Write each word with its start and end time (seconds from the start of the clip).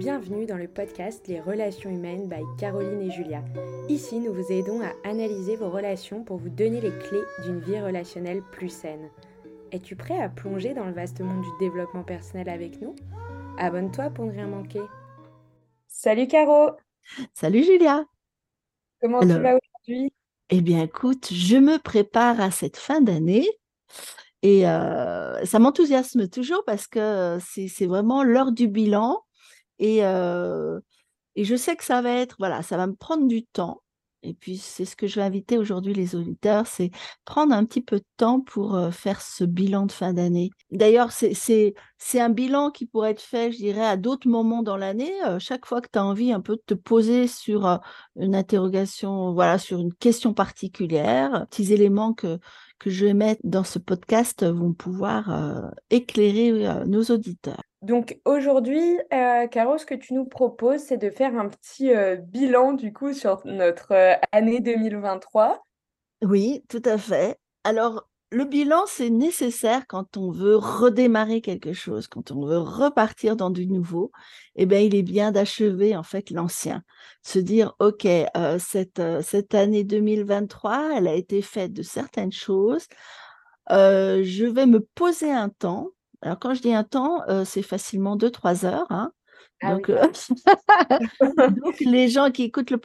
Bienvenue 0.00 0.46
dans 0.46 0.56
le 0.56 0.66
podcast 0.66 1.28
Les 1.28 1.42
relations 1.42 1.90
humaines 1.90 2.26
by 2.26 2.40
Caroline 2.58 3.02
et 3.02 3.10
Julia. 3.10 3.44
Ici, 3.90 4.18
nous 4.18 4.32
vous 4.32 4.50
aidons 4.50 4.80
à 4.80 4.94
analyser 5.06 5.56
vos 5.56 5.68
relations 5.68 6.24
pour 6.24 6.38
vous 6.38 6.48
donner 6.48 6.80
les 6.80 6.98
clés 7.00 7.20
d'une 7.44 7.60
vie 7.60 7.78
relationnelle 7.78 8.40
plus 8.50 8.70
saine. 8.70 9.10
Es-tu 9.72 9.96
prêt 9.96 10.18
à 10.18 10.30
plonger 10.30 10.72
dans 10.72 10.86
le 10.86 10.94
vaste 10.94 11.20
monde 11.20 11.42
du 11.42 11.50
développement 11.60 12.02
personnel 12.02 12.48
avec 12.48 12.80
nous? 12.80 12.96
Abonne-toi 13.58 14.08
pour 14.08 14.24
ne 14.24 14.30
rien 14.30 14.46
manquer. 14.46 14.80
Salut 15.86 16.26
Caro 16.26 16.70
Salut 17.34 17.62
Julia 17.62 18.02
Comment 19.02 19.20
tu 19.20 19.26
vas 19.26 19.58
aujourd'hui? 19.58 20.14
Eh 20.48 20.62
bien 20.62 20.82
écoute, 20.82 21.28
je 21.30 21.58
me 21.58 21.76
prépare 21.76 22.40
à 22.40 22.50
cette 22.50 22.78
fin 22.78 23.02
d'année 23.02 23.46
et 24.40 24.66
euh, 24.66 25.44
ça 25.44 25.58
m'enthousiasme 25.58 26.26
toujours 26.26 26.64
parce 26.64 26.86
que 26.86 27.36
c'est 27.42 27.86
vraiment 27.86 28.22
l'heure 28.22 28.52
du 28.52 28.66
bilan 28.66 29.22
et, 29.80 30.02
je 31.44 31.56
sais 31.56 31.76
que 31.76 31.84
ça 31.84 32.02
va 32.02 32.12
être, 32.12 32.36
voilà, 32.38 32.62
ça 32.62 32.76
va 32.76 32.86
me 32.86 32.94
prendre 32.94 33.26
du 33.26 33.44
temps. 33.44 33.82
Et 34.22 34.34
puis, 34.34 34.58
c'est 34.58 34.84
ce 34.84 34.96
que 34.96 35.06
je 35.06 35.16
vais 35.16 35.22
inviter 35.22 35.56
aujourd'hui 35.56 35.94
les 35.94 36.14
auditeurs, 36.14 36.66
c'est 36.66 36.90
prendre 37.24 37.54
un 37.54 37.64
petit 37.64 37.80
peu 37.80 37.96
de 37.96 38.04
temps 38.18 38.40
pour 38.40 38.78
faire 38.92 39.22
ce 39.22 39.44
bilan 39.44 39.86
de 39.86 39.92
fin 39.92 40.12
d'année. 40.12 40.50
D'ailleurs, 40.70 41.10
c'est 41.10 41.74
un 42.14 42.28
bilan 42.28 42.70
qui 42.70 42.84
pourrait 42.84 43.12
être 43.12 43.22
fait, 43.22 43.50
je 43.50 43.56
dirais, 43.56 43.86
à 43.86 43.96
d'autres 43.96 44.28
moments 44.28 44.62
dans 44.62 44.76
l'année. 44.76 45.10
chaque 45.38 45.64
fois 45.64 45.80
que 45.80 45.88
tu 45.90 45.98
as 45.98 46.04
envie 46.04 46.32
un 46.32 46.42
peu 46.42 46.56
de 46.56 46.62
te 46.66 46.74
poser 46.74 47.28
sur 47.28 47.80
une 48.16 48.34
interrogation, 48.34 49.32
voilà, 49.32 49.56
sur 49.56 49.78
une 49.78 49.94
question 49.94 50.34
particulière, 50.34 51.46
petits 51.50 51.72
éléments 51.72 52.12
que, 52.12 52.38
que 52.78 52.90
je 52.90 53.06
vais 53.06 53.14
mettre 53.14 53.40
dans 53.44 53.64
ce 53.64 53.78
podcast 53.78 54.44
vont 54.44 54.74
pouvoir 54.74 55.72
éclairer 55.88 56.84
nos 56.84 57.04
auditeurs. 57.04 57.69
Donc 57.82 58.20
aujourd'hui, 58.26 58.98
euh, 59.12 59.46
Caro, 59.46 59.78
ce 59.78 59.86
que 59.86 59.94
tu 59.94 60.12
nous 60.12 60.26
proposes, 60.26 60.80
c'est 60.80 60.98
de 60.98 61.08
faire 61.08 61.34
un 61.36 61.48
petit 61.48 61.94
euh, 61.94 62.16
bilan 62.16 62.74
du 62.74 62.92
coup 62.92 63.14
sur 63.14 63.40
notre 63.46 63.92
euh, 63.92 64.14
année 64.32 64.60
2023. 64.60 65.64
Oui, 66.22 66.62
tout 66.68 66.82
à 66.84 66.98
fait. 66.98 67.38
Alors, 67.64 68.06
le 68.32 68.44
bilan, 68.44 68.84
c'est 68.86 69.08
nécessaire 69.08 69.86
quand 69.88 70.18
on 70.18 70.30
veut 70.30 70.56
redémarrer 70.56 71.40
quelque 71.40 71.72
chose, 71.72 72.06
quand 72.06 72.30
on 72.32 72.44
veut 72.44 72.58
repartir 72.58 73.34
dans 73.34 73.48
du 73.48 73.66
nouveau. 73.66 74.12
Eh 74.56 74.66
bien, 74.66 74.80
il 74.80 74.94
est 74.94 75.02
bien 75.02 75.32
d'achever 75.32 75.96
en 75.96 76.02
fait 76.02 76.30
l'ancien, 76.30 76.82
se 77.22 77.38
dire, 77.38 77.74
ok, 77.80 78.06
cette, 78.58 79.02
cette 79.22 79.54
année 79.54 79.82
2023, 79.82 80.92
elle 80.96 81.08
a 81.08 81.14
été 81.14 81.42
faite 81.42 81.72
de 81.72 81.82
certaines 81.82 82.30
choses. 82.30 82.86
je 83.68 84.44
vais 84.44 84.66
me 84.66 84.80
poser 84.80 85.32
un 85.32 85.48
temps 85.48 85.88
alors, 86.22 86.38
quand 86.38 86.54
je 86.54 86.60
dis 86.60 86.74
un 86.74 86.84
temps, 86.84 87.22
c'est 87.44 87.62
facilement 87.62 88.16
2-3 88.16 88.66
heures. 88.66 88.86
Hein. 88.90 89.12
Ah 89.62 89.74
donc, 89.74 89.90
donc, 91.62 91.80
les 91.80 92.08
gens 92.08 92.30
qui 92.30 92.44
écoutent 92.44 92.70
le 92.70 92.80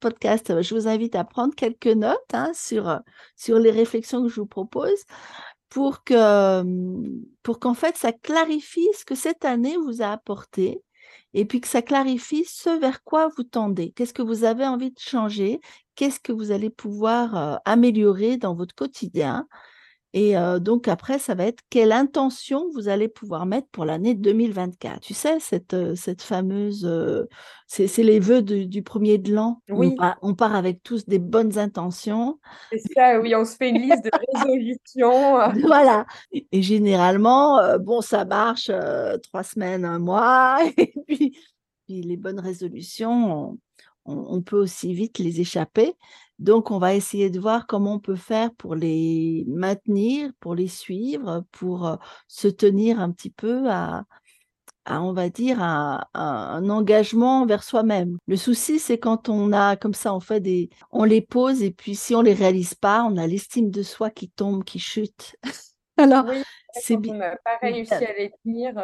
podcast, 0.00 0.62
je 0.62 0.74
vous 0.74 0.88
invite 0.88 1.14
à 1.14 1.24
prendre 1.24 1.54
quelques 1.54 1.86
notes 1.86 2.18
hein, 2.32 2.50
sur, 2.54 3.00
sur 3.36 3.58
les 3.58 3.70
réflexions 3.70 4.22
que 4.22 4.28
je 4.28 4.40
vous 4.40 4.46
propose 4.46 5.04
pour 5.68 6.02
que 6.04 6.62
pour 7.42 7.60
qu'en 7.60 7.74
fait 7.74 7.96
ça 7.96 8.12
clarifie 8.12 8.88
ce 8.98 9.04
que 9.04 9.14
cette 9.14 9.44
année 9.44 9.76
vous 9.76 10.02
a 10.02 10.08
apporté 10.08 10.82
et 11.32 11.44
puis 11.44 11.60
que 11.60 11.68
ça 11.68 11.80
clarifie 11.80 12.44
ce 12.44 12.70
vers 12.80 13.04
quoi 13.04 13.28
vous 13.36 13.44
tendez. 13.44 13.92
Qu'est-ce 13.92 14.12
que 14.12 14.22
vous 14.22 14.42
avez 14.44 14.66
envie 14.66 14.90
de 14.90 14.98
changer? 14.98 15.60
Qu'est-ce 15.94 16.18
que 16.18 16.32
vous 16.32 16.50
allez 16.50 16.70
pouvoir 16.70 17.60
améliorer 17.64 18.36
dans 18.36 18.54
votre 18.54 18.74
quotidien? 18.74 19.46
Et 20.12 20.34
donc 20.60 20.88
après, 20.88 21.18
ça 21.18 21.34
va 21.34 21.44
être 21.44 21.62
quelle 21.70 21.92
intention 21.92 22.68
vous 22.74 22.88
allez 22.88 23.08
pouvoir 23.08 23.46
mettre 23.46 23.68
pour 23.68 23.84
l'année 23.84 24.14
2024. 24.14 25.00
Tu 25.00 25.14
sais, 25.14 25.38
cette, 25.38 25.76
cette 25.94 26.22
fameuse, 26.22 26.88
c'est 27.66 27.96
les 27.98 28.18
vœux 28.18 28.42
du 28.42 28.82
premier 28.82 29.18
de 29.18 29.32
l'an. 29.32 29.62
Oui. 29.68 29.96
On, 30.22 30.34
part 30.34 30.54
avec 30.54 30.82
tous 30.82 31.06
des 31.06 31.18
bonnes 31.18 31.58
intentions. 31.58 32.38
C'est 32.72 32.92
ça, 32.94 33.20
oui, 33.20 33.34
on 33.36 33.44
se 33.44 33.56
fait 33.56 33.68
une 33.68 33.78
liste 33.82 34.04
de 34.04 34.10
résolutions. 34.34 35.66
voilà. 35.66 36.06
Et 36.32 36.62
généralement, 36.62 37.78
bon, 37.78 38.00
ça 38.00 38.24
marche 38.24 38.70
trois 39.22 39.44
semaines, 39.44 39.84
un 39.84 39.98
mois. 39.98 40.58
Et 40.76 40.92
puis, 41.06 41.38
puis 41.86 42.02
les 42.02 42.16
bonnes 42.16 42.40
résolutions, 42.40 43.50
on, 43.50 43.58
peut 44.44 44.60
aussi 44.60 44.94
vite 44.94 45.18
les 45.18 45.40
échapper. 45.40 45.94
Donc, 46.38 46.70
on 46.70 46.78
va 46.78 46.94
essayer 46.94 47.28
de 47.28 47.38
voir 47.38 47.66
comment 47.66 47.94
on 47.94 47.98
peut 47.98 48.16
faire 48.16 48.52
pour 48.54 48.74
les 48.74 49.44
maintenir, 49.46 50.30
pour 50.40 50.54
les 50.54 50.68
suivre, 50.68 51.44
pour 51.52 51.98
se 52.28 52.48
tenir 52.48 52.98
un 52.98 53.10
petit 53.10 53.30
peu 53.30 53.70
à, 53.70 54.04
on 54.86 55.12
va 55.12 55.28
dire, 55.28 55.58
à, 55.60 56.08
un 56.14 56.68
engagement 56.70 57.44
vers 57.44 57.62
soi-même. 57.62 58.16
Le 58.26 58.36
souci, 58.36 58.78
c'est 58.78 58.98
quand 58.98 59.28
on 59.28 59.52
a 59.52 59.76
comme 59.76 59.94
ça, 59.94 60.14
on 60.14 60.20
fait 60.20 60.40
des, 60.40 60.70
on 60.90 61.04
les 61.04 61.20
pose 61.20 61.62
et 61.62 61.70
puis 61.70 61.94
si 61.94 62.14
on 62.14 62.22
les 62.22 62.34
réalise 62.34 62.74
pas, 62.74 63.04
on 63.04 63.16
a 63.16 63.26
l'estime 63.26 63.70
de 63.70 63.82
soi 63.82 64.10
qui 64.10 64.30
tombe, 64.30 64.64
qui 64.64 64.78
chute. 64.78 65.36
Alors, 65.98 66.24
c'est 66.72 66.96
bien. 66.96 67.14
On 67.14 67.18
n'a 67.18 67.36
pas 67.36 67.58
réussi 67.60 67.92
à 67.92 68.12
les 68.14 68.32
tenir. 68.42 68.74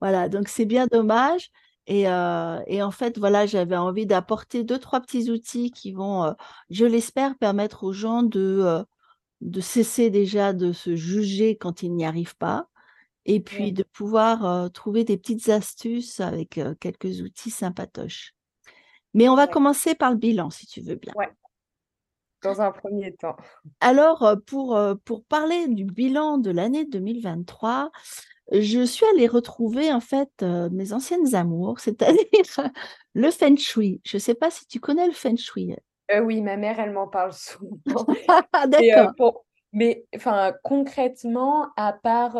Voilà, 0.00 0.28
donc 0.28 0.48
c'est 0.48 0.64
bien 0.64 0.86
dommage. 0.86 1.50
Euh, 1.90 2.60
et, 2.66 2.82
en 2.82 2.90
fait, 2.90 3.18
voilà, 3.18 3.46
j'avais 3.46 3.76
envie 3.76 4.06
d'apporter 4.06 4.62
deux, 4.62 4.78
trois 4.78 5.00
petits 5.00 5.30
outils 5.30 5.70
qui 5.70 5.92
vont, 5.92 6.24
euh, 6.24 6.32
je 6.70 6.84
l'espère, 6.84 7.36
permettre 7.38 7.84
aux 7.84 7.92
gens 7.92 8.22
de, 8.22 8.60
euh, 8.62 8.84
de 9.40 9.60
cesser 9.60 10.10
déjà 10.10 10.52
de 10.52 10.72
se 10.72 10.96
juger 10.96 11.56
quand 11.56 11.82
ils 11.82 11.94
n'y 11.94 12.04
arrivent 12.04 12.36
pas, 12.36 12.68
et 13.24 13.40
puis 13.40 13.72
de 13.72 13.82
pouvoir 13.82 14.70
trouver 14.72 15.04
des 15.04 15.16
petites 15.16 15.48
astuces 15.48 16.20
avec 16.20 16.60
quelques 16.80 17.20
outils 17.20 17.50
sympatoches. 17.50 18.34
Mais 19.14 19.28
on 19.28 19.36
va 19.36 19.46
commencer 19.46 19.94
par 19.94 20.10
le 20.10 20.16
bilan, 20.16 20.50
si 20.50 20.66
tu 20.66 20.80
veux 20.80 20.94
bien. 20.94 21.12
Ouais. 21.16 21.28
Dans 22.42 22.60
un 22.60 22.70
premier 22.70 23.14
temps. 23.14 23.36
Alors, 23.80 24.36
pour, 24.46 24.78
pour 25.04 25.24
parler 25.24 25.68
du 25.68 25.84
bilan 25.84 26.38
de 26.38 26.50
l'année 26.50 26.84
2023, 26.84 27.90
je 28.52 28.84
suis 28.84 29.04
allée 29.12 29.26
retrouver 29.26 29.92
en 29.92 30.00
fait 30.00 30.42
mes 30.42 30.92
anciennes 30.92 31.34
amours, 31.34 31.80
c'est-à-dire 31.80 32.70
le 33.14 33.30
feng 33.30 33.56
shui. 33.56 34.00
Je 34.04 34.16
ne 34.16 34.20
sais 34.20 34.34
pas 34.34 34.50
si 34.50 34.66
tu 34.66 34.80
connais 34.80 35.06
le 35.06 35.12
feng 35.12 35.36
shui. 35.36 35.74
Euh, 36.10 36.20
oui, 36.20 36.40
ma 36.40 36.56
mère, 36.56 36.80
elle 36.80 36.92
m'en 36.92 37.06
parle 37.06 37.32
souvent. 37.32 37.78
D'accord. 38.68 39.44
Mais 39.72 40.06
enfin, 40.16 40.54
concrètement, 40.62 41.68
à 41.76 41.92
part 41.92 42.38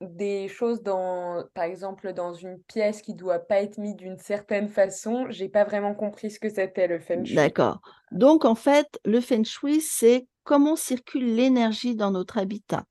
des 0.00 0.48
choses 0.48 0.82
dans, 0.82 1.44
par 1.54 1.64
exemple, 1.64 2.12
dans 2.12 2.34
une 2.34 2.58
pièce 2.60 3.00
qui 3.00 3.14
doit 3.14 3.38
pas 3.38 3.62
être 3.62 3.78
mise 3.78 3.94
d'une 3.94 4.18
certaine 4.18 4.68
façon, 4.68 5.26
j'ai 5.30 5.48
pas 5.48 5.64
vraiment 5.64 5.94
compris 5.94 6.30
ce 6.30 6.40
que 6.40 6.48
c'était 6.48 6.88
le 6.88 6.98
feng 6.98 7.24
shui. 7.24 7.36
D'accord. 7.36 7.80
Donc 8.10 8.44
en 8.44 8.56
fait, 8.56 8.98
le 9.04 9.20
feng 9.20 9.44
shui, 9.44 9.80
c'est 9.80 10.26
comment 10.42 10.76
circule 10.76 11.36
l'énergie 11.36 11.94
dans 11.94 12.10
notre 12.10 12.38
habitat. 12.38 12.84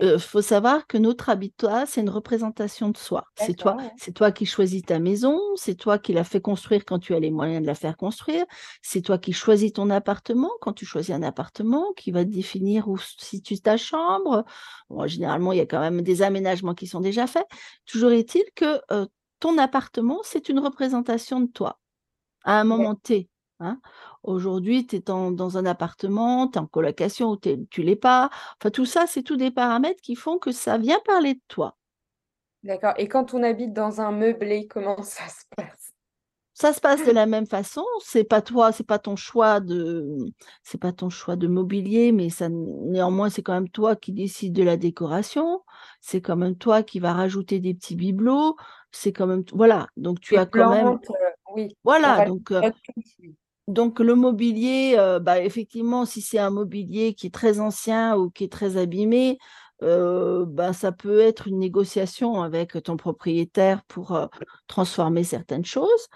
Il 0.00 0.08
ah 0.08 0.18
faut 0.18 0.40
savoir 0.40 0.86
que 0.86 0.96
notre 0.96 1.28
habitat, 1.28 1.84
c'est 1.86 2.00
une 2.00 2.10
représentation 2.10 2.88
de 2.88 2.96
soi. 2.96 3.24
C'est 3.36 3.54
toi, 3.54 3.76
c'est 3.96 4.12
toi 4.12 4.32
qui 4.32 4.46
choisis 4.46 4.82
ta 4.82 4.98
maison, 4.98 5.38
c'est 5.56 5.74
toi 5.74 5.98
qui 5.98 6.12
la 6.12 6.24
fais 6.24 6.40
construire 6.40 6.84
quand 6.84 6.98
tu 6.98 7.14
as 7.14 7.20
les 7.20 7.30
moyens 7.30 7.60
de 7.60 7.66
la 7.66 7.74
faire 7.74 7.96
construire, 7.96 8.44
c'est 8.82 9.02
toi 9.02 9.18
qui 9.18 9.32
choisis 9.32 9.72
ton 9.72 9.90
appartement 9.90 10.50
quand 10.60 10.72
tu 10.72 10.86
choisis 10.86 11.14
un 11.14 11.22
appartement, 11.22 11.92
qui 11.96 12.12
va 12.12 12.24
te 12.24 12.30
définir 12.30 12.88
où 12.88 12.98
situe 12.98 13.58
ta 13.58 13.76
chambre. 13.76 14.44
Bon, 14.88 15.06
généralement, 15.06 15.52
il 15.52 15.58
y 15.58 15.62
a 15.62 15.66
quand 15.66 15.80
même 15.80 16.02
des 16.02 16.22
aménagements 16.22 16.74
qui 16.74 16.86
sont 16.86 17.00
déjà 17.00 17.26
faits. 17.26 17.46
Toujours 17.84 18.12
est-il 18.12 18.44
que 18.54 18.80
ton 19.40 19.58
appartement, 19.58 20.20
c'est 20.22 20.48
une 20.48 20.60
représentation 20.60 21.40
de 21.40 21.50
toi 21.50 21.78
à 22.44 22.60
un 22.60 22.64
moment 22.64 22.94
T. 22.94 23.28
Hein. 23.60 23.80
Aujourd'hui, 24.24 24.86
tu 24.86 24.96
es 24.96 25.00
dans 25.00 25.58
un 25.58 25.66
appartement, 25.66 26.48
tu 26.48 26.58
es 26.58 26.60
en 26.60 26.66
colocation 26.66 27.30
ou 27.30 27.36
tu 27.36 27.50
ne 27.50 27.84
l'es 27.84 27.96
pas. 27.96 28.30
Enfin, 28.58 28.70
tout 28.70 28.86
ça, 28.86 29.06
c'est 29.06 29.22
tous 29.22 29.36
des 29.36 29.50
paramètres 29.50 30.00
qui 30.00 30.16
font 30.16 30.38
que 30.38 30.50
ça 30.50 30.78
vient 30.78 30.98
parler 31.04 31.34
de 31.34 31.42
toi. 31.46 31.76
D'accord. 32.62 32.94
Et 32.96 33.06
quand 33.06 33.34
on 33.34 33.42
habite 33.42 33.74
dans 33.74 34.00
un 34.00 34.10
meublé, 34.10 34.66
comment 34.66 34.96
ça 35.02 35.28
se 35.28 35.44
passe? 35.54 35.92
Ça 36.54 36.72
se 36.72 36.80
passe 36.80 37.04
de 37.04 37.10
la 37.10 37.26
même 37.26 37.46
façon. 37.46 37.84
C'est 38.00 38.22
pas 38.22 38.40
toi, 38.40 38.70
c'est 38.70 38.86
pas 38.86 39.00
ton 39.00 39.16
choix 39.16 39.58
de, 39.58 40.16
c'est 40.62 40.80
pas 40.80 40.92
ton 40.92 41.10
choix 41.10 41.34
de 41.34 41.48
mobilier, 41.48 42.12
mais 42.12 42.30
ça, 42.30 42.48
néanmoins, 42.48 43.28
c'est 43.28 43.42
quand 43.42 43.54
même 43.54 43.68
toi 43.68 43.96
qui 43.96 44.12
décides 44.12 44.54
de 44.54 44.62
la 44.62 44.76
décoration. 44.76 45.62
C'est 46.00 46.20
quand 46.20 46.36
même 46.36 46.56
toi 46.56 46.84
qui 46.84 47.00
va 47.00 47.12
rajouter 47.12 47.58
des 47.58 47.74
petits 47.74 47.96
bibelots. 47.96 48.56
C'est 48.92 49.12
quand 49.12 49.26
même, 49.26 49.42
voilà. 49.52 49.88
Donc 49.96 50.20
tu 50.20 50.36
as 50.36 50.46
quand 50.46 50.70
même, 50.70 50.86
euh, 50.86 51.30
oui. 51.56 51.76
voilà. 51.82 52.24
Donc 52.24 52.52
euh, 52.52 52.70
donc 53.68 54.00
le 54.00 54.14
mobilier, 54.14 54.94
euh, 54.98 55.18
bah, 55.20 55.40
effectivement, 55.40 56.04
si 56.04 56.20
c'est 56.20 56.38
un 56.38 56.50
mobilier 56.50 57.14
qui 57.14 57.28
est 57.28 57.34
très 57.34 57.60
ancien 57.60 58.16
ou 58.16 58.30
qui 58.30 58.44
est 58.44 58.52
très 58.52 58.76
abîmé, 58.76 59.38
euh, 59.82 60.44
bah, 60.46 60.72
ça 60.72 60.92
peut 60.92 61.20
être 61.20 61.48
une 61.48 61.58
négociation 61.58 62.42
avec 62.42 62.82
ton 62.82 62.96
propriétaire 62.96 63.82
pour 63.84 64.12
euh, 64.14 64.26
transformer 64.66 65.24
certaines 65.24 65.64
choses. 65.64 66.08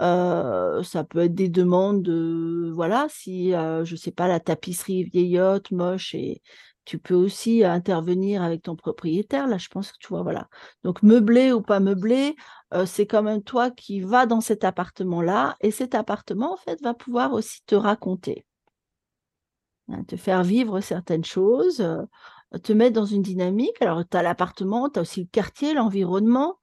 ça 0.00 1.04
peut 1.08 1.20
être 1.20 1.34
des 1.34 1.48
demandes 1.48 2.02
de, 2.02 2.70
voilà, 2.74 3.06
si, 3.10 3.50
je 3.52 3.90
ne 3.90 3.96
sais 3.96 4.10
pas, 4.12 4.28
la 4.28 4.40
tapisserie 4.40 5.04
vieillotte, 5.04 5.70
moche 5.70 6.14
et 6.14 6.42
Tu 6.84 6.98
peux 6.98 7.14
aussi 7.14 7.64
intervenir 7.64 8.42
avec 8.42 8.62
ton 8.62 8.76
propriétaire. 8.76 9.46
Là, 9.46 9.58
je 9.58 9.68
pense 9.68 9.92
que 9.92 9.98
tu 10.00 10.08
vois, 10.08 10.22
voilà. 10.22 10.48
Donc, 10.84 11.02
meublé 11.02 11.52
ou 11.52 11.62
pas 11.62 11.80
meublé, 11.80 12.36
euh, 12.74 12.86
c'est 12.86 13.06
quand 13.06 13.22
même 13.22 13.42
toi 13.42 13.70
qui 13.70 14.00
vas 14.00 14.26
dans 14.26 14.40
cet 14.40 14.64
appartement-là. 14.64 15.56
Et 15.60 15.70
cet 15.70 15.94
appartement, 15.94 16.54
en 16.54 16.56
fait, 16.56 16.80
va 16.82 16.94
pouvoir 16.94 17.32
aussi 17.32 17.60
te 17.66 17.74
raconter, 17.74 18.46
hein, 19.88 20.04
te 20.04 20.16
faire 20.16 20.42
vivre 20.42 20.80
certaines 20.80 21.24
choses, 21.24 21.80
euh, 21.80 22.58
te 22.62 22.72
mettre 22.72 22.94
dans 22.94 23.06
une 23.06 23.22
dynamique. 23.22 23.80
Alors, 23.80 24.02
tu 24.08 24.16
as 24.16 24.22
l'appartement, 24.22 24.88
tu 24.90 24.98
as 24.98 25.02
aussi 25.02 25.22
le 25.22 25.28
quartier, 25.30 25.74
l'environnement 25.74 26.58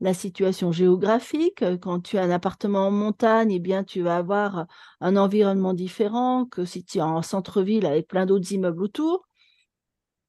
la 0.00 0.14
situation 0.14 0.72
géographique. 0.72 1.64
Quand 1.80 2.00
tu 2.00 2.18
as 2.18 2.22
un 2.22 2.30
appartement 2.30 2.88
en 2.88 2.90
montagne, 2.90 3.52
eh 3.52 3.58
bien, 3.58 3.84
tu 3.84 4.02
vas 4.02 4.16
avoir 4.16 4.66
un 5.00 5.16
environnement 5.16 5.74
différent 5.74 6.44
que 6.46 6.64
si 6.64 6.84
tu 6.84 6.98
es 6.98 7.02
en 7.02 7.22
centre-ville 7.22 7.86
avec 7.86 8.06
plein 8.06 8.26
d'autres 8.26 8.52
immeubles 8.52 8.82
autour. 8.82 9.26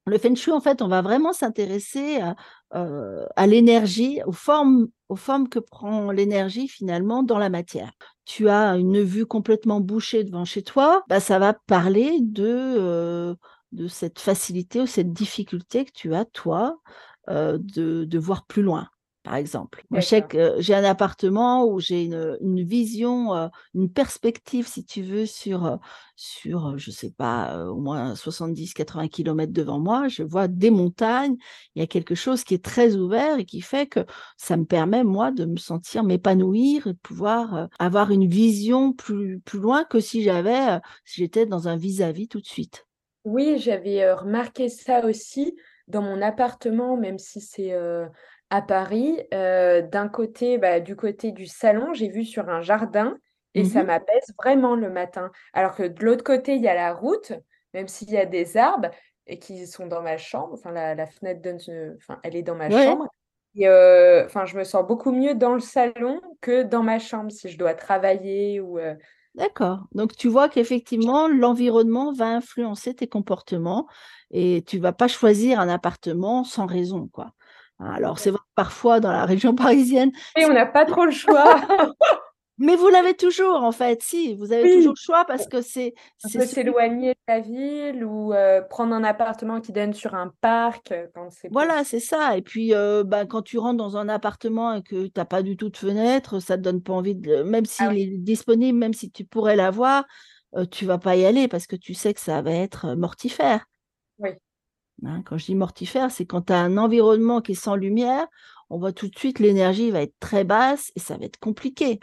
Le 0.06 0.18
feng 0.18 0.36
shui, 0.36 0.54
en 0.54 0.62
fait, 0.62 0.82
on 0.82 0.88
va 0.88 1.02
vraiment 1.02 1.34
s'intéresser 1.34 2.22
à, 2.22 2.36
euh, 2.76 3.26
l'énergie, 3.46 4.22
aux 4.26 4.32
formes, 4.32 4.88
aux 5.10 5.16
formes 5.16 5.50
que 5.50 5.60
prend 5.60 6.12
l'énergie 6.12 6.68
finalement 6.68 7.24
dans 7.24 7.38
la 7.38 7.50
matière. 7.50 7.92
Tu 8.26 8.50
as 8.50 8.76
une 8.78 9.02
vue 9.02 9.26
complètement 9.26 9.80
bouchée 9.80 10.24
devant 10.24 10.46
chez 10.46 10.64
toi, 10.64 11.04
bah, 11.08 11.20
ça 11.20 11.40
va 11.40 11.54
parler 11.54 12.20
de, 12.22 12.46
euh, 12.46 13.36
de 13.72 13.88
cette 13.88 14.20
facilité 14.20 14.82
ou 14.82 14.88
cette 14.88 15.14
difficulté 15.14 15.86
que 15.86 15.92
tu 15.94 16.14
as, 16.14 16.26
toi, 16.26 16.80
euh, 17.30 17.58
de, 17.62 18.06
de 18.06 18.20
voir 18.20 18.46
plus 18.46 18.64
loin 18.64 18.90
par 19.28 19.36
exemple. 19.36 19.84
Moi, 19.90 20.00
je 20.00 20.06
sais 20.06 20.22
que 20.22 20.56
j'ai 20.60 20.74
un 20.74 20.86
appartement 20.86 21.66
où 21.66 21.82
j'ai 21.82 22.04
une, 22.06 22.64
vision, 22.64 23.36
euh, 23.36 23.48
une 23.74 23.92
perspective, 23.92 24.68
si 24.68 24.86
tu 24.86 25.02
veux, 25.02 25.26
sur, 25.26 25.66
euh, 25.66 25.76
sur 26.16 26.68
euh, 26.68 26.78
je 26.78 26.92
ne 26.92 26.96
sais 26.96 27.12
pas, 27.12 27.66
au 27.66 27.76
moins 27.76 28.14
70-80 28.14 29.10
km 29.10 29.52
devant 29.52 29.80
moi. 29.80 30.08
Je 30.08 30.24
vois 30.24 30.48
des 30.48 30.70
montagnes. 30.70 31.36
Il 31.76 31.82
y 31.82 31.84
a 31.84 31.88
quelque 31.88 32.16
chose 32.16 32.46
qui 32.46 32.54
est 32.54 32.64
très 32.64 32.96
ouvert 32.96 33.38
et 33.38 33.44
qui 33.44 33.60
fait 33.60 33.86
que 33.86 34.06
ça 34.38 34.56
me 34.56 34.64
permet, 34.64 35.04
moi, 35.04 35.32
de 35.32 35.44
me 35.44 35.58
sentir 35.58 36.06
m'épanouir 36.06 36.88
et 36.88 36.94
de 36.94 37.00
pouvoir 37.00 37.68
avoir 37.80 38.12
une 38.12 38.30
vision 38.30 38.94
plus, 38.94 39.42
plus 39.42 39.60
loin 39.60 39.84
que 39.84 40.00
si 40.00 40.24
j'avais, 40.24 40.80
si 41.04 41.20
j'étais 41.22 41.46
dans 41.46 41.68
un 41.68 41.76
vis-à-vis 41.76 42.30
tout 42.30 42.40
de 42.40 42.48
suite. 42.48 42.86
Oui, 43.26 43.58
j'avais 43.58 44.10
remarqué 44.14 44.70
ça 44.70 45.06
aussi 45.06 45.58
dans 45.90 46.02
mon 46.02 46.22
appartement, 46.22 46.96
même 46.96 47.20
si 47.20 47.42
c'est 47.42 47.74
à 48.50 48.62
Paris, 48.62 49.20
euh, 49.34 49.82
d'un 49.82 50.08
côté, 50.08 50.58
bah, 50.58 50.80
du 50.80 50.96
côté 50.96 51.32
du 51.32 51.46
salon, 51.46 51.94
j'ai 51.94 52.10
vu 52.10 52.24
sur 52.24 52.50
un 52.50 52.62
jardin 52.62 53.18
et 53.54 53.66
ça 53.66 53.84
mmh 53.84 53.88
m'apaise 53.88 54.34
vraiment 54.38 54.76
le 54.76 54.90
matin. 54.90 55.32
Alors 55.54 55.76
que 55.76 55.84
de 55.84 56.04
l'autre 56.06 56.24
côté, 56.24 56.56
il 56.56 56.62
y 56.62 56.68
a 56.68 56.76
la 56.76 56.94
route, 56.94 57.34
même 57.74 57.88
s'il 57.88 58.12
y 58.12 58.18
a 58.18 58.26
des 58.26 58.56
arbres 58.56 58.90
et 59.26 59.40
qui 59.40 59.68
sont 59.68 59.88
dans 59.88 60.02
ma 60.02 60.18
chambre. 60.18 60.54
Enfin, 60.54 60.72
la, 60.72 61.08
fenêtre 61.08 61.42
donne, 61.42 61.60
enfin, 61.98 62.20
elle 62.24 62.36
est 62.36 62.44
dans 62.44 62.56
ma 62.56 62.70
chambre. 62.70 63.08
Et 63.56 63.68
euh, 63.68 64.26
enfin, 64.26 64.46
je 64.46 64.58
me 64.58 64.64
sens 64.64 64.86
beaucoup 64.86 65.12
mieux 65.12 65.34
dans 65.34 65.54
le 65.54 65.60
salon 65.60 66.22
que 66.42 66.64
dans 66.64 66.84
ma 66.84 67.00
chambre 67.00 67.32
si 67.32 67.50
je 67.50 67.58
dois 67.58 67.74
travailler 67.74 68.60
ou. 68.60 68.78
Euh 68.78 68.96
D'accord. 69.36 69.86
Donc 69.92 70.16
tu 70.16 70.28
vois 70.28 70.50
qu'effectivement, 70.50 71.28
l'environnement 71.28 72.12
va 72.12 72.26
influencer 72.26 72.96
tes 72.96 73.08
comportements 73.08 73.88
et 74.32 74.64
tu 74.66 74.80
vas 74.80 74.94
pas 74.94 75.08
choisir 75.08 75.60
un 75.60 75.70
appartement 75.70 76.44
sans 76.44 76.66
raison, 76.66 77.08
quoi. 77.08 77.34
Alors, 77.80 78.20
c'est 78.20 78.32
vrai 78.32 78.40
que 78.40 78.56
parfois, 78.56 79.00
dans 79.00 79.12
la 79.12 79.26
région 79.26 79.56
parisienne. 79.56 80.12
Et 80.36 80.46
on 80.46 80.54
n'a 80.54 80.66
pas 80.66 80.86
trop 80.86 81.06
le 81.06 81.12
choix. 81.12 81.62
Mais 82.60 82.76
vous 82.76 82.88
l'avez 82.88 83.14
toujours, 83.14 83.64
en 83.64 83.72
fait. 83.72 84.02
Si, 84.02 84.34
vous 84.34 84.52
avez 84.52 84.78
toujours 84.78 84.94
le 84.94 85.00
choix 85.00 85.26
parce 85.26 85.46
que 85.46 85.62
c'est. 85.62 85.94
On 86.26 86.30
peut 86.30 86.46
s'éloigner 86.46 87.12
de 87.12 87.20
la 87.28 87.40
ville 87.40 88.04
ou 88.04 88.34
euh, 88.34 88.62
prendre 88.62 88.96
un 88.96 89.04
appartement 89.04 89.62
qui 89.62 89.72
donne 89.72 89.94
sur 89.94 90.16
un 90.16 90.34
parc. 90.42 90.92
Euh, 90.92 91.06
quand 91.14 91.30
voilà, 91.52 91.84
c'est 91.84 92.00
ça. 92.00 92.36
Et 92.36 92.42
puis, 92.42 92.74
euh, 92.74 93.04
bah, 93.04 93.28
quand 93.28 93.44
tu 93.44 93.60
rentres 93.60 93.78
dans 93.78 93.96
un 93.96 94.10
appartement 94.10 94.74
et 94.74 94.82
que 94.82 95.06
tu 95.06 95.12
n'as 95.16 95.26
pas 95.26 95.44
du 95.44 95.56
tout 95.56 95.70
de 95.70 95.78
fenêtre, 95.78 96.40
ça 96.40 96.58
ne 96.58 96.64
te 96.64 96.64
donne 96.64 96.82
pas 96.82 96.94
envie 96.94 97.14
de. 97.14 97.44
Même 97.44 97.66
ah 97.80 97.92
s'il 97.92 98.00
est 98.00 98.18
disponible, 98.18 98.80
même 98.80 98.94
si 98.94 99.12
tu 99.12 99.24
pourrais 99.24 99.56
l'avoir, 99.56 100.06
tu 100.72 100.86
ne 100.86 100.88
vas 100.88 100.98
pas 100.98 101.16
y 101.16 101.26
aller 101.26 101.48
parce 101.48 101.68
que 101.68 101.76
tu 101.76 101.94
sais 101.94 102.16
que 102.16 102.20
ça 102.20 102.42
va 102.42 102.54
être 102.54 102.96
mortifère. 102.96 103.66
Oui. 104.18 104.32
Hein, 105.06 105.22
quand 105.26 105.38
je 105.38 105.46
dis 105.46 105.56
mortifère, 105.56 106.12
c'est 106.12 106.26
quand 106.26 106.48
tu 106.48 106.54
as 106.54 106.60
un 106.60 106.78
environnement 106.78 107.42
qui 107.42 107.52
est 107.52 107.56
sans 107.56 107.76
lumière, 107.76 108.28
on 108.70 108.80
voit 108.80 108.94
tout 108.94 109.08
de 109.08 109.18
suite 109.18 109.40
l'énergie 109.40 109.92
va 109.92 110.02
être 110.02 110.16
très 110.20 110.44
basse 110.44 110.92
et 110.96 111.00
ça 111.00 111.18
va 111.18 111.26
être 111.26 111.40
compliqué. 111.40 112.00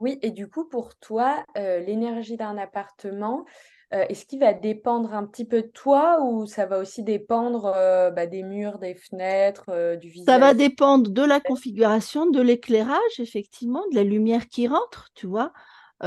Oui, 0.00 0.18
et 0.22 0.30
du 0.30 0.48
coup, 0.48 0.64
pour 0.68 0.96
toi, 0.96 1.44
euh, 1.56 1.80
l'énergie 1.80 2.36
d'un 2.36 2.58
appartement, 2.58 3.44
euh, 3.92 4.04
est-ce 4.08 4.26
qu'il 4.26 4.40
va 4.40 4.52
dépendre 4.52 5.14
un 5.14 5.24
petit 5.24 5.44
peu 5.44 5.62
de 5.62 5.68
toi 5.68 6.18
ou 6.22 6.46
ça 6.46 6.66
va 6.66 6.78
aussi 6.78 7.04
dépendre 7.04 7.72
euh, 7.76 8.10
bah, 8.10 8.26
des 8.26 8.42
murs, 8.42 8.78
des 8.78 8.94
fenêtres, 8.94 9.96
du 9.96 10.08
visage 10.08 10.26
Ça 10.26 10.38
va 10.38 10.52
dépendre 10.52 11.10
de 11.10 11.22
la 11.22 11.40
configuration, 11.40 12.28
de 12.28 12.40
l'éclairage, 12.40 13.18
effectivement, 13.18 13.84
de 13.92 13.96
la 13.96 14.04
lumière 14.04 14.48
qui 14.48 14.66
rentre, 14.66 15.10
tu 15.14 15.26
vois? 15.26 15.52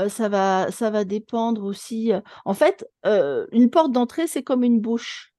ça, 0.08 0.28
va, 0.28 0.70
ça 0.70 0.90
va 0.90 1.04
dépendre 1.04 1.64
aussi. 1.64 2.12
En 2.44 2.54
fait, 2.54 2.86
une 3.04 3.70
porte 3.70 3.90
d'entrée, 3.90 4.28
c'est 4.28 4.44
comme 4.44 4.62
une 4.62 4.80
bouche. 4.80 5.32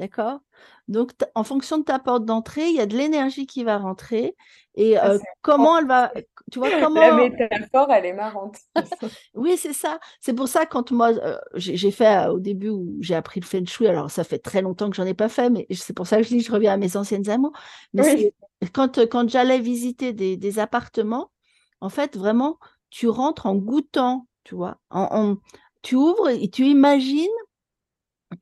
D'accord? 0.00 0.40
Donc, 0.88 1.10
en 1.34 1.44
fonction 1.44 1.76
de 1.76 1.84
ta 1.84 1.98
porte 1.98 2.24
d'entrée, 2.24 2.66
il 2.68 2.74
y 2.74 2.80
a 2.80 2.86
de 2.86 2.96
l'énergie 2.96 3.46
qui 3.46 3.64
va 3.64 3.76
rentrer. 3.76 4.34
Et 4.74 4.96
ah, 4.96 5.18
comment 5.42 5.76
elle 5.76 5.86
va. 5.86 6.10
Tu 6.50 6.58
vois, 6.58 6.70
comment. 6.80 7.00
La 7.02 7.12
métaphore, 7.12 7.92
elle 7.92 8.06
est 8.06 8.14
marrante. 8.14 8.56
oui, 9.34 9.58
c'est 9.58 9.74
ça. 9.74 10.00
C'est 10.18 10.32
pour 10.32 10.48
ça, 10.48 10.64
quand 10.64 10.90
moi, 10.90 11.12
j'ai 11.54 11.90
fait 11.90 12.28
au 12.28 12.40
début 12.40 12.70
où 12.70 12.96
j'ai 13.00 13.14
appris 13.14 13.40
le 13.40 13.44
feng 13.44 13.66
shui, 13.66 13.88
alors 13.88 14.10
ça 14.10 14.24
fait 14.24 14.38
très 14.38 14.62
longtemps 14.62 14.88
que 14.88 14.96
j'en 14.96 15.04
ai 15.04 15.12
pas 15.12 15.28
fait, 15.28 15.50
mais 15.50 15.66
c'est 15.70 15.94
pour 15.94 16.06
ça 16.06 16.16
que 16.16 16.22
je 16.22 16.28
dis 16.28 16.40
je 16.40 16.50
reviens 16.50 16.72
à 16.72 16.76
mes 16.78 16.96
anciennes 16.96 17.28
amours. 17.28 17.52
Mais 17.92 18.32
quand, 18.72 19.06
quand 19.06 19.28
j'allais 19.28 19.60
visiter 19.60 20.14
des, 20.14 20.58
appartements, 20.58 21.30
en 21.82 21.90
fait, 21.90 22.16
vraiment, 22.16 22.58
tu 22.88 23.06
rentres 23.06 23.44
en 23.44 23.54
goûtant, 23.54 24.26
tu 24.44 24.54
vois. 24.54 24.78
tu 25.82 25.94
ouvres 25.94 26.30
et 26.30 26.48
tu 26.48 26.64
imagines 26.64 27.28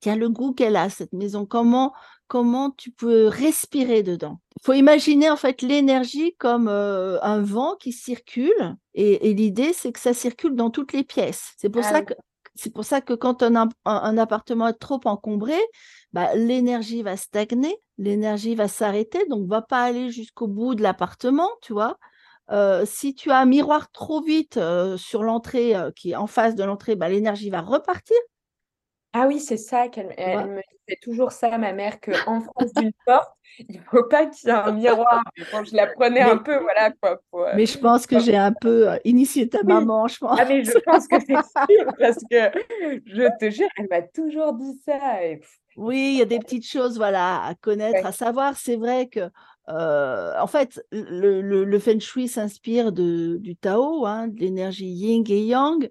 tiens, 0.00 0.16
le 0.16 0.28
goût 0.28 0.52
qu'elle 0.52 0.76
a, 0.76 0.90
cette 0.90 1.12
maison, 1.12 1.46
comment, 1.46 1.92
comment 2.26 2.70
tu 2.70 2.90
peux 2.90 3.26
respirer 3.26 4.02
dedans? 4.02 4.40
Il 4.60 4.64
faut 4.64 4.72
imaginer 4.72 5.30
en 5.30 5.36
fait 5.36 5.62
l'énergie 5.62 6.34
comme 6.38 6.68
euh, 6.68 7.18
un 7.22 7.40
vent 7.40 7.76
qui 7.76 7.92
circule 7.92 8.76
et, 8.94 9.32
l'idée 9.32 9.72
c'est 9.72 9.92
que 9.92 10.00
ça 10.00 10.14
circule 10.14 10.54
dans 10.54 10.70
toutes 10.70 10.92
les 10.92 11.04
pièces. 11.04 11.52
C'est 11.58 11.68
pour, 11.68 11.82
ah 11.84 11.90
ça 11.90 12.02
que, 12.02 12.14
c'est 12.54 12.72
pour 12.72 12.84
ça 12.84 13.00
que 13.00 13.14
quand 13.14 13.42
un, 13.42 13.68
un, 13.84 14.18
appartement 14.18 14.68
est 14.68 14.78
trop 14.78 15.00
encombré, 15.04 15.58
bah, 16.12 16.34
l'énergie 16.34 17.02
va 17.02 17.16
stagner, 17.16 17.76
l'énergie 17.98 18.54
va 18.54 18.68
s'arrêter, 18.68 19.26
donc 19.28 19.48
va 19.48 19.62
pas 19.62 19.82
aller 19.82 20.10
jusqu'au 20.10 20.48
bout 20.48 20.74
de 20.74 20.82
l'appartement, 20.82 21.48
tu 21.62 21.72
vois? 21.72 21.98
Euh, 22.50 22.84
si 22.86 23.14
tu 23.14 23.30
as 23.30 23.38
un 23.38 23.44
miroir 23.44 23.90
trop 23.92 24.22
vite 24.22 24.56
euh, 24.56 24.96
sur 24.96 25.22
l'entrée 25.22 25.74
qui 25.94 26.12
est 26.12 26.16
en 26.16 26.26
face 26.26 26.54
de 26.54 26.64
l'entrée, 26.64 26.96
bah, 26.96 27.08
l'énergie 27.08 27.50
va 27.50 27.60
repartir. 27.60 28.16
Ah 29.20 29.26
oui, 29.26 29.40
c'est 29.40 29.56
ça 29.56 29.88
qu'elle 29.88 30.14
elle 30.16 30.46
me 30.46 30.62
disait 30.86 30.98
toujours 31.02 31.32
ça, 31.32 31.58
ma 31.58 31.72
mère, 31.72 32.00
qu'en 32.00 32.40
France 32.40 32.72
d'une 32.76 32.92
porte, 33.04 33.32
il 33.58 33.76
ne 33.76 33.82
faut 33.82 34.04
pas 34.04 34.26
qu'il 34.26 34.48
y 34.48 34.52
ait 34.52 34.54
un 34.54 34.70
miroir. 34.70 35.24
quand 35.50 35.64
je 35.64 35.74
la 35.74 35.88
prenais 35.88 36.20
un 36.20 36.36
peu, 36.36 36.56
voilà 36.58 36.92
quoi. 36.92 37.20
Euh, 37.34 37.52
mais 37.56 37.66
je 37.66 37.78
pense 37.78 38.06
que 38.06 38.20
j'ai 38.20 38.36
un 38.36 38.52
peu 38.52 38.90
euh, 38.90 38.96
initié 39.02 39.48
ta 39.48 39.64
maman, 39.64 40.06
je 40.06 40.18
pense. 40.18 40.38
Ah 40.40 40.44
mais 40.44 40.62
je 40.62 40.78
pense 40.84 41.08
que 41.08 41.16
c'est 41.18 41.34
sûr, 41.68 41.94
parce 41.98 42.18
que 42.30 42.60
je 43.06 43.38
te 43.40 43.50
jure, 43.50 43.68
elle 43.76 43.88
m'a 43.90 44.02
toujours 44.02 44.52
dit 44.52 44.80
ça. 44.86 45.18
Oui, 45.76 46.10
il 46.12 46.18
y 46.18 46.22
a 46.22 46.26
des 46.26 46.38
petites 46.38 46.66
choses 46.66 46.96
voilà, 46.96 47.42
à 47.44 47.54
connaître, 47.56 48.06
à 48.06 48.12
savoir. 48.12 48.56
C'est 48.56 48.76
vrai 48.76 49.08
que 49.08 49.30
euh, 49.68 50.34
en 50.40 50.46
fait, 50.46 50.82
le, 50.92 51.42
le, 51.42 51.78
feng 51.78 52.00
shui 52.00 52.28
s'inspire 52.28 52.92
du 52.92 53.56
Tao, 53.60 54.06
hein, 54.06 54.28
de 54.28 54.40
l'énergie 54.40 54.86
yin 54.86 55.24
et 55.28 55.44
yang. 55.44 55.88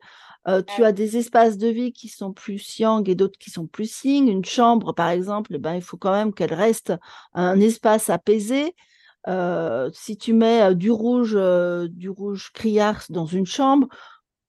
Euh, 0.48 0.62
tu 0.62 0.84
as 0.84 0.93
des 0.93 1.17
espaces 1.17 1.57
de 1.57 1.67
vie 1.67 1.91
qui 1.91 2.07
sont 2.07 2.31
plus 2.31 2.79
yang 2.79 3.07
et 3.10 3.15
d'autres 3.15 3.38
qui 3.38 3.51
sont 3.51 3.67
plus 3.67 4.03
yin. 4.03 4.27
Une 4.27 4.46
chambre, 4.46 4.93
par 4.93 5.10
exemple, 5.10 5.51
eh 5.53 5.60
ben, 5.60 5.75
il 5.75 5.81
faut 5.81 5.98
quand 5.98 6.12
même 6.12 6.34
qu'elle 6.34 6.53
reste 6.53 6.93
un 7.34 7.60
espace 7.60 8.10
apaisé. 8.10 8.75
Euh, 9.27 9.89
si 9.93 10.17
tu 10.17 10.34
mets 10.34 10.74
du 10.74 10.89
rouge, 10.89 11.38
du 11.89 12.10
rouge 12.10 12.51
criard 12.53 13.03
dans 13.10 13.25
une 13.25 13.46
chambre, 13.46 13.88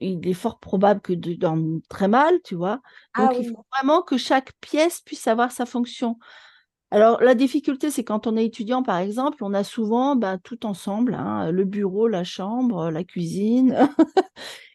il 0.00 0.26
est 0.26 0.34
fort 0.34 0.58
probable 0.58 1.00
que 1.00 1.12
tu 1.12 1.36
dormes 1.36 1.80
très 1.88 2.08
mal, 2.08 2.40
tu 2.44 2.54
vois. 2.54 2.80
Ah 3.14 3.26
Donc, 3.26 3.36
il 3.40 3.48
faut 3.50 3.66
vraiment 3.76 4.02
que 4.02 4.16
chaque 4.16 4.52
pièce 4.60 5.00
puisse 5.00 5.26
avoir 5.26 5.50
sa 5.50 5.66
fonction. 5.66 6.16
Alors, 6.90 7.20
la 7.22 7.34
difficulté, 7.34 7.90
c'est 7.90 8.04
quand 8.04 8.26
on 8.26 8.36
est 8.36 8.46
étudiant, 8.46 8.82
par 8.82 8.98
exemple, 8.98 9.44
on 9.44 9.52
a 9.52 9.62
souvent 9.62 10.16
ben, 10.16 10.38
tout 10.38 10.64
ensemble, 10.64 11.14
hein, 11.14 11.50
le 11.50 11.64
bureau, 11.64 12.08
la 12.08 12.24
chambre, 12.24 12.90
la 12.90 13.04
cuisine. 13.04 13.76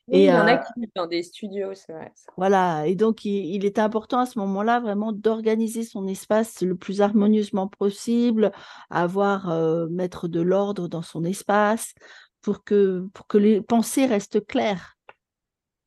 il 0.08 0.22
y 0.22 0.32
en 0.32 0.46
a 0.46 0.58
qui 0.58 0.72
vivent 0.77 0.91
dans 0.96 1.08
des 1.08 1.24
studios, 1.24 1.74
c'est 1.74 1.91
vrai. 1.91 2.13
Voilà, 2.38 2.86
et 2.86 2.93
donc 2.93 3.25
il, 3.25 3.65
est 3.65 3.79
important 3.79 4.20
à 4.20 4.25
ce 4.27 4.38
moment-là 4.39 4.79
vraiment 4.79 5.12
d'organiser 5.12 5.84
son 5.84 6.08
espace 6.08 6.62
le 6.62 6.75
plus 6.75 7.01
harmonieusement 7.01 7.67
possible, 7.67 8.51
avoir, 8.91 9.48
mettre 9.89 10.27
de 10.27 10.41
l'ordre 10.41 10.88
dans 10.88 11.01
son 11.01 11.24
espace 11.24 11.96
pour 12.41 12.63
que, 12.63 13.08
pour 13.13 13.25
que 13.25 13.39
les 13.39 13.62
pensées 13.62 14.05
restent 14.05 14.46
claires. 14.46 14.98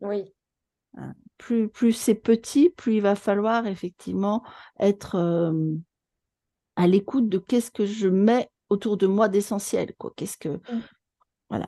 Oui. 0.00 0.33
Hein, 0.97 1.14
plus, 1.38 1.68
plus 1.68 1.92
c'est 1.92 2.14
petit, 2.14 2.71
plus 2.71 2.95
il 2.97 3.02
va 3.02 3.14
falloir 3.14 3.66
effectivement 3.66 4.42
être 4.80 5.16
euh, 5.16 5.76
à 6.76 6.87
l'écoute 6.87 7.28
de 7.28 7.38
qu'est-ce 7.38 7.71
que 7.71 7.87
je 7.87 8.09
mets 8.09 8.49
autour 8.68 8.97
de 8.97 9.06
moi 9.06 9.28
d'essentiel, 9.28 9.95
quoi. 9.99 10.12
Qu'est-ce 10.16 10.37
que 10.37 10.49
Mmh. 10.49 10.80
voilà. 11.50 11.66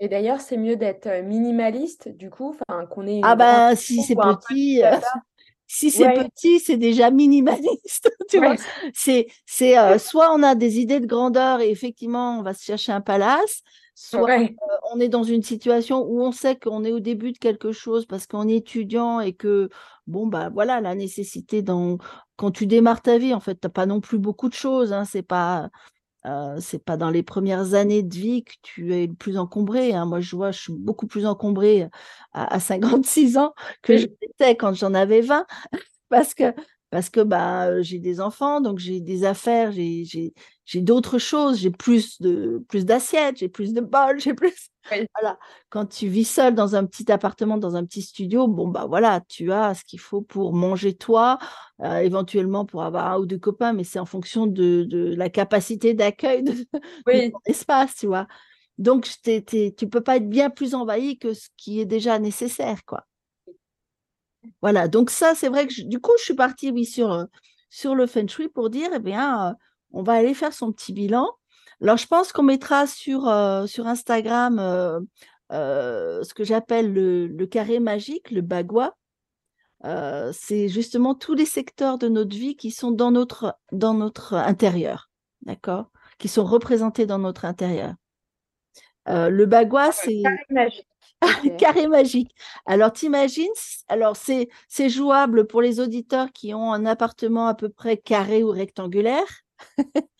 Et 0.00 0.08
d'ailleurs, 0.08 0.40
c'est 0.40 0.56
mieux 0.56 0.76
d'être 0.76 1.08
minimaliste, 1.24 2.08
du 2.08 2.28
coup, 2.28 2.50
enfin, 2.50 2.86
qu'on 2.86 3.06
ait 3.06 3.20
Ah 3.22 3.36
ben 3.36 3.74
si 3.76 4.02
c'est 4.02 4.16
petit, 4.16 4.82
euh, 4.84 4.90
si 5.68 5.90
c'est 5.90 6.06
Ouais, 6.06 6.24
petit, 6.24 6.58
c'est 6.58 6.76
déjà 6.76 7.10
minimaliste, 7.10 8.10
tu 8.28 8.38
vois. 8.38 8.56
C'est 8.94 9.28
c'est 9.46 9.78
euh, 9.78 9.98
soit 9.98 10.34
on 10.34 10.42
a 10.42 10.54
des 10.54 10.80
idées 10.80 11.00
de 11.00 11.06
grandeur 11.06 11.60
et 11.60 11.70
effectivement 11.70 12.38
on 12.38 12.42
va 12.42 12.52
se 12.52 12.64
chercher 12.64 12.90
un 12.92 13.00
palace, 13.00 13.62
soit 13.94 14.22
ouais, 14.22 14.56
euh, 14.60 14.76
on 14.92 14.98
est 14.98 15.08
dans 15.08 15.22
une 15.22 15.42
situation 15.42 16.02
où 16.02 16.20
on 16.20 16.32
sait 16.32 16.56
qu'on 16.56 16.84
est 16.84 16.92
au 16.92 17.00
début 17.00 17.30
de 17.32 17.38
quelque 17.38 17.70
chose 17.70 18.04
parce 18.04 18.26
qu'on 18.26 18.48
est 18.48 18.56
étudiant 18.56 19.20
et 19.20 19.34
que 19.34 19.68
bon 20.06 20.26
bah 20.26 20.50
voilà 20.50 20.80
la 20.80 20.94
nécessité 20.94 21.62
dans 21.62 21.98
quand 22.36 22.50
tu 22.50 22.66
démarres 22.66 23.02
ta 23.02 23.18
vie 23.18 23.34
en 23.34 23.40
fait 23.40 23.54
t'as 23.56 23.68
pas 23.68 23.86
non 23.86 24.00
plus 24.00 24.18
beaucoup 24.18 24.48
de 24.48 24.54
choses 24.54 24.92
hein, 24.92 25.04
c'est 25.04 25.22
pas 25.22 25.70
euh, 26.26 26.56
c'est 26.60 26.84
pas 26.84 26.96
dans 26.96 27.10
les 27.10 27.22
premières 27.22 27.74
années 27.74 28.02
de 28.02 28.14
vie 28.14 28.44
que 28.44 28.52
tu 28.62 28.94
es 28.94 29.06
le 29.08 29.14
plus 29.14 29.38
encombré. 29.38 29.92
hein. 29.94 30.06
Moi, 30.06 30.20
je 30.20 30.36
vois, 30.36 30.52
je 30.52 30.60
suis 30.60 30.72
beaucoup 30.72 31.06
plus 31.06 31.26
encombrée 31.26 31.88
à, 32.32 32.54
à 32.54 32.60
56 32.60 33.38
ans 33.38 33.54
que 33.82 33.92
oui, 33.92 34.06
l'étais 34.22 34.56
quand 34.56 34.72
j'en 34.74 34.94
avais 34.94 35.20
20 35.20 35.46
parce 36.08 36.34
que, 36.34 36.54
parce 36.92 37.10
que 37.10 37.20
bah, 37.22 37.82
j'ai 37.82 37.98
des 37.98 38.20
enfants, 38.20 38.60
donc 38.62 38.78
j'ai 38.78 39.00
des 39.00 39.24
affaires, 39.24 39.72
j'ai, 39.72 40.04
j'ai, 40.04 40.34
j'ai 40.66 40.82
d'autres 40.82 41.18
choses, 41.18 41.58
j'ai 41.58 41.72
plus 41.72 42.22
de 42.22 42.64
plus 42.68 42.84
d'assiettes, 42.86 43.38
j'ai 43.38 43.48
plus 43.50 43.74
de 43.74 43.80
bols, 43.82 44.20
j'ai 44.22 44.34
plus. 44.34 44.70
oui, 44.92 45.06
Voilà. 45.20 45.38
Quand 45.70 45.86
tu 45.86 46.08
vis 46.08 46.24
seul 46.26 46.54
dans 46.54 46.76
un 46.76 46.84
petit 46.86 47.10
appartement, 47.10 47.58
dans 47.58 47.76
un 47.76 47.84
petit 47.86 48.02
studio, 48.02 48.46
bon 48.46 48.68
bah 48.68 48.86
voilà, 48.86 49.22
tu 49.28 49.52
as 49.52 49.74
ce 49.74 49.84
qu'il 49.84 50.00
faut 50.00 50.22
pour 50.22 50.52
manger 50.54 50.94
toi, 50.94 51.38
euh, 51.82 51.98
éventuellement 52.00 52.66
pour 52.66 52.82
avoir 52.84 53.06
un 53.12 53.18
ou 53.18 53.26
deux 53.26 53.38
copains, 53.38 53.72
mais 53.72 53.84
c'est 53.84 53.98
en 53.98 54.06
fonction 54.06 54.46
de, 54.46 54.84
de 54.84 55.14
la 55.16 55.30
capacité 55.30 55.94
d'accueil 55.94 56.42
de, 56.44 56.52
de 57.10 57.20
oui, 57.20 57.32
ton 57.32 57.38
espace, 57.46 57.96
tu 57.96 58.06
vois. 58.06 58.26
Donc, 58.78 59.08
tu 59.24 59.88
peux 59.88 60.00
pas 60.02 60.16
être 60.16 60.28
bien 60.28 60.50
plus 60.50 60.74
envahi 60.74 61.18
que 61.18 61.34
ce 61.34 61.48
qui 61.56 61.80
est 61.80 61.86
déjà 61.86 62.18
nécessaire, 62.18 62.84
quoi. 62.84 63.04
Voilà, 64.60 64.88
donc 64.88 65.10
ça, 65.10 65.34
c'est 65.34 65.48
vrai 65.48 65.66
que 65.66 65.72
je- 65.74 65.82
du 65.82 66.00
coup, 66.00 66.12
je 66.18 66.24
suis 66.24 66.34
partie, 66.34 66.70
oui, 66.70 66.84
sur, 66.84 67.12
euh, 67.12 67.24
sur 67.70 67.94
le 67.94 68.06
Feng 68.06 68.28
Shui 68.28 68.48
pour 68.48 68.70
dire, 68.70 68.90
eh 68.94 68.98
bien, 68.98 69.50
euh, 69.50 69.54
on 69.92 70.02
va 70.02 70.14
aller 70.14 70.34
faire 70.34 70.52
son 70.52 70.72
petit 70.72 70.92
bilan. 70.92 71.28
Alors, 71.82 71.96
je 71.96 72.06
pense 72.06 72.32
qu'on 72.32 72.42
mettra 72.44 72.86
sur, 72.86 73.28
euh, 73.28 73.66
sur 73.66 73.86
Instagram 73.86 74.58
euh, 74.58 75.00
euh, 75.52 76.22
ce 76.22 76.34
que 76.34 76.44
j'appelle 76.44 76.92
le, 76.92 77.26
le 77.26 77.46
carré 77.46 77.80
magique, 77.80 78.30
le 78.30 78.40
bagua. 78.40 78.94
C'est 80.32 80.68
justement 80.68 81.14
tous 81.14 81.34
les 81.34 81.46
secteurs 81.46 81.98
de 81.98 82.08
notre 82.08 82.36
vie 82.36 82.56
qui 82.56 82.70
sont 82.70 82.92
dans 82.92 83.10
notre, 83.10 83.56
dans 83.72 83.94
notre 83.94 84.34
intérieur, 84.34 85.10
d'accord? 85.42 85.90
Qui 86.18 86.28
sont 86.28 86.44
représentés 86.44 87.06
dans 87.06 87.18
notre 87.18 87.44
intérieur. 87.44 87.94
Le 89.06 89.44
bagua, 89.44 89.90
c'est 89.92 90.22
carré 90.22 90.44
magique. 90.50 90.86
Ok. 91.22 91.56
carré 91.58 91.88
magique. 91.88 92.34
Alors, 92.66 92.92
t'imagines, 92.92 93.52
alors 93.88 94.16
c'est 94.16 94.48
c'est 94.68 94.90
jouable 94.90 95.46
pour 95.46 95.62
les 95.62 95.80
auditeurs 95.80 96.32
qui 96.32 96.54
ont 96.54 96.72
un 96.72 96.86
appartement 96.86 97.46
à 97.46 97.54
peu 97.54 97.68
près 97.68 97.96
carré 97.96 98.42
ou 98.42 98.50
rectangulaire. 98.50 99.26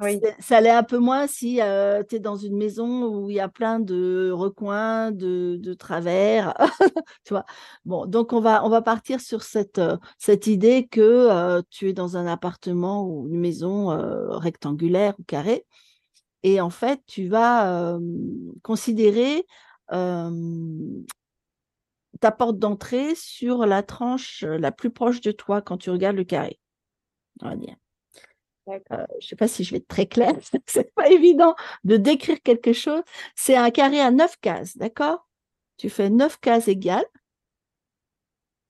Oui, 0.00 0.20
Ça 0.38 0.60
l'est 0.60 0.70
un 0.70 0.82
peu 0.82 0.98
moins 0.98 1.26
si 1.26 1.60
tu 2.08 2.16
es 2.16 2.18
dans 2.20 2.36
une 2.36 2.56
maison 2.56 3.06
où 3.06 3.30
il 3.30 3.36
y 3.36 3.40
a 3.40 3.48
plein 3.48 3.80
de 3.80 4.30
recoins, 4.32 5.10
de, 5.10 5.56
de 5.60 5.74
travers. 5.74 6.54
tu 7.24 7.34
vois. 7.34 7.44
Bon, 7.84 8.06
donc 8.06 8.32
on 8.32 8.40
va, 8.40 8.64
on 8.64 8.68
va 8.68 8.82
partir 8.82 9.20
sur 9.20 9.42
cette, 9.42 9.78
euh, 9.78 9.96
cette 10.18 10.46
idée 10.46 10.86
que 10.86 11.00
euh, 11.00 11.62
tu 11.70 11.88
es 11.88 11.92
dans 11.92 12.16
un 12.16 12.26
appartement 12.26 13.04
ou 13.06 13.28
une 13.28 13.40
maison 13.40 13.90
euh, 13.92 14.36
rectangulaire 14.36 15.14
ou 15.18 15.24
carrée. 15.24 15.64
Et 16.42 16.60
en 16.60 16.70
fait, 16.70 17.00
tu 17.06 17.26
vas 17.26 17.94
euh, 17.94 18.00
considérer 18.62 19.38
euh, 19.38 19.42
ta 22.20 22.30
porte 22.32 22.58
d'entrée 22.58 23.14
sur 23.14 23.66
la 23.66 23.82
tranche 23.82 24.42
la 24.42 24.72
plus 24.72 24.90
proche 24.90 25.20
de 25.20 25.32
toi 25.32 25.62
quand 25.62 25.78
tu 25.78 25.90
regardes 25.90 26.16
le 26.16 26.24
carré. 26.24 26.58
On 27.42 27.48
va 27.48 27.56
dire. 27.56 27.76
Euh, 28.68 29.06
je 29.12 29.16
ne 29.16 29.28
sais 29.28 29.36
pas 29.36 29.48
si 29.48 29.64
je 29.64 29.70
vais 29.70 29.78
être 29.78 29.88
très 29.88 30.06
claire, 30.06 30.34
c'est 30.66 30.92
pas 30.94 31.08
évident 31.08 31.54
de 31.84 31.96
décrire 31.96 32.42
quelque 32.42 32.72
chose. 32.72 33.02
C'est 33.34 33.56
un 33.56 33.70
carré 33.70 34.00
à 34.00 34.10
neuf 34.10 34.36
cases, 34.40 34.76
d'accord? 34.76 35.26
Tu 35.78 35.88
fais 35.88 36.10
neuf 36.10 36.38
cases 36.40 36.68
égales 36.68 37.06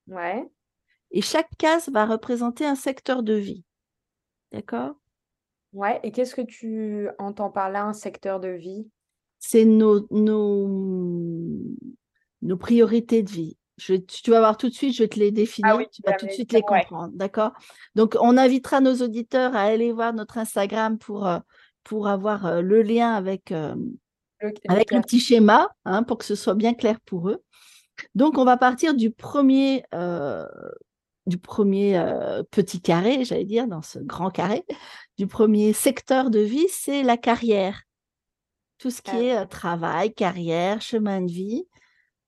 Ouais, 0.07 0.49
et 1.11 1.21
chaque 1.21 1.49
case 1.57 1.89
va 1.89 2.05
représenter 2.05 2.65
un 2.65 2.75
secteur 2.75 3.23
de 3.23 3.33
vie, 3.33 3.63
d'accord? 4.51 4.95
Ouais. 5.73 5.99
Et 6.03 6.11
qu'est-ce 6.11 6.33
que 6.33 6.41
tu 6.41 7.09
entends 7.19 7.51
par 7.51 7.69
là, 7.69 7.83
un 7.83 7.93
secteur 7.93 8.39
de 8.39 8.49
vie? 8.49 8.89
C'est 9.39 9.65
nos, 9.65 10.05
nos, 10.11 10.67
nos 12.41 12.57
priorités 12.57 13.23
de 13.23 13.29
vie. 13.29 13.57
Je, 13.77 13.93
tu 13.95 14.31
vas 14.31 14.39
voir 14.39 14.57
tout 14.57 14.67
de 14.67 14.73
suite, 14.73 14.93
je 14.93 15.03
vais 15.03 15.07
te 15.07 15.17
les 15.17 15.29
Ah 15.29 15.31
définir, 15.31 15.75
oui, 15.77 15.85
tu 15.91 16.01
vas 16.05 16.13
tout 16.13 16.25
de 16.25 16.31
suite 16.31 16.51
les 16.51 16.57
ouais. 16.59 16.81
comprendre, 16.81 17.13
d'accord? 17.15 17.53
Donc, 17.95 18.17
on 18.19 18.35
invitera 18.35 18.81
nos 18.81 18.95
auditeurs 18.95 19.55
à 19.55 19.61
aller 19.61 19.93
voir 19.93 20.13
notre 20.13 20.37
Instagram 20.37 20.97
pour, 20.97 21.25
euh, 21.25 21.39
pour 21.85 22.09
avoir 22.09 22.45
euh, 22.45 22.61
le 22.61 22.81
lien 22.81 23.13
avec, 23.13 23.53
euh, 23.53 23.75
avec 24.67 24.91
le 24.91 24.99
petit 24.99 25.21
schéma, 25.21 25.69
hein, 25.85 26.03
pour 26.03 26.17
que 26.17 26.25
ce 26.25 26.35
soit 26.35 26.55
bien 26.55 26.73
clair 26.73 26.99
pour 27.05 27.29
eux. 27.29 27.41
Donc, 28.15 28.37
on 28.37 28.43
va 28.43 28.57
partir 28.57 28.93
du 28.93 29.11
premier, 29.11 29.83
euh, 29.93 30.45
du 31.25 31.37
premier 31.37 31.97
euh, 31.97 32.43
petit 32.51 32.81
carré, 32.81 33.23
j'allais 33.23 33.45
dire, 33.45 33.67
dans 33.67 33.81
ce 33.81 33.99
grand 33.99 34.29
carré, 34.29 34.65
du 35.17 35.25
premier 35.27 35.71
secteur 35.71 36.29
de 36.29 36.39
vie, 36.39 36.67
c'est 36.69 37.03
la 37.03 37.15
carrière. 37.15 37.83
Tout 38.79 38.91
ce 38.91 39.01
qui 39.01 39.11
Ah, 39.11 39.21
est 39.21 39.37
euh, 39.37 39.45
travail, 39.45 40.13
carrière, 40.13 40.81
chemin 40.81 41.21
de 41.21 41.31
vie. 41.31 41.67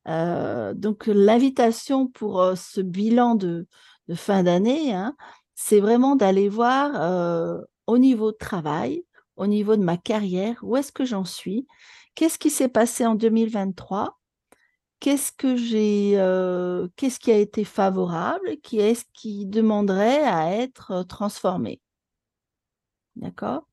Euh, 0.08 0.74
donc, 0.74 1.08
l'invitation 1.08 2.08
pour 2.08 2.42
euh, 2.42 2.56
ce 2.56 2.82
bilan 2.82 3.36
de, 3.36 3.68
de 4.10 4.16
fin 4.16 4.44
d'année, 4.44 4.94
hein, 4.94 5.16
c'est 5.56 5.80
vraiment 5.80 6.16
d'aller 6.16 6.50
voir 6.50 7.64
au 7.88 7.98
niveau 7.98 8.32
de 8.32 8.38
travail, 8.38 9.06
au 9.38 9.48
niveau 9.48 9.76
de 9.76 9.84
ma 9.84 9.98
carrière, 9.98 10.60
où 10.64 10.76
est-ce 10.76 10.92
que 10.92 11.06
j'en 11.06 11.24
suis, 11.24 11.68
qu'est-ce 12.16 12.38
qui 12.38 12.50
s'est 12.50 12.68
passé 12.68 13.06
en 13.06 13.16
2023, 13.16 14.20
qu'est-ce 15.00 15.32
que 15.32 15.56
j'ai, 15.56 16.14
qu'est-ce 16.96 17.20
qui 17.20 17.32
a 17.32 17.38
été 17.38 17.64
favorable, 17.64 18.58
qui 18.64 18.80
est-ce 18.80 19.06
qui 19.14 19.46
demanderait 19.46 20.24
à 20.24 20.52
être 20.56 21.04
transformé. 21.04 21.80
D'accord? 23.16 23.71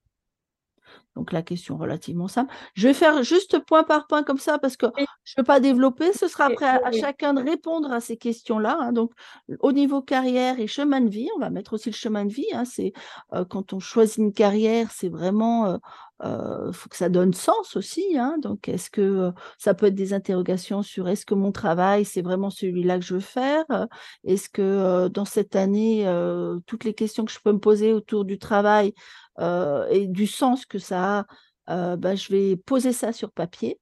Donc 1.19 1.33
la 1.33 1.43
question 1.43 1.77
relativement 1.77 2.29
simple. 2.29 2.55
Je 2.75 2.87
vais 2.87 2.95
faire 2.95 3.25
juste 3.25 3.59
point 3.59 3.83
par 3.83 4.07
point 4.07 4.23
comme 4.23 4.39
ça 4.39 4.59
parce 4.61 4.77
que 4.77 4.87
je 5.29 5.35
ne 5.37 5.43
peux 5.43 5.47
pas 5.47 5.61
développer. 5.61 6.13
Ce 6.13 6.27
sera 6.29 6.47
après 6.47 6.67
à, 6.67 6.91
chacun 6.93 7.35
de 7.35 7.43
répondre 7.43 7.93
à 7.93 8.01
ces 8.01 8.17
questions-là. 8.17 8.79
hein. 8.81 8.93
Donc 8.93 9.13
au 9.61 9.73
niveau 9.73 10.01
carrière 10.03 10.59
et 10.59 10.67
chemin 10.67 11.01
de 11.01 11.11
vie, 11.11 11.29
on 11.37 11.41
va 11.41 11.51
mettre 11.51 11.75
aussi 11.75 11.91
le 11.91 11.95
chemin 11.95 12.25
de 12.25 12.33
vie. 12.33 12.47
hein. 12.55 12.65
C'est 12.65 12.93
euh, 13.35 13.45
quand 13.45 13.73
on 13.73 13.79
choisit 13.81 14.19
une 14.19 14.33
carrière, 14.33 14.91
c'est 14.91 15.09
vraiment 15.11 15.67
euh, 15.67 15.77
euh, 16.25 16.73
faut 16.73 16.89
que 16.89 16.97
ça 16.97 17.09
donne 17.09 17.35
sens 17.35 17.77
aussi. 17.77 18.17
hein. 18.19 18.37
Donc 18.41 18.69
est-ce 18.69 18.91
que 18.91 19.01
euh, 19.03 19.31
ça 19.59 19.75
peut 19.75 19.87
être 19.87 19.95
des 19.95 20.15
interrogations 20.15 20.83
sur 20.83 21.09
est-ce 21.09 21.27
que 21.27 21.35
mon 21.35 21.53
travail 21.53 22.05
c'est 22.05 22.23
vraiment 22.23 22.51
celui-là 22.51 22.99
que 22.99 23.05
je 23.05 23.15
veux 23.15 23.21
faire? 23.21 23.65
Est-ce 24.25 24.49
que 24.49 24.63
euh, 24.63 25.09
dans 25.09 25.25
cette 25.27 25.57
année 25.57 26.05
toutes 26.67 26.85
les 26.85 26.95
questions 26.95 27.25
que 27.25 27.33
je 27.33 27.39
peux 27.45 27.53
me 27.53 27.59
poser 27.61 27.93
autour 27.93 28.25
du 28.25 28.39
travail 28.39 28.95
et 29.41 30.09
du 30.09 30.27
sens 30.27 30.67
que 30.67 30.79
ça 30.79 31.27
a, 31.67 31.97
bah, 31.97 32.15
je 32.17 32.33
vais 32.33 32.57
poser 32.57 32.93
ça 32.93 33.13
sur 33.13 33.31
papier. 33.31 33.79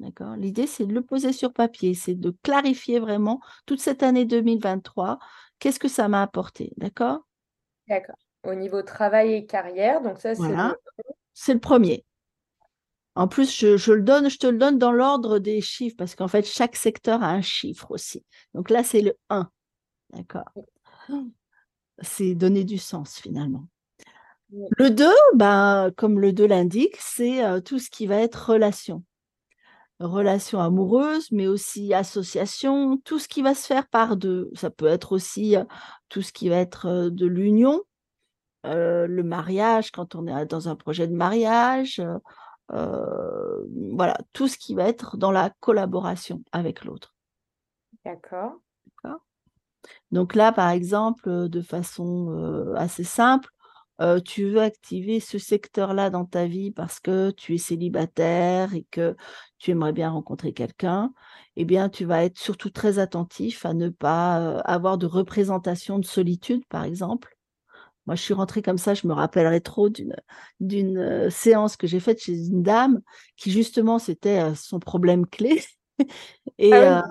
D'accord 0.00 0.34
L'idée, 0.34 0.66
c'est 0.66 0.86
de 0.86 0.94
le 0.94 1.02
poser 1.02 1.32
sur 1.34 1.52
papier, 1.52 1.92
c'est 1.92 2.14
de 2.14 2.34
clarifier 2.42 3.00
vraiment 3.00 3.40
toute 3.66 3.80
cette 3.80 4.02
année 4.02 4.24
2023, 4.24 5.18
qu'est-ce 5.58 5.78
que 5.78 5.88
ça 5.88 6.08
m'a 6.08 6.22
apporté. 6.22 6.72
D'accord? 6.78 7.20
D'accord. 7.86 8.16
Au 8.44 8.54
niveau 8.54 8.80
travail 8.80 9.34
et 9.34 9.44
carrière, 9.44 10.00
donc 10.00 10.18
ça, 10.18 10.34
c'est 10.34 10.40
Voilà, 10.40 10.74
le... 10.96 11.04
c'est 11.34 11.52
le 11.52 11.60
premier. 11.60 12.06
En 13.14 13.28
plus, 13.28 13.54
je, 13.54 13.76
je 13.76 13.92
le 13.92 14.00
donne, 14.00 14.30
je 14.30 14.38
te 14.38 14.46
le 14.46 14.56
donne 14.56 14.78
dans 14.78 14.92
l'ordre 14.92 15.38
des 15.38 15.60
chiffres, 15.60 15.96
parce 15.98 16.14
qu'en 16.14 16.28
fait, 16.28 16.46
chaque 16.46 16.76
secteur 16.76 17.22
a 17.22 17.28
un 17.28 17.42
chiffre 17.42 17.90
aussi. 17.90 18.24
Donc 18.54 18.70
là, 18.70 18.82
c'est 18.82 19.02
le 19.02 19.18
1. 19.28 19.50
D'accord? 20.14 20.50
C'est 22.00 22.34
donner 22.34 22.64
du 22.64 22.78
sens 22.78 23.18
finalement. 23.18 23.66
Le 24.78 24.90
2, 24.90 25.06
ben, 25.34 25.90
comme 25.96 26.18
le 26.18 26.32
2 26.32 26.46
l'indique, 26.46 26.96
c'est 26.98 27.44
euh, 27.44 27.60
tout 27.60 27.78
ce 27.78 27.90
qui 27.90 28.06
va 28.06 28.16
être 28.16 28.52
relation. 28.52 29.04
Relation 30.00 30.60
amoureuse, 30.60 31.30
mais 31.30 31.46
aussi 31.46 31.92
association, 31.92 32.96
tout 33.04 33.18
ce 33.18 33.28
qui 33.28 33.42
va 33.42 33.54
se 33.54 33.66
faire 33.66 33.86
par 33.86 34.16
deux. 34.16 34.50
Ça 34.54 34.70
peut 34.70 34.86
être 34.86 35.12
aussi 35.12 35.56
tout 36.08 36.22
ce 36.22 36.32
qui 36.32 36.48
va 36.48 36.56
être 36.56 37.10
de 37.10 37.26
l'union, 37.26 37.82
euh, 38.66 39.06
le 39.06 39.22
mariage, 39.22 39.90
quand 39.90 40.14
on 40.14 40.26
est 40.26 40.46
dans 40.46 40.68
un 40.68 40.76
projet 40.76 41.06
de 41.06 41.14
mariage, 41.14 42.02
euh, 42.72 43.64
voilà, 43.92 44.18
tout 44.32 44.48
ce 44.48 44.58
qui 44.58 44.74
va 44.74 44.84
être 44.84 45.16
dans 45.16 45.30
la 45.30 45.50
collaboration 45.60 46.42
avec 46.52 46.84
l'autre. 46.84 47.14
D'accord. 48.04 48.54
D'accord? 48.86 49.20
Donc 50.10 50.34
là, 50.34 50.52
par 50.52 50.70
exemple, 50.70 51.48
de 51.48 51.62
façon 51.62 52.74
assez 52.76 53.04
simple, 53.04 53.50
tu 54.24 54.44
veux 54.50 54.60
activer 54.60 55.20
ce 55.20 55.38
secteur-là 55.38 56.10
dans 56.10 56.24
ta 56.24 56.46
vie 56.46 56.70
parce 56.70 57.00
que 57.00 57.30
tu 57.32 57.54
es 57.54 57.58
célibataire 57.58 58.74
et 58.74 58.86
que 58.90 59.16
tu 59.58 59.70
aimerais 59.70 59.92
bien 59.92 60.10
rencontrer 60.10 60.52
quelqu'un, 60.52 61.12
eh 61.56 61.64
bien, 61.64 61.88
tu 61.88 62.04
vas 62.04 62.24
être 62.24 62.38
surtout 62.38 62.70
très 62.70 62.98
attentif 62.98 63.66
à 63.66 63.74
ne 63.74 63.88
pas 63.90 64.60
avoir 64.60 64.96
de 64.98 65.06
représentation 65.06 65.98
de 65.98 66.06
solitude, 66.06 66.64
par 66.68 66.84
exemple. 66.84 67.36
Moi, 68.06 68.16
je 68.16 68.22
suis 68.22 68.34
rentrée 68.34 68.62
comme 68.62 68.78
ça, 68.78 68.94
je 68.94 69.06
me 69.06 69.12
rappellerai 69.12 69.60
trop 69.60 69.88
d'une 70.60 71.30
séance 71.30 71.76
que 71.76 71.86
j'ai 71.86 72.00
faite 72.00 72.22
chez 72.22 72.48
une 72.48 72.62
dame 72.62 73.00
qui, 73.36 73.50
justement, 73.50 73.98
c'était 73.98 74.54
son 74.54 74.80
problème 74.80 75.26
clé. 75.26 75.62
et, 76.58 76.72
ah 76.72 77.04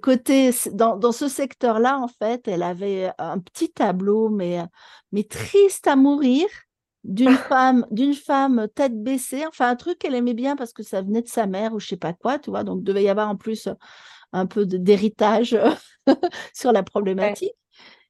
côté, 0.00 0.50
dans, 0.72 1.12
ce 1.12 1.28
secteur-là, 1.28 1.98
en 1.98 2.08
fait, 2.08 2.48
elle 2.48 2.62
avait 2.62 3.10
un 3.18 3.38
petit 3.38 3.70
tableau, 3.70 4.28
mais, 4.28 4.60
mais 5.12 5.24
triste 5.24 5.86
à 5.86 5.96
mourir, 5.96 6.46
d'une 7.04 7.34
femme, 7.48 7.86
d'une 7.90 8.14
femme 8.14 8.68
tête 8.74 9.02
baissée, 9.02 9.44
enfin 9.46 9.68
un 9.68 9.76
truc 9.76 9.98
qu'elle 9.98 10.14
aimait 10.14 10.34
bien 10.34 10.56
parce 10.56 10.72
que 10.72 10.82
ça 10.82 11.02
venait 11.02 11.22
de 11.22 11.28
sa 11.28 11.46
mère 11.46 11.74
ou 11.74 11.80
je 11.80 11.88
sais 11.88 11.96
pas 11.96 12.12
quoi, 12.12 12.38
tu 12.38 12.50
vois. 12.50 12.64
Donc, 12.64 12.78
il 12.80 12.84
devait 12.84 13.02
y 13.02 13.08
avoir 13.08 13.28
en 13.28 13.36
plus 13.36 13.68
un 14.32 14.46
peu 14.46 14.66
d'héritage 14.66 15.58
sur 16.54 16.72
la 16.72 16.82
problématique 16.82 17.54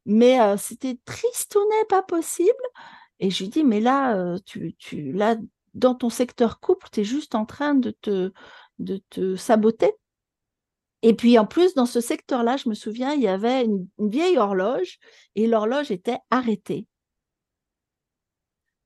mais 0.06 0.38
c'était 0.58 0.98
tristounet, 1.04 1.84
pas 1.88 2.02
possible. 2.02 2.50
Et 3.20 3.30
je 3.30 3.44
lui 3.44 3.50
dis, 3.50 3.64
mais 3.64 3.80
là, 3.80 4.36
tu, 4.44 4.74
tu, 4.78 5.12
là, 5.12 5.36
dans 5.74 5.94
ton 5.94 6.10
secteur 6.10 6.60
couple, 6.60 6.88
tu 6.92 7.00
es 7.00 7.04
juste 7.04 7.34
en 7.34 7.46
train 7.46 7.74
de 7.74 7.90
te, 7.90 8.32
de 8.78 9.00
te 9.10 9.36
saboter. 9.36 9.92
Et 11.02 11.14
puis 11.14 11.38
en 11.38 11.46
plus, 11.46 11.74
dans 11.74 11.86
ce 11.86 12.00
secteur-là, 12.00 12.56
je 12.56 12.68
me 12.68 12.74
souviens, 12.74 13.12
il 13.12 13.20
y 13.20 13.28
avait 13.28 13.64
une, 13.64 13.88
vieille 13.98 14.38
horloge 14.38 14.98
et 15.34 15.46
l'horloge 15.46 15.90
était 15.90 16.18
arrêtée. 16.30 16.86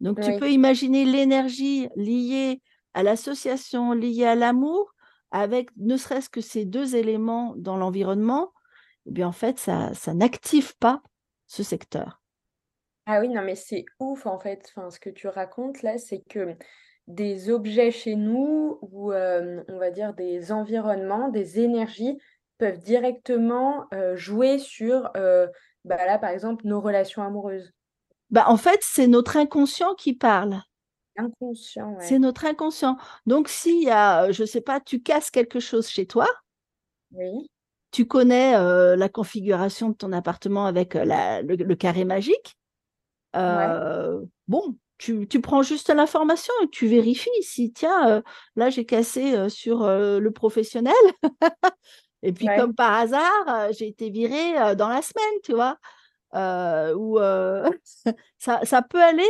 Donc 0.00 0.20
tu 0.20 0.36
peux 0.38 0.50
imaginer 0.50 1.04
l'énergie 1.04 1.88
liée 1.96 2.60
à 2.94 3.02
l'association, 3.02 3.92
liée 3.92 4.24
à 4.24 4.34
l'amour, 4.34 4.94
avec 5.30 5.70
ne 5.76 5.96
serait-ce 5.96 6.30
que 6.30 6.40
ces 6.40 6.64
deux 6.64 6.96
éléments 6.96 7.54
dans 7.56 7.76
l'environnement, 7.76 8.52
eh 9.06 9.12
bien 9.12 9.28
en 9.28 9.32
fait, 9.32 9.58
ça, 9.58 9.92
ça 9.94 10.14
n'active 10.14 10.76
pas 10.78 11.02
ce 11.46 11.62
secteur. 11.62 12.22
Ah 13.06 13.20
oui, 13.20 13.28
non, 13.28 13.42
mais 13.42 13.54
c'est 13.54 13.84
ouf 14.00 14.26
en 14.26 14.38
fait. 14.38 14.72
Enfin, 14.74 14.90
ce 14.90 14.98
que 14.98 15.10
tu 15.10 15.28
racontes 15.28 15.82
là, 15.82 15.96
c'est 15.98 16.20
que 16.28 16.56
des 17.06 17.50
objets 17.50 17.90
chez 17.90 18.16
nous 18.16 18.78
ou 18.82 19.12
on 19.12 19.78
va 19.78 19.90
dire 19.90 20.14
des 20.14 20.52
environnements, 20.52 21.28
des 21.28 21.60
énergies 21.60 22.18
peuvent 22.58 22.78
directement 22.78 23.86
jouer 24.14 24.58
sur, 24.58 25.10
bah 25.14 26.06
là 26.06 26.18
par 26.18 26.30
exemple, 26.30 26.66
nos 26.66 26.80
relations 26.80 27.22
amoureuses. 27.22 27.72
Bah, 28.30 28.46
en 28.48 28.56
fait, 28.56 28.80
c'est 28.82 29.06
notre 29.06 29.36
inconscient 29.36 29.94
qui 29.94 30.12
parle. 30.12 30.60
Inconscient, 31.16 31.96
C'est 32.00 32.18
notre 32.18 32.44
inconscient. 32.44 32.96
Donc, 33.24 33.48
s'il 33.48 33.84
y 33.84 33.90
a, 33.90 34.32
je 34.32 34.42
ne 34.42 34.46
sais 34.46 34.60
pas, 34.60 34.80
tu 34.80 35.00
casses 35.00 35.30
quelque 35.30 35.60
chose 35.60 35.88
chez 35.88 36.06
toi, 36.06 36.28
oui 37.12 37.48
tu 37.96 38.06
connais 38.06 38.52
la 38.52 39.08
configuration 39.08 39.88
de 39.88 39.94
ton 39.94 40.12
appartement 40.12 40.66
avec 40.66 40.92
le, 40.92 41.74
carré 41.74 42.04
magique. 42.04 42.58
Bon, 43.32 44.76
tu, 44.98 45.26
prends 45.40 45.62
juste 45.62 45.90
l'information 45.90 46.52
et 46.62 46.68
tu 46.68 46.86
vérifies 46.86 47.30
si, 47.42 47.72
tiens, 47.72 48.22
là, 48.56 48.70
j'ai 48.70 48.84
cassé 48.84 49.48
sur 49.48 49.86
le 49.86 50.30
professionnel. 50.30 50.94
et 52.22 52.32
puis, 52.32 52.46
comme 52.56 52.74
par 52.74 52.92
hasard, 52.94 53.72
j'ai 53.78 53.88
été 53.88 54.10
virée 54.10 54.74
dans 54.76 54.88
la 54.88 55.02
semaine, 55.02 55.40
tu 55.44 55.52
vois? 55.52 55.76
ou 56.94 57.18
ça, 58.38 58.60
ça, 58.64 58.82
peut 58.82 59.02
aller 59.02 59.28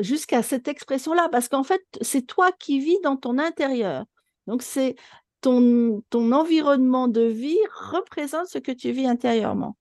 jusqu'à 0.00 0.42
cette 0.42 0.68
expression-là, 0.68 1.28
parce 1.30 1.48
qu'en 1.48 1.64
fait, 1.64 1.82
c'est 2.00 2.26
toi 2.26 2.50
qui 2.52 2.80
vis 2.80 2.98
dans 3.02 3.16
ton 3.16 3.38
intérieur. 3.38 4.04
Donc, 4.46 4.62
c'est 4.62 4.96
ton, 5.40 6.02
ton 6.10 6.32
environnement 6.32 7.08
de 7.08 7.22
vie 7.22 7.58
représente 7.92 8.46
ce 8.46 8.58
que 8.58 8.72
tu 8.72 8.90
vis 8.90 9.06
intérieurement. 9.06 9.76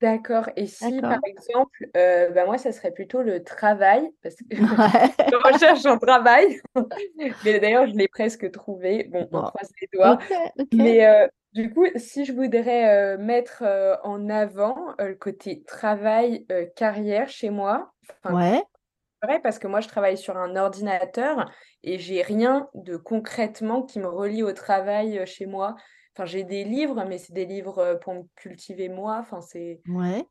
D'accord. 0.00 0.50
Et 0.56 0.66
si, 0.66 1.00
par 1.00 1.18
exemple, 1.24 1.88
euh, 1.96 2.30
bah, 2.30 2.44
moi, 2.44 2.58
ça 2.58 2.72
serait 2.72 2.90
plutôt 2.90 3.22
le 3.22 3.42
travail, 3.42 4.10
parce 4.22 4.36
que 4.36 4.44
je 4.50 5.52
recherche 5.52 5.86
un 5.86 5.98
travail. 5.98 6.60
Mais 7.44 7.60
d'ailleurs, 7.60 7.86
je 7.86 7.94
l'ai 7.94 8.08
presque 8.08 8.50
trouvé. 8.50 9.04
Bon, 9.04 9.26
on 9.32 9.42
croise 9.42 9.70
les 9.80 9.88
doigts. 9.92 10.18
Mais 10.74 11.06
euh, 11.06 11.26
du 11.54 11.72
coup, 11.72 11.86
si 11.96 12.26
je 12.26 12.32
voudrais 12.32 12.90
euh, 12.90 13.18
mettre 13.18 13.64
en 14.04 14.28
avant 14.28 14.76
le 14.98 15.14
côté 15.14 15.62
travail, 15.62 16.46
carrière 16.76 17.28
chez 17.28 17.50
moi, 17.50 17.92
ouais 18.30 18.62
vrai 19.22 19.40
parce 19.40 19.58
que 19.58 19.66
moi, 19.66 19.80
je 19.80 19.88
travaille 19.88 20.18
sur 20.18 20.36
un 20.36 20.56
ordinateur 20.56 21.50
et 21.82 21.98
j'ai 21.98 22.22
rien 22.22 22.68
de 22.74 22.96
concrètement 22.96 23.82
qui 23.82 23.98
me 23.98 24.08
relie 24.08 24.42
au 24.42 24.52
travail 24.52 25.26
chez 25.26 25.46
moi. 25.46 25.76
Enfin, 26.16 26.24
j'ai 26.24 26.44
des 26.44 26.64
livres, 26.64 27.04
mais 27.06 27.18
c'est 27.18 27.34
des 27.34 27.44
livres 27.44 27.78
euh, 27.78 27.94
pour 27.96 28.14
me 28.14 28.22
cultiver 28.36 28.88
moi. 28.88 29.18
Enfin, 29.20 29.42
c'est. 29.42 29.82
Ouais. 29.86 30.26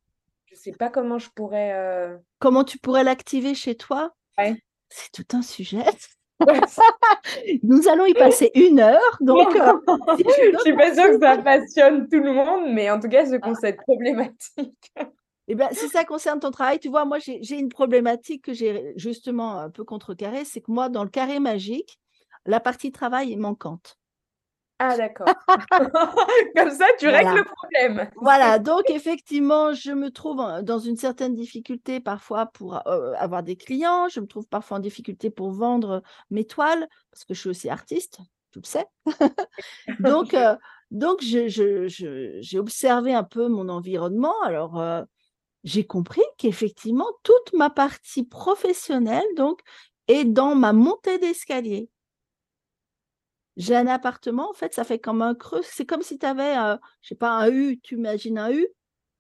Je 0.46 0.56
sais 0.56 0.72
pas 0.72 0.90
comment 0.90 1.20
je 1.20 1.30
pourrais. 1.30 1.74
Euh 1.76 2.18
comment 2.40 2.64
tu 2.64 2.80
pourrais 2.80 3.04
l'activer 3.04 3.54
chez 3.54 3.76
toi? 3.76 4.16
Ouais. 4.40 4.56
C'est 4.90 5.12
tout 5.12 5.38
un 5.38 5.44
sujet. 5.44 5.84
Nous 7.64 7.88
allons 7.88 8.06
y 8.06 8.14
passer 8.16 8.52
une 8.56 8.80
heure, 8.80 9.18
donc. 9.22 9.54
je 10.18 10.60
suis 10.62 10.76
pas 10.76 10.94
sûre 10.94 11.12
que 11.12 11.20
ça 11.20 11.38
passionne 11.38 12.10
tout 12.10 12.20
le 12.20 12.34
monde, 12.34 12.74
mais 12.74 12.90
en 12.90 13.00
tout 13.00 13.08
cas, 13.08 13.26
ce 13.28 13.36
concept 13.36 13.80
problématique. 13.82 14.92
Eh 15.48 15.54
bien, 15.54 15.70
si 15.72 15.88
ça 15.90 16.04
concerne 16.04 16.40
ton 16.40 16.50
travail, 16.50 16.80
tu 16.80 16.90
vois, 16.90 17.06
moi, 17.06 17.20
j'ai 17.20 17.58
une 17.58 17.70
problématique 17.70 18.44
que 18.44 18.54
j'ai 18.54 18.94
justement 18.98 19.60
un 19.60 19.70
peu 19.70 19.84
contrecarrée, 19.84 20.46
c'est 20.46 20.62
que 20.62 20.72
moi, 20.72 20.90
dans 20.90 21.04
le 21.04 21.10
carré 21.10 21.40
magique, 21.40 22.00
la 22.48 22.60
partie 22.60 22.92
travail 22.92 23.32
est 23.32 23.38
manquante. 23.38 24.00
Ah, 24.80 24.98
d'accord. 24.98 25.28
Comme 26.56 26.72
ça, 26.72 26.86
tu 27.00 27.08
règles 27.08 27.36
le 27.36 27.44
problème. 27.46 28.10
voilà, 28.18 28.60
donc 28.60 28.90
effectivement, 28.90 29.74
je 29.74 29.92
me 29.92 30.12
trouve 30.12 30.44
dans 30.64 30.80
une 30.80 30.98
certaine 30.98 31.34
difficulté 31.34 32.02
parfois 32.02 32.48
pour 32.48 32.86
euh, 32.88 33.14
avoir 33.18 33.42
des 33.42 33.56
clients, 33.56 34.10
je 34.10 34.20
me 34.20 34.28
trouve 34.28 34.48
parfois 34.48 34.78
en 34.78 34.80
difficulté 34.82 35.30
pour 35.30 35.52
vendre 35.52 36.04
mes 36.30 36.46
toiles, 36.46 36.88
parce 37.12 37.24
que 37.24 37.34
je 37.34 37.40
suis 37.40 37.50
aussi 37.50 37.70
artiste, 37.70 38.20
tu 38.52 38.60
le 38.60 38.66
sais. 38.66 38.86
donc, 40.00 40.34
euh, 40.34 40.58
donc 40.92 41.22
j'ai 41.22 42.60
observé 42.60 43.14
un 43.14 43.24
peu 43.24 43.48
mon 43.48 43.70
environnement. 43.70 44.36
Alors, 44.44 44.80
euh, 44.82 45.04
j'ai 45.64 45.86
compris 45.86 46.22
qu'effectivement, 46.38 47.08
toute 47.24 47.54
ma 47.54 47.70
partie 47.70 48.26
professionnelle, 48.26 49.26
donc, 49.38 49.62
est 50.08 50.26
dans 50.26 50.54
ma 50.54 50.74
montée 50.74 51.18
d'escalier. 51.18 51.90
J'ai 53.58 53.76
un 53.76 53.88
appartement, 53.88 54.50
en 54.50 54.54
fait, 54.54 54.74
ça 54.74 54.84
fait 54.84 55.00
comme 55.00 55.22
un 55.22 55.36
creux. 55.36 55.62
C'est 55.64 55.86
comme 55.86 56.02
si 56.02 56.18
tu 56.18 56.26
avais, 56.26 56.56
je 56.56 56.78
je 57.02 57.08
sais 57.10 57.16
pas, 57.16 57.32
un 57.32 57.50
U, 57.50 57.80
tu 57.82 57.96
imagines 57.96 58.38
un 58.38 58.52
U 58.52 58.68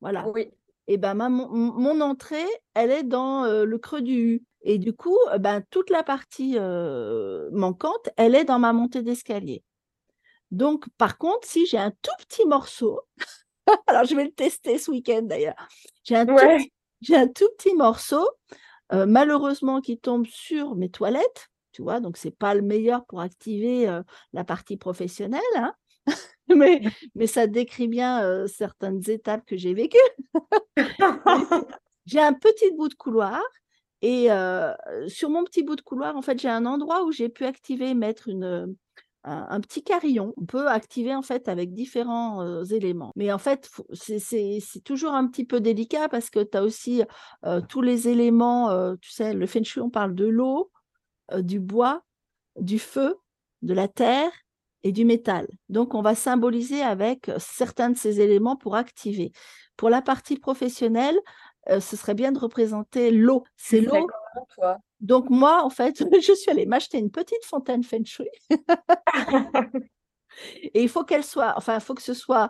Voilà. 0.02 0.28
Oui. 0.30 0.52
Et 0.88 0.98
ben, 0.98 1.16
mon, 1.16 2.02
entrée, 2.02 2.46
elle 2.76 2.92
est 2.92 3.04
dans 3.04 3.46
le 3.46 3.78
creux 3.78 4.02
du 4.02 4.14
U. 4.14 4.44
Et 4.62 4.78
du 4.78 4.94
coup, 4.94 5.18
ben, 5.40 5.64
toute 5.70 5.90
la 5.90 6.04
partie 6.04 6.58
manquante, 7.52 8.10
elle 8.18 8.36
est 8.36 8.46
dans 8.46 8.60
ma 8.60 8.74
montée 8.74 9.02
d'escalier. 9.02 9.64
Donc, 10.52 10.86
par 10.98 11.18
contre, 11.18 11.48
si 11.48 11.66
j'ai 11.66 11.78
un 11.78 11.92
tout 11.92 12.12
petit 12.20 12.46
morceau, 12.46 13.02
Alors, 13.88 14.06
je 14.06 14.16
vais 14.16 14.26
le 14.26 14.32
tester 14.32 14.78
ce 14.78 14.92
week-end 14.92 15.22
d'ailleurs. 15.24 15.56
J'ai 16.04 16.16
un, 16.16 17.28
tout 17.28 17.50
petit 17.58 17.76
morceau, 17.76 18.28
euh, 18.94 19.06
malheureusement, 19.06 19.82
qui 19.82 19.98
tombe 19.98 20.26
sur 20.28 20.76
mes 20.76 20.90
toilettes. 20.90 21.50
Tu 21.76 21.82
vois, 21.82 22.00
donc 22.00 22.16
c'est 22.16 22.32
pas 22.32 22.56
le 22.56 22.62
meilleur 22.62 23.06
pour 23.06 23.20
activer 23.20 23.90
euh, 23.90 24.02
la 24.32 24.46
partie 24.46 24.78
professionnelle. 24.78 25.42
Hein. 25.58 25.74
mais, 26.56 26.82
mais 27.16 27.28
ça 27.28 27.48
décrit 27.48 27.90
bien 27.90 28.24
euh, 28.24 28.48
certaines 28.48 29.02
étapes 29.10 29.44
que 29.46 29.58
j'ai 29.58 29.74
vécues. 29.74 29.98
j'ai 32.06 32.22
un 32.22 32.32
petit 32.32 32.72
bout 32.78 32.88
de 32.88 32.94
couloir 32.94 33.42
et 34.02 34.30
sur 35.08 35.30
mon 35.30 35.44
petit 35.44 35.64
bout 35.64 35.76
de 35.76 35.82
couloir, 35.82 36.16
en 36.16 36.22
fait, 36.22 36.40
j'ai 36.40 36.48
un 36.48 36.66
endroit 36.66 37.04
où 37.04 37.12
j'ai 37.12 37.28
pu 37.28 37.44
activer, 37.44 37.94
mettre 37.94 38.30
une, 38.30 38.76
un, 39.24 39.60
petit 39.60 39.84
carillon. 39.84 40.34
On 40.38 40.46
peut 40.46 40.68
activer 40.68 41.16
en 41.16 41.24
fait 41.24 41.50
avec 41.50 41.74
différents 41.74 42.64
éléments. 42.66 43.12
Mais 43.16 43.34
en 43.34 43.40
fait, 43.40 43.70
c'est 43.94 44.84
toujours 44.84 45.14
un 45.14 45.28
petit 45.28 45.44
peu 45.44 45.60
délicat 45.60 46.08
parce 46.08 46.30
que 46.30 46.44
tu 46.44 46.56
as 46.56 46.64
aussi 46.64 47.02
tous 47.68 47.82
les 47.82 48.08
éléments, 48.08 48.96
tu 48.98 49.10
sais, 49.10 49.34
le 49.34 49.48
feng 49.48 49.64
shui, 49.64 49.82
on 49.82 49.90
parle 49.90 50.14
de 50.14 50.28
l'eau, 50.28 50.72
du 51.40 51.60
bois, 51.60 52.04
du 52.60 52.80
feu, 52.80 53.18
de 53.62 53.74
la 53.74 53.88
terre 53.88 54.32
et 54.84 54.92
du 54.92 55.06
métal. 55.06 55.48
Donc, 55.70 55.94
on 55.94 56.02
va 56.02 56.16
symboliser 56.16 56.82
avec 56.82 57.32
certains 57.40 57.90
de 57.90 57.98
ces 57.98 58.22
éléments 58.22 58.56
pour 58.56 58.76
activer. 58.76 59.32
Pour 59.78 59.90
la 59.90 60.02
partie 60.02 60.38
professionnelle, 60.38 61.20
ce 61.68 61.96
serait 61.96 62.14
bien 62.14 62.32
de 62.32 62.40
représenter 62.40 63.12
l'eau. 63.12 63.44
C'est 63.58 63.82
l'eau. 63.82 64.08
Donc 65.02 65.30
moi, 65.30 65.64
en 65.64 65.70
fait, 65.70 65.98
je 66.22 66.34
suis 66.34 66.52
allée 66.52 66.66
m'acheter 66.66 66.98
une 66.98 67.12
petite 67.12 67.44
fontaine 67.46 67.84
feng 67.84 68.06
shui. 68.06 68.30
et 70.64 70.82
il 70.82 70.90
faut 70.90 71.04
qu'elle 71.04 71.24
soit, 71.24 71.54
enfin, 71.58 71.76
il 71.76 71.82
faut 71.82 71.94
que 71.94 72.02
ce 72.02 72.14
soit 72.14 72.50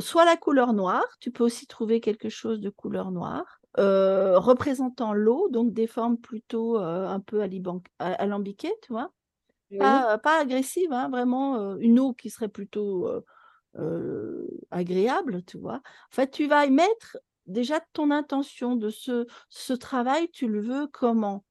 soit 0.00 0.24
la 0.24 0.36
couleur 0.36 0.72
noire, 0.72 1.04
tu 1.20 1.30
peux 1.30 1.44
aussi 1.44 1.68
trouver 1.68 2.00
quelque 2.00 2.28
chose 2.28 2.60
de 2.60 2.68
couleur 2.68 3.12
noire, 3.12 3.57
représentant 3.78 5.12
l'eau, 5.14 5.48
donc 5.50 5.72
des 5.72 5.86
formes 5.86 6.18
plutôt 6.18 6.78
un 6.78 7.20
peu 7.20 7.42
alambiquées, 7.98 8.74
tu 8.82 8.92
vois? 8.92 9.12
Pas, 9.78 10.18
pas 10.18 10.40
agressive, 10.40 10.92
hein, 10.92 11.08
vraiment 11.10 11.76
une 11.78 12.00
eau 12.00 12.14
qui 12.14 12.30
serait 12.30 12.48
plutôt 12.48 13.08
agréable, 14.70 15.42
tu 15.44 15.58
vois? 15.58 15.76
En 15.76 16.14
fait, 16.14 16.30
tu 16.30 16.46
vas 16.46 16.66
y 16.66 16.70
mettre 16.70 17.18
déjà 17.46 17.80
ton 17.92 18.10
intention 18.10 18.76
de 18.76 18.90
ce, 18.90 19.26
ce 19.48 19.72
travail, 19.72 20.30
tu 20.30 20.48
le 20.48 20.60
veux 20.60 20.86
comment? 20.88 21.44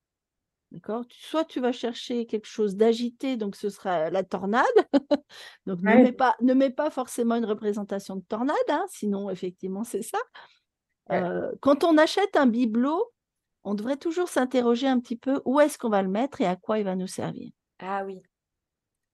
D'accord? 0.72 1.06
Soit 1.12 1.46
tu 1.46 1.62
vas 1.62 1.72
chercher 1.72 2.26
quelque 2.26 2.48
chose 2.48 2.76
d'agité, 2.76 3.38
donc 3.38 3.56
ce 3.56 3.70
sera 3.70 4.10
la 4.10 4.24
tornade. 4.24 4.66
donc 5.66 5.82
ne, 5.84 5.98
mets 5.98 6.14
pas, 6.14 6.36
ne 6.42 6.54
mets 6.54 6.72
pas 6.72 6.92
forcément 6.92 7.36
une 7.36 7.46
représentation 7.46 8.18
de 8.18 8.24
tornade, 8.24 8.58
hein, 8.70 8.86
sinon 8.90 9.30
effectivement 9.30 9.84
c'est 9.86 10.04
ça. 10.04 10.20
Quand 11.62 11.84
on 11.84 11.98
achète 11.98 12.36
un 12.36 12.48
bibelot, 12.48 13.12
on 13.64 13.74
devrait 13.74 13.98
toujours 13.98 14.30
s'interroger 14.30 14.88
un 14.88 15.00
petit 15.00 15.18
peu 15.18 15.42
où 15.46 15.60
est-ce 15.60 15.78
qu'on 15.78 15.90
va 15.90 16.02
le 16.02 16.10
mettre 16.10 16.42
et 16.42 16.46
à 16.46 16.56
quoi 16.56 16.80
il 16.80 16.86
va 16.86 16.96
nous 16.96 17.08
servir. 17.08 17.52
Ah 17.80 18.04
oui. 18.06 18.22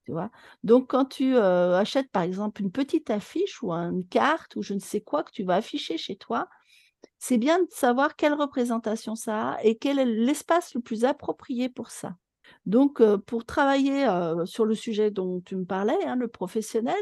Tu 0.05 0.11
vois? 0.11 0.31
Donc, 0.63 0.89
quand 0.89 1.05
tu 1.05 1.37
achètes, 1.37 2.11
par 2.11 2.23
exemple, 2.23 2.61
une 2.61 2.71
petite 2.71 3.09
affiche 3.09 3.63
ou 3.63 3.71
une 3.71 4.05
carte 4.07 4.55
ou 4.55 4.61
je 4.61 4.73
ne 4.73 4.79
sais 4.79 5.01
quoi 5.01 5.23
que 5.23 5.31
tu 5.31 5.43
vas 5.43 5.55
afficher 5.55 5.97
chez 5.97 6.17
toi, 6.17 6.49
c'est 7.19 7.37
bien 7.37 7.59
de 7.59 7.67
savoir 7.69 8.15
quelle 8.15 8.33
représentation 8.33 9.15
ça 9.15 9.51
a 9.51 9.63
et 9.63 9.77
quel 9.77 9.99
est 9.99 10.05
l'espace 10.05 10.73
le 10.73 10.81
plus 10.81 11.05
approprié 11.05 11.69
pour 11.69 11.89
ça. 11.89 12.15
Donc, 12.65 13.01
pour 13.25 13.45
travailler 13.45 14.05
sur 14.45 14.65
le 14.65 14.75
sujet 14.75 15.09
dont 15.09 15.41
tu 15.41 15.55
me 15.55 15.65
parlais, 15.65 16.03
hein, 16.05 16.15
le 16.15 16.27
professionnel, 16.27 17.01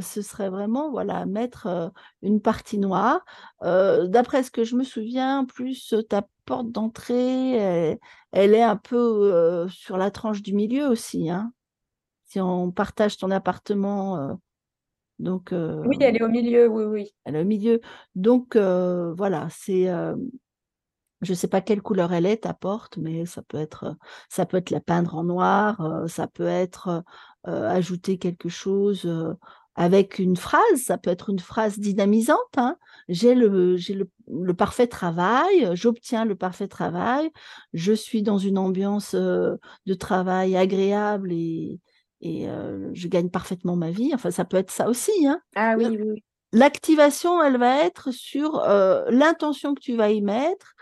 ce 0.00 0.22
serait 0.22 0.48
vraiment 0.48 0.90
voilà 0.90 1.26
mettre 1.26 1.92
une 2.22 2.40
partie 2.40 2.78
noire. 2.78 3.24
D'après 3.62 4.42
ce 4.42 4.50
que 4.50 4.64
je 4.64 4.76
me 4.76 4.84
souviens, 4.84 5.44
plus 5.44 5.94
ta 6.08 6.26
porte 6.44 6.70
d'entrée, 6.70 7.98
elle, 8.32 8.54
est 8.54 8.62
un 8.62 8.76
peu 8.76 9.66
sur 9.68 9.96
la 9.96 10.10
tranche 10.10 10.42
du 10.42 10.54
milieu 10.54 10.88
aussi. 10.88 11.30
Hein. 11.30 11.52
Si 12.24 12.40
on 12.40 12.70
partage 12.70 13.16
ton 13.16 13.30
appartement, 13.30 14.38
donc. 15.18 15.52
oui, 15.52 15.96
elle 16.00 16.16
est 16.16 16.22
au 16.22 16.28
milieu, 16.28 16.68
oui, 16.68 16.84
oui. 16.84 17.14
Elle 17.24 17.36
est 17.36 17.42
au 17.42 17.46
milieu. 17.46 17.80
Donc 18.14 18.56
voilà, 18.56 19.48
c'est. 19.50 19.86
je 21.22 21.32
ne 21.32 21.36
sais 21.36 21.48
pas 21.48 21.60
quelle 21.60 21.82
couleur 21.82 22.12
elle 22.12 22.26
est, 22.26 22.44
ta 22.44 22.54
porte, 22.54 22.98
mais 22.98 23.26
ça 23.26 23.42
peut 23.42 23.58
être, 23.58 23.96
ça 24.28 24.46
peut 24.46 24.58
être 24.58 24.70
la 24.70 24.80
peindre 24.80 25.16
en 25.16 25.24
noir, 25.24 26.04
ça 26.08 26.26
peut 26.26 26.46
être 26.46 27.02
ajouter 27.44 28.18
quelque 28.18 28.48
chose 28.48 29.08
avec 29.76 30.18
une 30.18 30.36
phrase, 30.36 30.82
ça 30.82 30.96
peut 30.96 31.10
être 31.10 31.28
une 31.28 31.38
phrase 31.38 31.78
dynamisante. 31.78 32.38
Hein. 32.56 32.76
J'ai 33.08 33.34
le, 33.34 33.76
le, 33.76 34.10
le, 34.26 34.54
parfait 34.54 34.86
travail, 34.86 35.70
j'obtiens 35.74 36.24
le 36.24 36.34
parfait 36.34 36.66
travail, 36.66 37.30
je 37.74 37.92
suis 37.92 38.22
dans 38.22 38.38
une 38.38 38.56
ambiance 38.56 39.14
euh, 39.14 39.56
de 39.84 39.94
travail 39.94 40.56
agréable 40.56 41.30
et, 41.30 41.78
et 42.22 42.48
euh, 42.48 42.88
je 42.94 43.06
gagne 43.06 43.28
parfaitement 43.28 43.76
ma 43.76 43.90
vie. 43.90 44.12
Enfin, 44.14 44.30
ça 44.30 44.46
peut 44.46 44.56
être 44.56 44.70
ça 44.70 44.88
aussi. 44.88 45.26
Hein. 45.26 45.40
Ah 45.54 45.74
oui, 45.76 45.86
oui. 45.86 46.24
L'activation, 46.52 47.42
elle 47.42 47.58
va 47.58 47.84
être 47.84 48.12
sur 48.12 48.60
euh, 48.60 49.04
l'intention 49.10 49.74
que 49.74 49.80
tu 49.80 49.94
vas 49.94 50.10
y 50.10 50.22
mettre. 50.22 50.74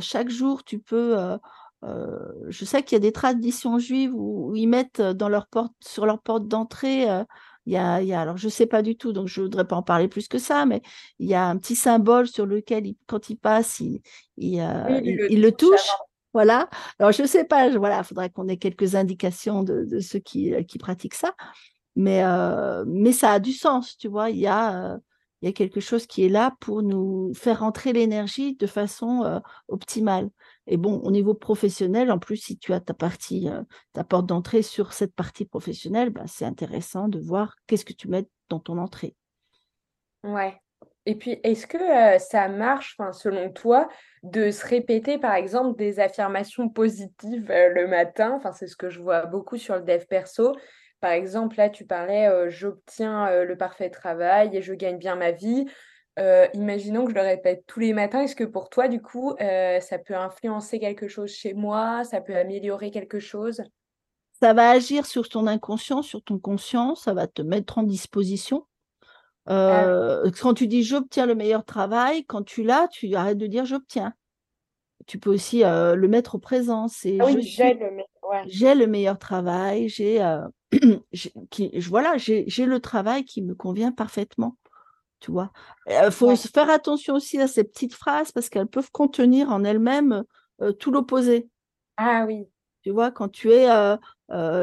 chaque 0.00 0.28
jour, 0.28 0.62
tu 0.62 0.78
peux. 0.78 1.16
je 1.82 2.64
sais 2.66 2.82
qu'il 2.82 2.96
y 2.96 3.00
a 3.00 3.00
des 3.00 3.12
traditions 3.12 3.78
juives 3.78 4.14
où, 4.14 4.50
où, 4.50 4.56
ils 4.56 4.66
mettent 4.66 5.00
dans 5.00 5.30
leur 5.30 5.46
porte, 5.46 5.72
sur 5.80 6.04
leur 6.04 6.20
porte 6.20 6.46
d'entrée 6.48 7.06
il 7.70 8.08
y 8.08 8.12
a, 8.12 8.20
alors 8.20 8.36
je 8.36 8.46
ne 8.46 8.50
sais 8.50 8.66
pas 8.66 8.82
du 8.82 8.96
tout, 8.96 9.12
donc 9.12 9.28
je 9.28 9.40
ne 9.40 9.46
voudrais 9.46 9.66
pas 9.66 9.76
en 9.76 9.82
parler 9.82 10.08
plus 10.08 10.26
que 10.26 10.38
ça, 10.38 10.66
mais 10.66 10.82
il 11.20 11.28
y 11.28 11.34
a 11.34 11.46
un 11.46 11.56
petit 11.56 11.76
symbole 11.76 12.26
sur 12.26 12.44
lequel, 12.44 12.94
quand 13.06 13.30
il 13.30 13.36
passe, 13.36 13.78
il, 13.78 14.00
il, 14.36 14.60
euh, 14.60 15.00
le, 15.00 15.50
touche. 15.50 15.88
Voilà. 16.32 16.68
Alors 16.98 17.12
je 17.12 17.22
ne 17.22 17.26
sais 17.28 17.44
pas, 17.44 17.70
voilà, 17.76 17.98
il 17.98 18.04
faudrait 18.04 18.30
qu'on 18.30 18.48
ait 18.48 18.56
quelques 18.56 18.96
indications 18.96 19.62
de, 19.62 20.00
ceux 20.00 20.18
qui, 20.18 20.52
euh, 20.52 20.64
qui, 20.64 20.78
pratiquent 20.78 21.14
ça, 21.14 21.34
mais, 21.94 22.24
euh, 22.24 22.84
mais 22.88 23.12
ça 23.12 23.32
a 23.32 23.38
du 23.38 23.52
sens, 23.52 23.96
tu 23.96 24.08
vois. 24.08 24.30
Il 24.30 24.38
y 24.38 24.48
a, 24.48 24.98
il 25.40 25.46
y 25.46 25.48
a 25.48 25.52
quelque 25.52 25.80
chose 25.80 26.06
qui 26.06 26.24
est 26.24 26.28
là 26.28 26.56
pour 26.58 26.82
nous 26.82 27.32
faire 27.34 27.62
entrer 27.62 27.92
l'énergie 27.92 28.56
de 28.56 28.66
façon 28.66 29.40
optimale. 29.68 30.28
Et 30.72 30.76
bon, 30.76 31.00
au 31.00 31.10
niveau 31.10 31.34
professionnel, 31.34 32.12
en 32.12 32.20
plus, 32.20 32.36
si 32.36 32.56
tu 32.56 32.72
as 32.72 32.78
ta 32.78 32.94
partie, 32.94 33.48
euh, 33.48 33.62
ta 33.92 34.04
porte 34.04 34.26
d'entrée 34.26 34.62
sur 34.62 34.92
cette 34.92 35.12
partie 35.16 35.44
professionnelle, 35.44 36.10
bah, 36.10 36.22
c'est 36.28 36.44
intéressant 36.44 37.08
de 37.08 37.18
voir 37.18 37.56
qu'est-ce 37.66 37.84
que 37.84 37.92
tu 37.92 38.06
mets 38.06 38.28
dans 38.48 38.60
ton 38.60 38.78
entrée. 38.78 39.16
Ouais. 40.22 40.56
Et 41.06 41.16
puis, 41.16 41.40
est-ce 41.42 41.66
que 41.66 41.76
euh, 41.76 42.20
ça 42.20 42.46
marche, 42.46 42.96
selon 43.10 43.50
toi, 43.50 43.88
de 44.22 44.52
se 44.52 44.64
répéter, 44.64 45.18
par 45.18 45.34
exemple, 45.34 45.76
des 45.76 45.98
affirmations 45.98 46.68
positives 46.68 47.50
euh, 47.50 47.70
le 47.70 47.88
matin? 47.88 48.38
C'est 48.54 48.68
ce 48.68 48.76
que 48.76 48.90
je 48.90 49.00
vois 49.00 49.26
beaucoup 49.26 49.56
sur 49.56 49.74
le 49.74 49.82
dev 49.82 50.04
perso. 50.08 50.54
Par 51.00 51.10
exemple, 51.10 51.56
là, 51.56 51.68
tu 51.68 51.84
parlais, 51.84 52.28
j'obtiens 52.50 53.42
le 53.44 53.56
parfait 53.56 53.88
travail 53.88 54.54
et 54.54 54.60
je 54.60 54.74
gagne 54.74 54.98
bien 54.98 55.16
ma 55.16 55.30
vie. 55.30 55.66
Euh, 56.18 56.46
imaginons 56.54 57.04
que 57.04 57.10
je 57.10 57.14
le 57.14 57.22
répète 57.22 57.64
tous 57.66 57.80
les 57.80 57.92
matins, 57.92 58.22
est-ce 58.22 58.34
que 58.34 58.44
pour 58.44 58.68
toi, 58.68 58.88
du 58.88 59.00
coup, 59.00 59.34
euh, 59.40 59.80
ça 59.80 59.98
peut 59.98 60.14
influencer 60.14 60.80
quelque 60.80 61.08
chose 61.08 61.30
chez 61.30 61.54
moi 61.54 62.04
Ça 62.04 62.20
peut 62.20 62.36
améliorer 62.36 62.90
quelque 62.90 63.20
chose? 63.20 63.62
Ça 64.40 64.52
va 64.52 64.70
agir 64.70 65.06
sur 65.06 65.28
ton 65.28 65.46
inconscient, 65.46 66.02
sur 66.02 66.22
ton 66.22 66.38
conscient, 66.38 66.94
ça 66.94 67.14
va 67.14 67.26
te 67.26 67.42
mettre 67.42 67.78
en 67.78 67.82
disposition. 67.82 68.66
Ah 69.46 69.84
euh, 69.84 70.30
quand 70.40 70.54
tu 70.54 70.66
dis 70.66 70.82
j'obtiens 70.82 71.26
le 71.26 71.34
meilleur 71.34 71.64
travail, 71.64 72.24
quand 72.24 72.42
tu 72.42 72.62
l'as, 72.62 72.88
tu 72.88 73.14
arrêtes 73.14 73.38
de 73.38 73.46
dire 73.46 73.64
j'obtiens. 73.64 74.12
Tu 75.06 75.18
peux 75.18 75.30
aussi 75.30 75.62
le 75.62 76.06
mettre 76.06 76.34
au 76.34 76.38
présent. 76.38 76.88
C'est 76.88 77.16
ah 77.20 77.26
oui, 77.26 77.42
j'ai 77.42 77.74
le, 77.74 78.80
le, 78.80 78.86
meilleur 78.86 79.18
travail, 79.18 79.88
j'ai 79.88 80.18
voilà, 81.88 82.16
j'ai 82.16 82.66
le 82.66 82.80
travail 82.80 83.24
qui 83.24 83.42
me 83.42 83.54
convient 83.54 83.92
parfaitement 83.92 84.56
tu 85.20 85.30
vois. 85.30 85.52
Il 85.86 86.10
faut 86.10 86.34
faire 86.34 86.70
attention 86.70 87.14
aussi 87.14 87.40
à 87.40 87.46
ces 87.46 87.64
petites 87.64 87.94
phrases 87.94 88.32
parce 88.32 88.48
qu'elles 88.48 88.66
peuvent 88.66 88.90
contenir 88.90 89.50
en 89.50 89.64
elles-mêmes 89.64 90.24
tout 90.78 90.90
l'opposé. 90.90 91.48
Ah 91.96 92.24
oui. 92.26 92.48
Tu 92.82 92.90
vois, 92.90 93.10
quand 93.10 93.28
tu 93.28 93.52
es 93.52 93.68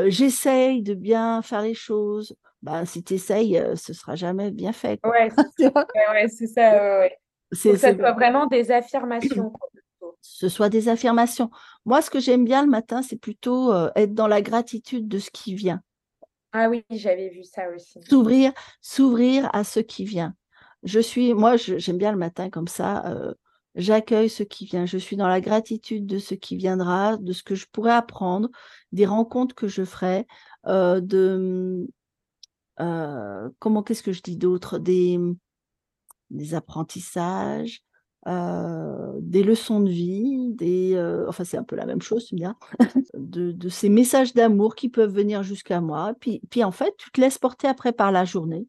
j'essaye 0.09 0.81
de 0.81 0.93
bien 0.93 1.41
faire 1.41 1.61
les 1.61 1.73
choses, 1.73 2.35
bah, 2.61 2.85
si 2.85 3.03
tu 3.03 3.13
essayes, 3.13 3.63
ce 3.75 3.93
sera 3.93 4.15
jamais 4.15 4.51
bien 4.51 4.73
fait. 4.73 4.99
Ouais, 5.05 5.29
c'est 5.57 6.47
ça. 6.47 6.99
Ouais, 6.99 7.17
c'est 7.51 7.77
ça. 7.77 7.95
soit 7.95 8.11
vraiment 8.13 8.47
des 8.47 8.71
affirmations. 8.71 9.53
ce 10.21 10.49
soit 10.49 10.69
des 10.69 10.89
affirmations. 10.89 11.49
Moi, 11.85 12.01
ce 12.01 12.09
que 12.09 12.19
j'aime 12.19 12.43
bien 12.43 12.63
le 12.63 12.69
matin, 12.69 13.01
c'est 13.01 13.19
plutôt 13.19 13.73
être 13.95 14.13
dans 14.13 14.27
la 14.27 14.41
gratitude 14.41 15.07
de 15.07 15.19
ce 15.19 15.29
qui 15.29 15.53
vient. 15.53 15.81
Ah 16.53 16.69
oui, 16.69 16.83
j'avais 16.89 17.29
vu 17.29 17.43
ça 17.43 17.69
aussi. 17.69 18.01
S'ouvrir, 18.09 18.51
s'ouvrir 18.81 19.49
à 19.53 19.63
ce 19.63 19.79
qui 19.79 20.05
vient 20.05 20.33
je 20.83 20.99
suis, 20.99 21.33
moi, 21.33 21.57
j'aime 21.57 21.97
bien 21.97 22.11
le 22.11 22.17
matin 22.17 22.49
comme 22.49 22.67
ça. 22.67 23.05
Euh, 23.07 23.33
j'accueille 23.75 24.29
ce 24.29 24.43
qui 24.43 24.65
vient. 24.65 24.85
Je 24.85 24.97
suis 24.97 25.15
dans 25.15 25.27
la 25.27 25.41
gratitude 25.41 26.05
de 26.05 26.19
ce 26.19 26.35
qui 26.35 26.55
viendra, 26.55 27.17
de 27.17 27.33
ce 27.33 27.43
que 27.43 27.55
je 27.55 27.65
pourrais 27.71 27.93
apprendre, 27.93 28.49
des 28.91 29.05
rencontres 29.05 29.55
que 29.55 29.67
je 29.67 29.83
ferai, 29.83 30.27
euh, 30.67 31.01
de 31.01 31.87
euh, 32.79 33.49
comment 33.59 33.83
qu'est-ce 33.83 34.03
que 34.03 34.13
je 34.13 34.21
dis 34.21 34.37
d'autre, 34.37 34.77
des, 34.79 35.19
des 36.29 36.53
apprentissages, 36.53 37.81
des 38.25 39.43
leçons 39.43 39.79
de 39.79 39.89
vie, 39.89 40.53
des, 40.53 41.23
enfin 41.29 41.45
c'est 41.45 41.55
un 41.55 41.63
peu 41.63 41.77
la 41.77 41.85
même 41.85 42.01
chose, 42.01 42.25
tu 42.25 42.35
me 42.35 43.51
de, 43.53 43.69
ces 43.69 43.87
messages 43.87 44.33
d'amour 44.33 44.75
qui 44.75 44.89
peuvent 44.89 45.13
venir 45.13 45.43
jusqu'à 45.43 45.79
moi. 45.79 46.13
Puis, 46.19 46.41
puis 46.49 46.63
en 46.63 46.71
fait, 46.71 46.93
tu 46.97 47.09
te 47.11 47.21
laisses 47.21 47.37
porter 47.37 47.67
après 47.67 47.93
par 47.93 48.11
la 48.11 48.25
journée. 48.25 48.67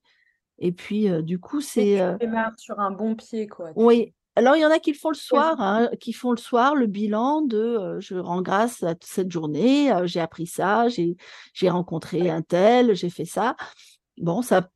Et 0.58 0.72
puis, 0.72 1.08
du 1.22 1.38
coup, 1.38 1.60
c'est. 1.60 2.00
Tu 2.18 2.26
démarres 2.26 2.58
sur 2.58 2.78
un 2.80 2.90
bon 2.90 3.14
pied, 3.14 3.46
quoi. 3.46 3.70
Oui. 3.76 4.12
Alors, 4.36 4.54
il 4.54 4.60
y 4.60 4.64
en 4.64 4.70
a 4.70 4.78
qui 4.78 4.92
le 4.92 4.98
font 4.98 5.10
le 5.10 5.16
soir, 5.16 5.60
hein, 5.60 5.90
qui 5.98 6.12
font 6.12 6.30
le 6.30 6.36
soir 6.36 6.76
le 6.76 6.86
bilan 6.86 7.42
de 7.42 7.98
je 7.98 8.14
rends 8.14 8.40
grâce 8.40 8.84
à 8.84 8.94
cette 9.00 9.32
journée, 9.32 9.92
j'ai 10.04 10.20
appris 10.20 10.46
ça, 10.46 10.86
j'ai 10.88 11.68
rencontré 11.68 12.30
un 12.30 12.42
tel, 12.42 12.94
j'ai 12.94 13.10
fait 13.10 13.24
ça. 13.24 13.56
Bon, 14.20 14.42
ça, 14.42 14.68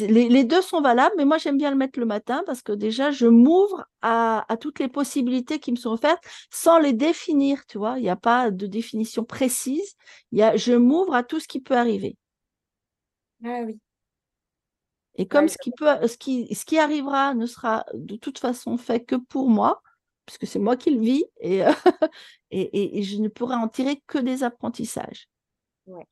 les, 0.00 0.28
les, 0.28 0.44
deux 0.44 0.62
sont 0.62 0.80
valables, 0.80 1.14
mais 1.18 1.26
moi 1.26 1.36
j'aime 1.36 1.58
bien 1.58 1.70
le 1.70 1.76
mettre 1.76 1.98
le 2.00 2.06
matin 2.06 2.42
parce 2.46 2.62
que 2.62 2.72
déjà 2.72 3.10
je 3.10 3.26
m'ouvre 3.26 3.86
à, 4.00 4.50
à, 4.50 4.56
toutes 4.56 4.78
les 4.78 4.88
possibilités 4.88 5.58
qui 5.58 5.70
me 5.70 5.76
sont 5.76 5.90
offertes 5.90 6.22
sans 6.50 6.78
les 6.78 6.94
définir, 6.94 7.66
tu 7.66 7.76
vois? 7.76 7.98
Il 7.98 8.02
n'y 8.02 8.08
a 8.08 8.16
pas 8.16 8.50
de 8.50 8.66
définition 8.66 9.24
précise. 9.24 9.96
Il 10.32 10.38
y 10.38 10.42
a, 10.42 10.56
je 10.56 10.72
m'ouvre 10.72 11.14
à 11.14 11.22
tout 11.22 11.40
ce 11.40 11.48
qui 11.48 11.60
peut 11.60 11.76
arriver. 11.76 12.16
Ah 13.44 13.62
oui. 13.66 13.78
Et 15.16 15.26
comme 15.26 15.48
ce, 15.48 15.56
qui 15.58 15.70
peut, 15.70 16.06
ce, 16.06 16.16
qui, 16.16 16.54
ce 16.54 16.64
qui 16.64 16.78
arrivera 16.78 17.34
ne 17.34 17.46
sera 17.46 17.84
de 17.94 18.16
toute 18.16 18.38
façon 18.38 18.76
fait 18.76 19.00
que 19.00 19.16
pour 19.16 19.48
moi, 19.48 19.82
puisque 20.26 20.46
c'est 20.46 20.58
moi 20.58 20.76
qui 20.76 20.90
le 20.90 21.00
vis, 21.00 21.24
et, 21.40 21.60
et, 22.50 22.98
et, 22.98 23.02
je 23.02 23.18
ne 23.18 23.28
pourrai 23.28 23.54
en 23.54 23.68
tirer 23.68 24.02
que 24.06 24.18
des 24.18 24.44
apprentissages. 24.44 25.28
Ouais. 25.86 26.04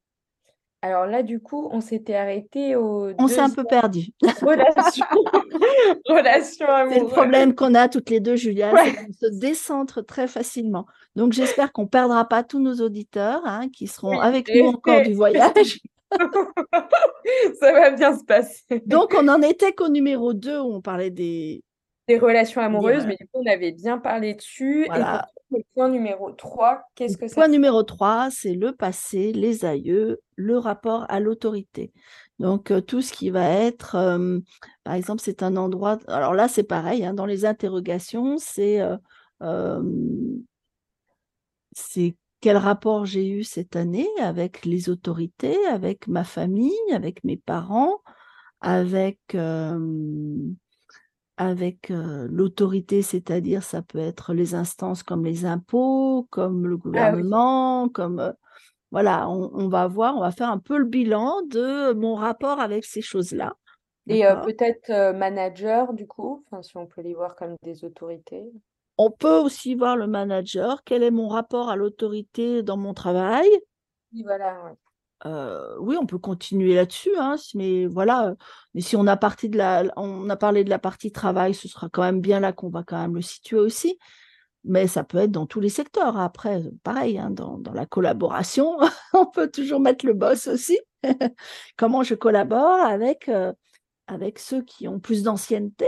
Alors 0.85 1.07
là, 1.07 1.23
du 1.23 1.41
coup, 1.41 1.71
on 1.73 1.81
s'était 1.81 2.15
arrêté 2.15 2.77
au 2.77 3.11
On 3.19 3.27
s'est 3.27 3.41
un 3.41 3.49
peu 3.49 3.65
perdu. 3.65 4.09
relation, 4.43 5.07
relation 6.07 6.67
C'est 6.67 6.67
le 6.67 6.97
amoureuse. 6.97 7.11
problème 7.11 7.55
qu'on 7.55 7.75
a 7.75 7.89
toutes 7.89 8.11
les 8.11 8.21
deux, 8.21 8.37
Julia, 8.37 8.71
c'est 8.85 8.95
qu'on 8.95 9.13
se 9.15 9.39
décentre 9.39 10.05
très 10.05 10.29
facilement. 10.29 10.85
Donc, 11.17 11.33
j'espère 11.33 11.73
qu'on 11.73 11.85
ne 11.85 11.89
perdra 11.89 12.27
pas 12.27 12.43
tous 12.43 12.61
nos 12.61 12.85
auditeurs 12.85 13.41
hein, 13.47 13.71
qui 13.73 13.87
seront 13.87 14.11
Oui, 14.11 14.19
avec 14.21 14.51
nous 14.55 14.67
encore 14.67 15.01
du 15.01 15.15
voyage. 15.15 15.81
Ça 17.61 17.73
va 17.73 17.91
bien 17.91 18.17
se 18.17 18.25
passer. 18.25 18.83
Donc, 18.87 19.15
on 19.19 19.29
en 19.29 19.43
était 19.43 19.73
qu'au 19.73 19.89
numéro 19.89 20.35
2 20.35 20.61
où 20.61 20.75
on 20.75 20.81
parlait 20.81 21.11
des... 21.11 21.63
Des 22.07 22.19
relations 22.19 22.61
des- 22.61 22.67
amoureuses, 22.67 23.07
mais 23.07 23.17
du 23.19 23.27
coup, 23.27 23.41
on 23.43 23.51
avait 23.51 23.73
bien 23.73 23.99
parlé 23.99 24.35
dessus. 24.35 24.85
Voilà. 24.87 25.27
le 25.51 25.61
point 25.75 25.89
numéro 25.89 26.31
3, 26.31 26.83
qu'est-ce 26.95 27.17
que 27.17 27.29
ça 27.29 27.35
Point 27.35 27.49
numéro 27.49 27.83
3, 27.83 28.29
c'est 28.31 28.53
le 28.53 28.73
passé, 28.73 29.33
les 29.33 29.65
aïeux, 29.65 30.21
le 30.37 30.59
rapport 30.59 31.07
à 31.09 31.19
l'autorité. 31.19 31.93
Donc, 32.39 32.71
euh, 32.71 32.81
tout 32.83 33.01
ce 33.01 33.13
qui 33.13 33.31
va 33.31 33.49
être, 33.49 33.95
euh, 33.95 34.39
par 34.83 34.95
exemple, 34.95 35.23
c'est 35.25 35.43
un 35.43 35.57
endroit. 35.57 35.99
Alors 36.09 36.35
là, 36.35 36.49
c'est 36.49 36.65
pareil, 36.65 37.05
hein, 37.07 37.15
dans 37.15 37.27
les 37.27 37.47
interrogations, 37.47 38.37
c'est 38.39 38.83
euh, 39.43 39.83
c'est 41.73 42.15
quel 42.45 42.59
rapport 42.59 43.07
j'ai 43.07 43.27
eu 43.27 43.43
cette 43.43 43.75
année 43.75 44.07
avec 44.21 44.67
les 44.67 44.91
autorités, 44.91 45.57
avec 45.69 46.07
ma 46.09 46.25
famille, 46.25 46.77
avec 46.93 47.25
mes 47.25 47.39
parents, 47.39 48.03
avec, 48.61 49.19
euh, 49.35 49.79
avec 51.39 51.91
euh, 51.91 52.29
l'autorité, 52.31 53.01
c'est-à-dire 53.01 53.63
ça 53.63 53.81
peut 53.81 53.97
être 53.99 54.35
les 54.35 54.55
instances 54.55 55.03
comme 55.03 55.25
les 55.25 55.47
impôts, 55.47 56.27
comme 56.29 56.67
le 56.67 56.75
Ah 56.75 56.77
oui. 56.77 56.83
gouvernement, 56.83 57.89
comme 57.89 58.21
euh, 58.21 58.33
voilà, 58.91 59.27
on, 59.31 59.51
on 59.55 59.69
va 59.69 59.87
voir, 59.87 60.15
on 60.15 60.21
va 60.21 60.31
faire 60.31 60.51
un 60.51 60.59
peu 60.59 60.77
le 60.77 60.85
bilan 60.85 61.41
de 61.49 61.95
mon 61.95 62.15
rapport 62.15 62.61
avec 62.61 62.85
ces 62.85 63.01
choses-là. 63.01 63.55
Et 64.07 64.23
peut-être 64.45 65.15
manager, 65.15 65.95
du 65.95 66.07
coup, 66.07 66.45
si 66.61 66.77
on 66.77 66.85
peut 66.85 67.01
les 67.01 67.15
voir 67.15 67.37
comme 67.37 67.57
des 67.63 67.87
autorités. 67.87 68.45
On 68.97 69.11
peut 69.11 69.39
aussi 69.39 69.75
voir 69.75 69.97
le 69.97 70.07
manager, 70.07 70.83
quel 70.85 71.03
est 71.03 71.11
mon 71.11 71.29
rapport 71.29 71.69
à 71.69 71.77
l'autorité 71.77 72.63
dans 72.63 72.77
mon 72.77 72.95
travail. 72.95 73.49
Oui, 74.13 74.23
voilà, 74.23 74.63
ouais. 74.65 74.75
Euh, 75.27 75.77
oui, 75.79 75.97
on 75.99 76.07
peut 76.07 76.19
continuer 76.19 76.75
là-dessus, 76.75 77.17
hein, 77.19 77.37
mais 77.55 77.87
voilà. 77.87 78.35
Mais 78.75 78.83
si 78.83 78.95
on 78.97 79.07
a 79.07 79.17
parti 79.17 79.49
de 79.49 79.57
la, 79.57 79.85
on 79.97 80.29
a 80.29 80.37
parlé 80.37 80.65
de 80.65 80.71
la 80.71 80.79
partie 80.79 81.13
travail, 81.13 81.55
ce 81.55 81.67
sera 81.67 81.89
quand 81.89 82.03
même 82.03 82.21
bien 82.21 82.41
là 82.41 82.53
qu'on 82.53 82.69
va 82.69 82.83
quand 82.83 83.01
même 83.01 83.15
le 83.15 83.23
situer 83.23 83.59
aussi. 83.59 83.99
Mais 84.65 84.87
ça 84.87 85.05
peut 85.05 85.19
être 85.19 85.31
dans 85.31 85.47
tous 85.47 85.61
les 85.61 85.69
secteurs. 85.69 86.19
Après, 86.19 86.63
pareil, 86.83 87.19
hein, 87.19 87.31
dans, 87.31 87.59
dans 87.59 87.73
la 87.73 87.87
collaboration, 87.87 88.79
on 89.15 89.27
peut 89.27 89.51
toujours 89.51 89.81
mettre 89.81 90.07
le 90.07 90.15
boss 90.15 90.47
aussi. 90.47 90.79
Comment 91.77 92.03
je 92.03 92.15
collabore 92.15 92.81
avec, 92.81 93.29
euh, 93.29 93.53
avec 94.07 94.39
ceux 94.39 94.63
qui 94.63 94.89
ont 94.89 95.01
plus 95.01 95.23
d'ancienneté? 95.23 95.87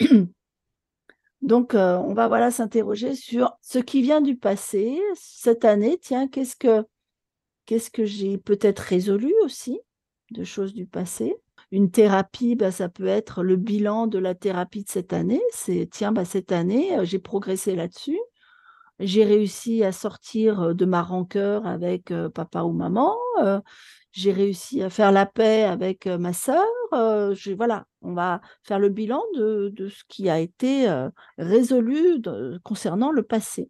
Donc, 1.44 1.74
euh, 1.74 1.98
on 1.98 2.14
va 2.14 2.26
voilà 2.26 2.50
s'interroger 2.50 3.14
sur 3.14 3.52
ce 3.60 3.78
qui 3.78 4.00
vient 4.00 4.22
du 4.22 4.34
passé. 4.34 4.98
Cette 5.14 5.66
année, 5.66 5.98
tiens, 6.00 6.26
qu'est-ce 6.26 6.56
que 6.56 6.86
qu'est-ce 7.66 7.90
que 7.90 8.06
j'ai 8.06 8.38
peut-être 8.38 8.80
résolu 8.80 9.34
aussi 9.44 9.78
de 10.30 10.42
choses 10.42 10.72
du 10.72 10.86
passé? 10.86 11.36
Une 11.70 11.90
thérapie, 11.90 12.56
bah, 12.56 12.70
ça 12.70 12.88
peut 12.88 13.06
être 13.06 13.42
le 13.42 13.56
bilan 13.56 14.06
de 14.06 14.18
la 14.18 14.34
thérapie 14.34 14.84
de 14.84 14.88
cette 14.88 15.12
année. 15.12 15.42
C'est 15.52 15.86
tiens, 15.92 16.12
bah, 16.12 16.24
cette 16.24 16.50
année, 16.50 16.96
euh, 16.96 17.04
j'ai 17.04 17.18
progressé 17.18 17.76
là-dessus. 17.76 18.18
J'ai 18.98 19.24
réussi 19.24 19.84
à 19.84 19.92
sortir 19.92 20.62
euh, 20.62 20.72
de 20.72 20.86
ma 20.86 21.02
rancœur 21.02 21.66
avec 21.66 22.10
papa 22.34 22.62
ou 22.62 22.72
maman. 22.72 23.14
J'ai 24.16 24.32
réussi 24.32 24.80
à 24.82 24.90
faire 24.90 25.10
la 25.10 25.26
paix 25.26 25.64
avec 25.64 26.06
ma 26.06 26.32
sœur. 26.32 26.64
euh, 26.92 27.34
voilà, 27.56 27.84
on 28.00 28.14
va 28.14 28.40
faire 28.62 28.78
le 28.78 28.88
bilan 28.88 29.20
de, 29.36 29.70
de 29.74 29.88
ce 29.88 30.04
qui 30.08 30.30
a 30.30 30.38
été 30.38 30.88
euh, 30.88 31.10
résolu 31.36 32.20
de- 32.20 32.60
concernant 32.62 33.10
le 33.10 33.24
passé. 33.24 33.68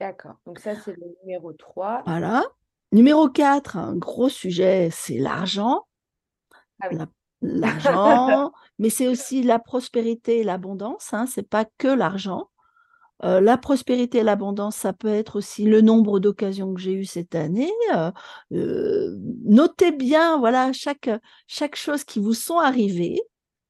D'accord. 0.00 0.34
Donc 0.44 0.58
ça, 0.58 0.74
c'est 0.74 0.92
le 0.92 1.06
numéro 1.22 1.52
3. 1.54 2.02
Voilà. 2.04 2.44
Numéro 2.92 3.28
4, 3.30 3.78
un 3.78 3.96
gros 3.96 4.28
sujet, 4.28 4.90
c'est 4.92 5.18
l'argent. 5.18 5.86
Ah 6.82 6.88
oui. 6.90 6.98
La- 6.98 7.06
L'argent, 7.46 8.52
mais 8.78 8.90
c'est 8.90 9.08
aussi 9.08 9.42
la 9.42 9.58
prospérité 9.58 10.40
et 10.40 10.44
l'abondance. 10.44 11.12
Hein, 11.14 11.26
c'est 11.26 11.48
pas 11.48 11.64
que 11.78 11.88
l'argent. 11.88 12.48
La 13.20 13.56
prospérité 13.56 14.18
et 14.18 14.22
l'abondance, 14.22 14.76
ça 14.76 14.92
peut 14.92 15.08
être 15.08 15.36
aussi 15.36 15.64
le 15.64 15.80
nombre 15.80 16.20
d'occasions 16.20 16.74
que 16.74 16.80
j'ai 16.80 16.92
eues 16.92 17.04
cette 17.06 17.34
année. 17.34 17.72
Notez 18.50 19.92
bien, 19.92 20.38
voilà, 20.38 20.72
chaque, 20.72 21.08
chose 21.74 22.04
qui 22.04 22.20
vous 22.20 22.34
sont 22.34 22.58
arrivées, 22.58 23.20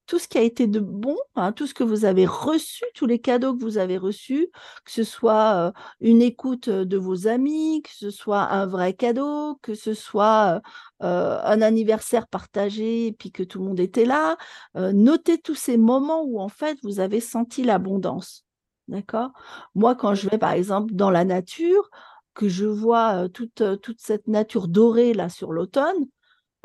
tout 0.06 0.18
ce 0.18 0.28
qui 0.28 0.38
a 0.38 0.42
été 0.42 0.66
de 0.66 0.80
bon, 0.80 1.16
hein, 1.34 1.52
tout 1.52 1.66
ce 1.66 1.74
que 1.74 1.84
vous 1.84 2.04
avez 2.04 2.26
reçu, 2.26 2.84
tous 2.94 3.06
les 3.06 3.18
cadeaux 3.20 3.54
que 3.56 3.62
vous 3.62 3.78
avez 3.78 3.96
reçus, 3.96 4.48
que 4.84 4.90
ce 4.90 5.04
soit 5.04 5.72
une 6.00 6.20
écoute 6.22 6.68
de 6.68 6.96
vos 6.98 7.26
amis, 7.26 7.82
que 7.82 7.90
ce 7.90 8.10
soit 8.10 8.42
un 8.42 8.66
vrai 8.66 8.94
cadeau, 8.94 9.56
que 9.62 9.74
ce 9.74 9.94
soit 9.94 10.60
un 11.00 11.62
anniversaire 11.62 12.26
partagé 12.28 13.08
et 13.08 13.30
que 13.30 13.42
tout 13.42 13.60
le 13.60 13.66
monde 13.66 13.80
était 13.80 14.04
là. 14.06 14.36
Notez 14.74 15.38
tous 15.38 15.54
ces 15.54 15.76
moments 15.76 16.22
où 16.24 16.40
en 16.40 16.48
fait 16.48 16.78
vous 16.82 17.00
avez 17.00 17.20
senti 17.20 17.62
l'abondance. 17.62 18.44
D'accord? 18.88 19.30
Moi, 19.74 19.94
quand 19.94 20.14
je 20.14 20.28
vais 20.28 20.38
par 20.38 20.52
exemple 20.52 20.94
dans 20.94 21.10
la 21.10 21.24
nature, 21.24 21.90
que 22.34 22.48
je 22.48 22.66
vois 22.66 23.28
toute, 23.28 23.62
toute 23.80 24.00
cette 24.00 24.28
nature 24.28 24.68
dorée 24.68 25.14
là 25.14 25.28
sur 25.28 25.52
l'automne, 25.52 26.06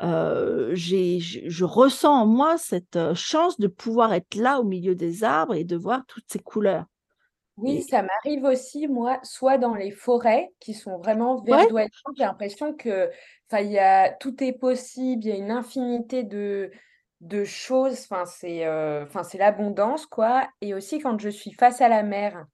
euh, 0.02 0.70
je, 0.74 1.64
ressens 1.64 2.22
en 2.22 2.26
moi 2.26 2.58
cette 2.58 3.14
chance 3.14 3.58
de 3.60 3.68
pouvoir 3.68 4.12
être 4.12 4.34
là 4.34 4.60
au 4.60 4.64
milieu 4.64 4.94
des 4.94 5.24
arbres 5.24 5.54
et 5.54 5.64
de 5.64 5.76
voir 5.76 6.02
toutes 6.06 6.24
ces 6.28 6.38
couleurs. 6.38 6.86
Oui, 7.56 7.78
Et- 7.78 7.82
ça 7.82 8.02
m'arrive 8.02 8.44
aussi, 8.44 8.88
moi, 8.88 9.18
soit 9.22 9.58
dans 9.58 9.74
les 9.74 9.90
forêts 9.90 10.50
qui 10.60 10.72
sont 10.72 10.96
vraiment 10.98 11.36
Ouais. 11.42 11.58
verdoyantes. 11.58 11.90
J'ai 12.16 12.24
l'impression 12.24 12.74
que, 12.74 13.10
y 13.52 13.78
a, 13.78 14.10
tout 14.14 14.42
est 14.42 14.54
possible, 14.54 15.24
il 15.24 15.28
y 15.28 15.32
a 15.32 15.36
une 15.36 15.50
infinité 15.50 16.22
de, 16.22 16.70
de 17.20 17.44
choses. 17.44 18.00
Enfin, 18.10 18.26
c'est, 18.26 18.66
euh, 18.66 19.06
c'est 19.24 19.38
l'abondance, 19.38 20.06
quoi. 20.06 20.48
Et 20.60 20.74
aussi 20.74 21.00
quand 21.00 21.18
je 21.20 21.28
suis 21.28 21.52
face 21.52 21.80
à 21.80 21.88
la 21.88 22.02
mer, 22.02 22.46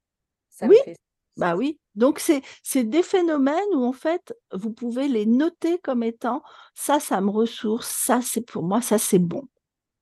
ça 0.51 0.69
me 0.69 0.73
Oui, 0.73 0.77
fait 0.77 0.95
ça 0.95 1.01
bah 1.37 1.57
oui. 1.57 1.81
Donc, 1.95 2.19
c'est 2.19 2.43
c'est 2.63 2.85
des 2.85 3.03
phénomènes 3.03 3.57
où, 3.75 3.85
en 3.85 3.93
fait, 3.93 4.35
vous 4.53 4.73
pouvez 4.73 5.09
les 5.09 5.27
noter 5.27 5.79
comme 5.81 6.03
étant 6.03 6.43
ça, 6.75 7.01
ça 7.01 7.21
me 7.21 7.31
ressource, 7.31 7.89
ça, 7.89 8.21
c'est 8.23 8.43
pour 8.43 8.63
moi, 8.65 8.81
ça, 8.83 8.99
c'est 8.99 9.19
bon. 9.19 9.49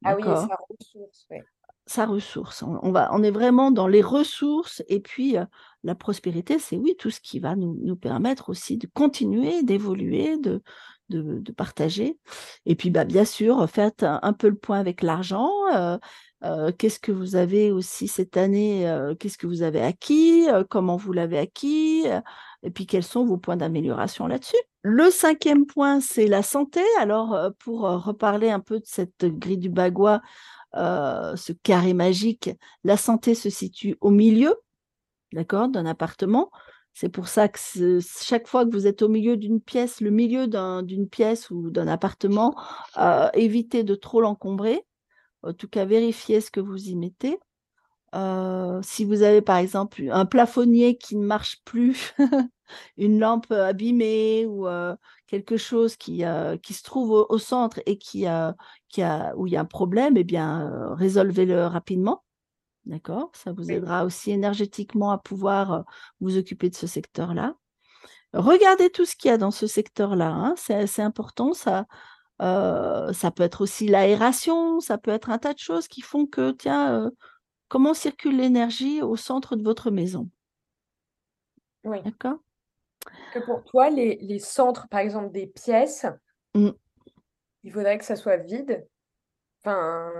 Ah 0.05 0.14
oui, 0.16 0.37
ça 0.37 0.57
ressource, 0.68 1.27
ouais. 1.31 1.48
Ça 1.87 2.07
ressource. 2.07 2.62
On, 2.62 2.79
on 2.83 2.92
va, 2.92 3.11
on 3.12 3.22
est 3.22 3.31
vraiment 3.31 3.70
dans 3.70 3.87
les 3.87 4.00
ressources. 4.00 4.83
Et 4.88 5.00
puis, 5.00 5.37
euh, 5.37 5.44
la 5.83 5.94
prospérité, 5.94 6.59
c'est 6.59 6.77
oui, 6.77 6.96
tout 6.98 7.11
ce 7.11 7.20
qui 7.20 7.40
va 7.40 7.57
nous, 7.57 7.79
nous 7.83 7.96
permettre 7.96 8.48
aussi 8.48 8.79
de 8.79 8.87
continuer, 8.87 9.62
d'évoluer, 9.62 10.38
de, 10.38 10.62
de, 11.09 11.53
partager. 11.53 12.19
Et 12.67 12.75
puis, 12.75 12.90
bah, 12.90 13.05
bien 13.05 13.25
sûr, 13.25 13.69
faites 13.69 14.03
un, 14.03 14.33
peu 14.33 14.49
le 14.49 14.57
point 14.57 14.79
avec 14.79 15.03
l'argent. 15.03 15.51
euh, 15.75 15.99
euh, 16.45 16.73
qu'est-ce 16.73 16.99
que 16.99 17.12
vous 17.12 17.37
avez 17.37 17.71
aussi 17.71 18.07
cette 18.07 18.37
année 18.37 18.88
euh, 18.88 19.14
Qu'est-ce 19.14 19.38
que 19.38 19.47
vous 19.47 19.62
avez 19.62 19.81
acquis 19.81 20.47
Comment 20.69 20.97
vous 20.97 21.12
l'avez 21.12 21.38
acquis 21.38 22.05
Et 22.62 22.71
puis, 22.71 22.87
quels 22.87 23.05
sont 23.05 23.25
vos 23.25 23.38
points 23.38 23.57
d'amélioration 23.57 24.27
là-dessus 24.27 24.57
Le 24.83 25.11
cinquième 25.11 25.67
point, 25.67 26.01
c'est 26.01 26.27
la 26.27 26.43
santé. 26.43 26.81
Alors, 27.01 27.38
pour 27.59 27.83
reparler 27.83 28.51
un 28.51 28.61
peu 28.61 28.79
de 28.79 28.87
cette 28.87 29.25
grille 29.25 29.59
du 29.59 29.71
bagua, 29.71 30.21
ce 30.75 31.53
carré 31.62 31.95
magique, 31.95 32.51
la 32.83 32.97
santé 32.97 33.35
se 33.35 33.49
situe 33.49 33.97
au 34.01 34.11
milieu, 34.11 34.55
d'accord, 35.33 35.69
d'un 35.69 35.87
appartement. 35.87 36.51
C'est 36.95 37.09
pour 37.09 37.27
ça 37.29 37.49
que 37.49 37.59
chaque 38.23 38.47
fois 38.47 38.65
que 38.65 38.71
vous 38.71 38.87
êtes 38.87 39.03
au 39.03 39.09
milieu 39.09 39.37
d'une 39.37 39.61
pièce, 39.61 40.01
le 40.01 40.11
milieu 40.11 40.47
d'un- 40.47 40.83
d'une 40.85 41.09
pièce 41.09 41.51
ou 41.51 41.71
d'un 41.71 41.89
appartement, 41.89 42.55
euh, 42.99 43.29
évitez 43.35 43.83
de 43.83 43.97
trop 43.97 44.21
l'encombrer. 44.21 44.87
En 45.43 45.53
tout 45.55 45.69
cas, 45.69 45.85
vérifiez 45.87 46.41
ce 46.41 46.51
que 46.53 46.61
vous 46.61 46.89
y 46.89 46.97
mettez. 46.97 47.39
Euh, 48.15 48.81
si 48.83 49.05
vous 49.05 49.23
avez 49.23 49.43
par 49.43 49.59
exemple 49.59 50.05
un 50.13 50.27
plafonnier 50.27 50.97
qui 50.99 51.17
ne 51.17 51.27
marche 51.27 51.63
plus, 51.65 52.15
une 52.99 53.21
lampe 53.21 53.51
abîmée 53.53 54.47
ou 54.47 54.69
euh, 54.69 54.97
quelque 55.27 55.57
chose 55.57 55.97
qui, 55.97 56.21
se 56.21 56.83
trouve 56.85 57.27
au, 57.29 57.39
centre 57.39 57.81
et 57.87 57.99
qui, 57.99 58.27
a, 58.27 58.55
où 59.37 59.47
il 59.47 59.53
y 59.53 59.57
a 59.57 59.61
un 59.61 59.65
problème, 59.65 60.17
eh 60.17 60.25
bien, 60.25 60.95
résolvez-le 60.97 61.67
rapidement. 61.67 62.24
D'accord 62.87 63.31
Ça 63.35 63.53
vous 63.53 63.70
aidera 63.70 64.05
aussi 64.05 64.31
énergétiquement 64.31 65.11
à 65.11 65.18
pouvoir 65.18 65.73
euh, 65.73 65.83
vous 66.20 66.37
occuper 66.37 66.68
de 66.68 66.75
ce 66.75 66.87
secteur-là. 66.87 67.55
Regardez 68.33 68.90
tout 68.90 69.05
ce 69.05 69.16
qu'il 69.16 69.31
y 69.31 69.35
a 69.35 69.38
dans 69.38 69.51
ce 69.51 69.66
secteur-là. 69.66 70.29
hein, 70.29 70.55
C'est 70.57 70.87
c'est 70.87 71.03
important. 71.03 71.53
Ça, 71.55 71.87
euh, 72.42 73.12
ça 73.12 73.31
peut 73.31 73.42
être 73.44 73.61
aussi 73.62 73.87
l'aération, 73.87 74.81
ça 74.81 74.99
peut 74.99 75.12
être 75.12 75.31
un 75.31 75.38
tas 75.38 75.55
de 75.55 75.59
choses 75.59 75.88
qui 75.88 76.01
font 76.03 76.27
que, 76.27 76.51
tiens, 76.51 77.07
euh, 77.07 77.11
comment 77.68 77.94
circule 77.94 78.37
l'énergie 78.37 79.03
au 79.03 79.16
centre 79.16 79.57
de 79.57 79.62
votre 79.62 79.90
maison? 79.90 80.29
Oui. 81.85 82.03
D'accord? 82.03 82.38
Que 83.33 83.38
pour 83.38 83.62
toi, 83.64 83.88
les, 83.90 84.18
les 84.20 84.38
centres, 84.38 84.88
par 84.88 85.01
exemple, 85.01 85.33
des 85.33 85.47
pièces, 85.47 86.07
Mm. 86.55 86.70
Il 87.64 87.73
faudrait 87.73 87.99
que 87.99 88.05
ça 88.05 88.14
soit 88.14 88.37
vide. 88.37 88.87
Enfin, 89.64 90.12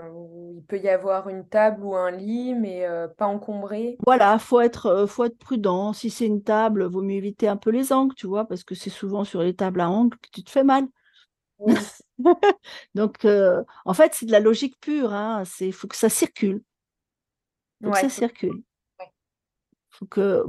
il 0.55 0.63
peut 0.67 0.79
y 0.79 0.89
avoir 0.89 1.29
une 1.29 1.47
table 1.47 1.83
ou 1.83 1.95
un 1.95 2.09
lit, 2.11 2.55
mais 2.55 2.85
euh, 2.85 3.07
pas 3.07 3.27
encombré. 3.27 3.95
Voilà, 4.05 4.39
faut 4.39 4.59
être, 4.59 4.87
euh, 4.87 5.07
faut 5.07 5.23
être 5.25 5.37
prudent. 5.37 5.93
Si 5.93 6.09
c'est 6.09 6.25
une 6.25 6.43
table, 6.43 6.85
vaut 6.85 7.01
mieux 7.01 7.15
éviter 7.17 7.47
un 7.47 7.57
peu 7.57 7.69
les 7.69 7.93
angles, 7.93 8.15
tu 8.15 8.27
vois, 8.27 8.45
parce 8.47 8.63
que 8.63 8.73
c'est 8.75 8.89
souvent 8.89 9.23
sur 9.23 9.41
les 9.43 9.55
tables 9.55 9.81
à 9.81 9.89
angles 9.89 10.17
que 10.17 10.29
tu 10.31 10.43
te 10.43 10.49
fais 10.49 10.63
mal. 10.63 10.87
Oui. 11.57 11.75
Donc, 12.95 13.25
euh, 13.25 13.63
en 13.85 13.93
fait, 13.93 14.13
c'est 14.13 14.25
de 14.25 14.31
la 14.31 14.39
logique 14.39 14.79
pure. 14.79 15.13
Hein. 15.13 15.43
C'est, 15.45 15.71
faut 15.71 15.87
que 15.87 15.95
ça 15.97 16.09
circule. 16.09 16.63
Faut 17.83 17.91
que 17.91 17.97
Ouais, 17.97 18.01
ça 18.01 18.09
faut- 18.09 18.09
circule. 18.09 18.63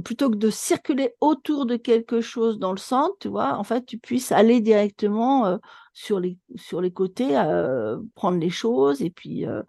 Plutôt 0.05 0.31
que 0.31 0.37
de 0.37 0.51
circuler 0.51 1.15
autour 1.21 1.67
de 1.67 1.77
quelque 1.77 2.21
chose 2.21 2.59
dans 2.59 2.73
le 2.73 2.79
centre, 2.79 3.17
tu 3.21 3.29
vois, 3.29 3.55
en 3.57 3.65
fait, 3.65 3.85
tu 3.87 3.99
puisses 3.99 4.33
aller 4.33 4.61
directement 4.61 5.47
euh, 5.47 5.59
sur 5.93 6.21
les, 6.21 6.39
sur 6.57 6.81
les 6.81 6.93
côtés, 6.93 7.37
euh, 7.37 7.99
prendre 8.15 8.39
les 8.39 8.51
choses 8.51 9.03
et 9.03 9.11
puis 9.11 9.47
euh, 9.47 9.63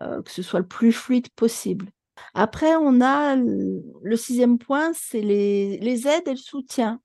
que 0.00 0.30
ce 0.30 0.42
soit 0.42 0.60
le 0.60 0.66
plus 0.66 0.92
fluide 0.92 1.28
possible. 1.30 1.90
Après, 2.34 2.76
on 2.76 3.00
a 3.00 3.36
le 3.36 4.16
sixième 4.16 4.58
point, 4.58 4.92
c'est 4.94 5.20
les, 5.20 5.78
les 5.78 6.08
aides 6.08 6.28
et 6.28 6.32
le 6.32 6.36
soutien. 6.36 7.00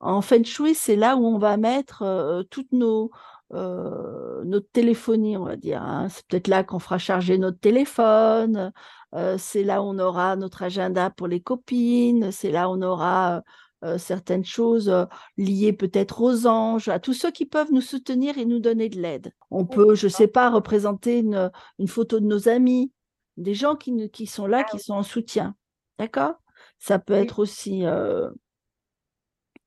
En 0.00 0.22
feng 0.22 0.44
shui, 0.44 0.74
c'est 0.74 0.96
là 0.96 1.16
où 1.16 1.26
on 1.26 1.38
va 1.38 1.58
mettre 1.58 2.44
toutes 2.50 2.72
nos, 2.72 3.10
euh, 3.52 4.42
notre 4.44 4.68
téléphonie, 4.70 5.36
on 5.36 5.44
va 5.44 5.56
dire. 5.56 5.82
hein. 5.82 6.08
C'est 6.08 6.26
peut-être 6.26 6.48
là 6.48 6.64
qu'on 6.64 6.78
fera 6.78 6.98
charger 6.98 7.38
notre 7.38 7.58
téléphone. 7.58 8.72
euh, 9.14 9.36
c'est 9.38 9.64
là 9.64 9.82
où 9.82 9.86
on 9.86 9.98
aura 9.98 10.36
notre 10.36 10.62
agenda 10.62 11.10
pour 11.10 11.26
les 11.26 11.40
copines. 11.40 12.30
C'est 12.32 12.50
là 12.50 12.68
où 12.68 12.74
on 12.74 12.82
aura 12.82 13.42
euh, 13.84 13.98
certaines 13.98 14.44
choses 14.44 14.94
liées 15.36 15.72
peut-être 15.72 16.20
aux 16.20 16.46
anges, 16.46 16.88
à 16.88 16.98
tous 16.98 17.14
ceux 17.14 17.30
qui 17.30 17.46
peuvent 17.46 17.72
nous 17.72 17.80
soutenir 17.80 18.38
et 18.38 18.44
nous 18.44 18.60
donner 18.60 18.88
de 18.88 19.00
l'aide. 19.00 19.32
On 19.50 19.64
peut, 19.64 19.94
je 19.94 20.06
ne 20.06 20.10
sais 20.10 20.28
pas, 20.28 20.50
représenter 20.50 21.18
une, 21.18 21.50
une 21.78 21.88
photo 21.88 22.20
de 22.20 22.26
nos 22.26 22.48
amis, 22.48 22.92
des 23.36 23.54
gens 23.54 23.76
qui, 23.76 24.10
qui 24.10 24.26
sont 24.26 24.46
là, 24.46 24.64
qui 24.64 24.78
sont 24.78 24.94
en 24.94 25.02
soutien. 25.02 25.54
D'accord? 25.98 26.34
Ça 26.78 26.98
peut 26.98 27.14
être 27.14 27.38
aussi 27.40 27.84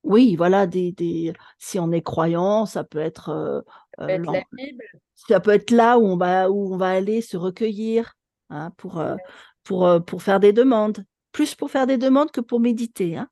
oui, 0.04 0.36
voilà, 0.36 0.68
des, 0.68 0.92
des, 0.92 1.34
si 1.60 1.80
on 1.80 1.92
est 1.92 2.02
croyant, 2.02 2.66
ça 2.66 2.84
peut 2.84 3.00
être, 3.00 3.30
euh, 3.30 3.62
Ça 4.00 4.04
euh, 4.04 4.08
peut 4.08 4.14
être 4.14 4.32
la 4.32 4.40
l'en- 4.40 4.44
Bible. 4.52 4.84
ça 5.16 5.40
peut 5.40 5.52
être 5.52 5.72
là 5.72 5.98
où 5.98 6.06
on 6.06 6.18
va, 6.18 6.50
où 6.52 6.74
on 6.74 6.78
va 6.78 6.90
aller 6.92 7.22
se 7.22 7.38
recueillir 7.38 8.14
hein, 8.50 8.72
pour, 8.78 9.00
euh, 9.00 9.16
pour, 9.64 9.86
euh, 9.88 10.00
pour 10.00 10.22
faire 10.24 10.40
des 10.40 10.54
demandes. 10.54 11.06
Plus 11.32 11.56
pour 11.56 11.72
faire 11.72 11.88
des 11.88 11.98
demandes 11.98 12.32
que 12.32 12.42
pour 12.42 12.60
méditer. 12.60 13.18
hein. 13.18 13.30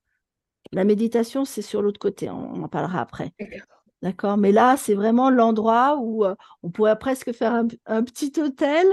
La 0.72 0.84
méditation, 0.86 1.46
c'est 1.46 1.62
sur 1.62 1.82
l'autre 1.82 2.00
côté, 2.00 2.30
on, 2.30 2.54
on 2.56 2.64
en 2.64 2.68
parlera 2.70 3.02
après. 3.02 3.34
D'accord? 4.02 4.38
Mais 4.38 4.52
là, 4.52 4.78
c'est 4.78 4.96
vraiment 4.96 5.30
l'endroit 5.30 5.98
où 6.00 6.26
euh, 6.26 6.36
on 6.64 6.72
pourrait 6.72 6.98
presque 6.98 7.34
faire 7.34 7.54
un, 7.54 7.68
un 7.86 8.04
petit 8.04 8.32
hôtel 8.42 8.88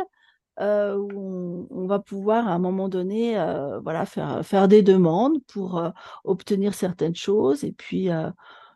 euh, 0.60 0.96
où 0.96 1.66
on, 1.70 1.82
on 1.82 1.86
va 1.86 1.98
pouvoir 1.98 2.48
à 2.48 2.52
un 2.52 2.58
moment 2.58 2.88
donné 2.88 3.38
euh, 3.38 3.78
voilà, 3.80 4.06
faire, 4.06 4.44
faire 4.44 4.68
des 4.68 4.82
demandes 4.82 5.38
pour 5.46 5.78
euh, 5.78 5.90
obtenir 6.24 6.74
certaines 6.74 7.16
choses 7.16 7.64
et 7.64 7.72
puis 7.72 8.08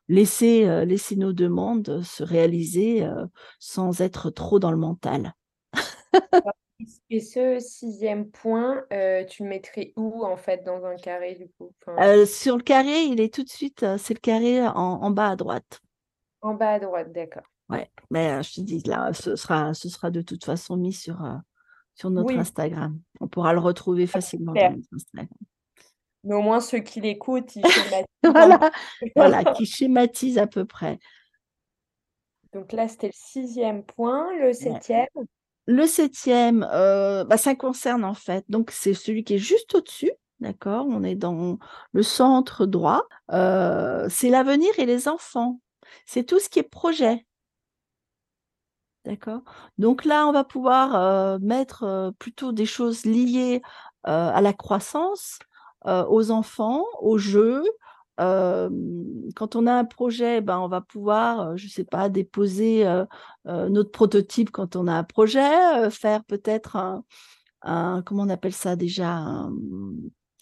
laisser, 0.08 0.84
laisser 0.86 1.16
nos 1.16 1.32
demandes 1.32 2.02
se 2.02 2.22
réaliser 2.22 3.08
sans 3.58 4.00
être 4.00 4.30
trop 4.30 4.58
dans 4.58 4.70
le 4.70 4.76
mental. 4.76 5.34
Et 7.10 7.20
ce 7.20 7.58
sixième 7.60 8.30
point, 8.30 8.84
tu 9.28 9.44
le 9.44 9.48
mettrais 9.48 9.92
où 9.96 10.24
en 10.24 10.36
fait 10.36 10.64
dans 10.64 10.84
un 10.84 10.96
carré 10.96 11.34
du 11.34 11.48
coup? 11.58 11.72
Enfin, 11.86 12.26
sur 12.26 12.56
le 12.56 12.62
carré, 12.62 13.02
il 13.02 13.20
est 13.20 13.32
tout 13.32 13.44
de 13.44 13.48
suite, 13.48 13.84
c'est 13.98 14.14
le 14.14 14.20
carré 14.20 14.66
en, 14.66 14.74
en 14.74 15.10
bas 15.10 15.30
à 15.30 15.36
droite. 15.36 15.80
en 16.40 16.54
bas 16.54 16.72
à 16.72 16.80
droite, 16.80 17.12
d'accord. 17.12 17.44
Ouais, 17.68 17.90
mais 18.10 18.42
je 18.42 18.54
te 18.54 18.60
dis, 18.60 18.80
là, 18.80 19.12
ce 19.12 19.36
sera, 19.36 19.72
ce 19.72 19.88
sera 19.88 20.10
de 20.10 20.20
toute 20.20 20.44
façon 20.44 20.76
mis 20.76 20.92
sur, 20.92 21.22
sur 21.94 22.10
notre 22.10 22.28
Oui, 22.28 22.38
Instagram. 22.38 22.98
On 23.20 23.28
pourra 23.28 23.52
le 23.52 23.58
retrouver 23.60 24.06
facilement 24.06 24.52
dans 24.52 24.60
super. 24.60 24.76
notre 24.76 24.88
Instagram. 24.94 25.28
Mais 26.24 26.34
au 26.34 26.42
moins 26.42 26.60
ceux 26.60 26.78
qui 26.78 27.00
l'écoutent, 27.00 27.56
ils 27.56 27.62
schématisent 27.66 28.06
Voilà, 28.24 28.70
voilà, 29.16 29.44
qui 29.54 29.66
schématise 29.66 30.38
à 30.38 30.46
peu 30.46 30.64
près. 30.64 30.98
Donc 32.52 32.72
là, 32.72 32.86
c'était 32.88 33.08
le 33.08 33.12
sixième 33.14 33.82
point. 33.84 34.26
Le 34.38 34.46
Ouais. 34.46 34.52
septième, 34.52 35.06
Le 35.66 35.86
septième, 35.86 36.66
euh, 36.70 37.24
bah, 37.24 37.36
ça 37.38 37.54
concerne 37.54 38.04
en 38.04 38.14
fait, 38.14 38.44
donc 38.48 38.70
c'est 38.70 38.94
celui 38.94 39.24
qui 39.24 39.34
est 39.34 39.38
juste 39.38 39.74
au-dessus, 39.74 40.10
d'accord? 40.40 40.86
On 40.88 41.02
est 41.02 41.14
dans 41.14 41.58
le 41.92 42.02
centre 42.02 42.66
droit. 42.66 43.04
Euh, 43.32 44.06
c'est 44.10 44.28
l'avenir 44.28 44.70
et 44.78 44.86
les 44.86 45.08
enfants. 45.08 45.60
C'est 46.06 46.24
tout 46.24 46.38
ce 46.38 46.48
qui 46.48 46.58
est 46.58 46.62
projet, 46.62 47.26
d'accord? 49.04 49.42
Donc 49.78 50.04
là, 50.04 50.26
on 50.28 50.32
va 50.32 50.44
pouvoir 50.44 50.94
euh, 50.94 51.38
mettre 51.40 51.82
euh, 51.84 52.10
plutôt 52.18 52.52
des 52.52 52.66
choses 52.66 53.04
liées 53.04 53.62
euh, 54.06 54.30
à 54.32 54.40
la 54.40 54.52
croissance, 54.52 55.38
aux 55.84 56.30
enfants, 56.30 56.84
aux 57.00 57.18
jeux. 57.18 57.64
Quand 58.18 59.56
on 59.56 59.66
a 59.66 59.72
un 59.74 59.84
projet, 59.84 60.40
ben, 60.40 60.60
on 60.60 60.68
va 60.68 60.80
pouvoir, 60.80 61.56
je 61.56 61.66
ne 61.66 61.70
sais 61.70 61.82
pas, 61.82 62.08
déposer 62.08 62.84
notre 63.44 63.90
prototype 63.90 64.52
quand 64.52 64.76
on 64.76 64.86
a 64.86 64.92
un 64.92 65.02
projet, 65.02 65.90
faire 65.90 66.22
peut-être 66.22 66.76
un, 66.76 67.02
un- 67.62 68.02
comment 68.06 68.22
on 68.22 68.28
appelle 68.28 68.52
ça 68.52 68.76
déjà, 68.76 69.08
un, 69.10 69.52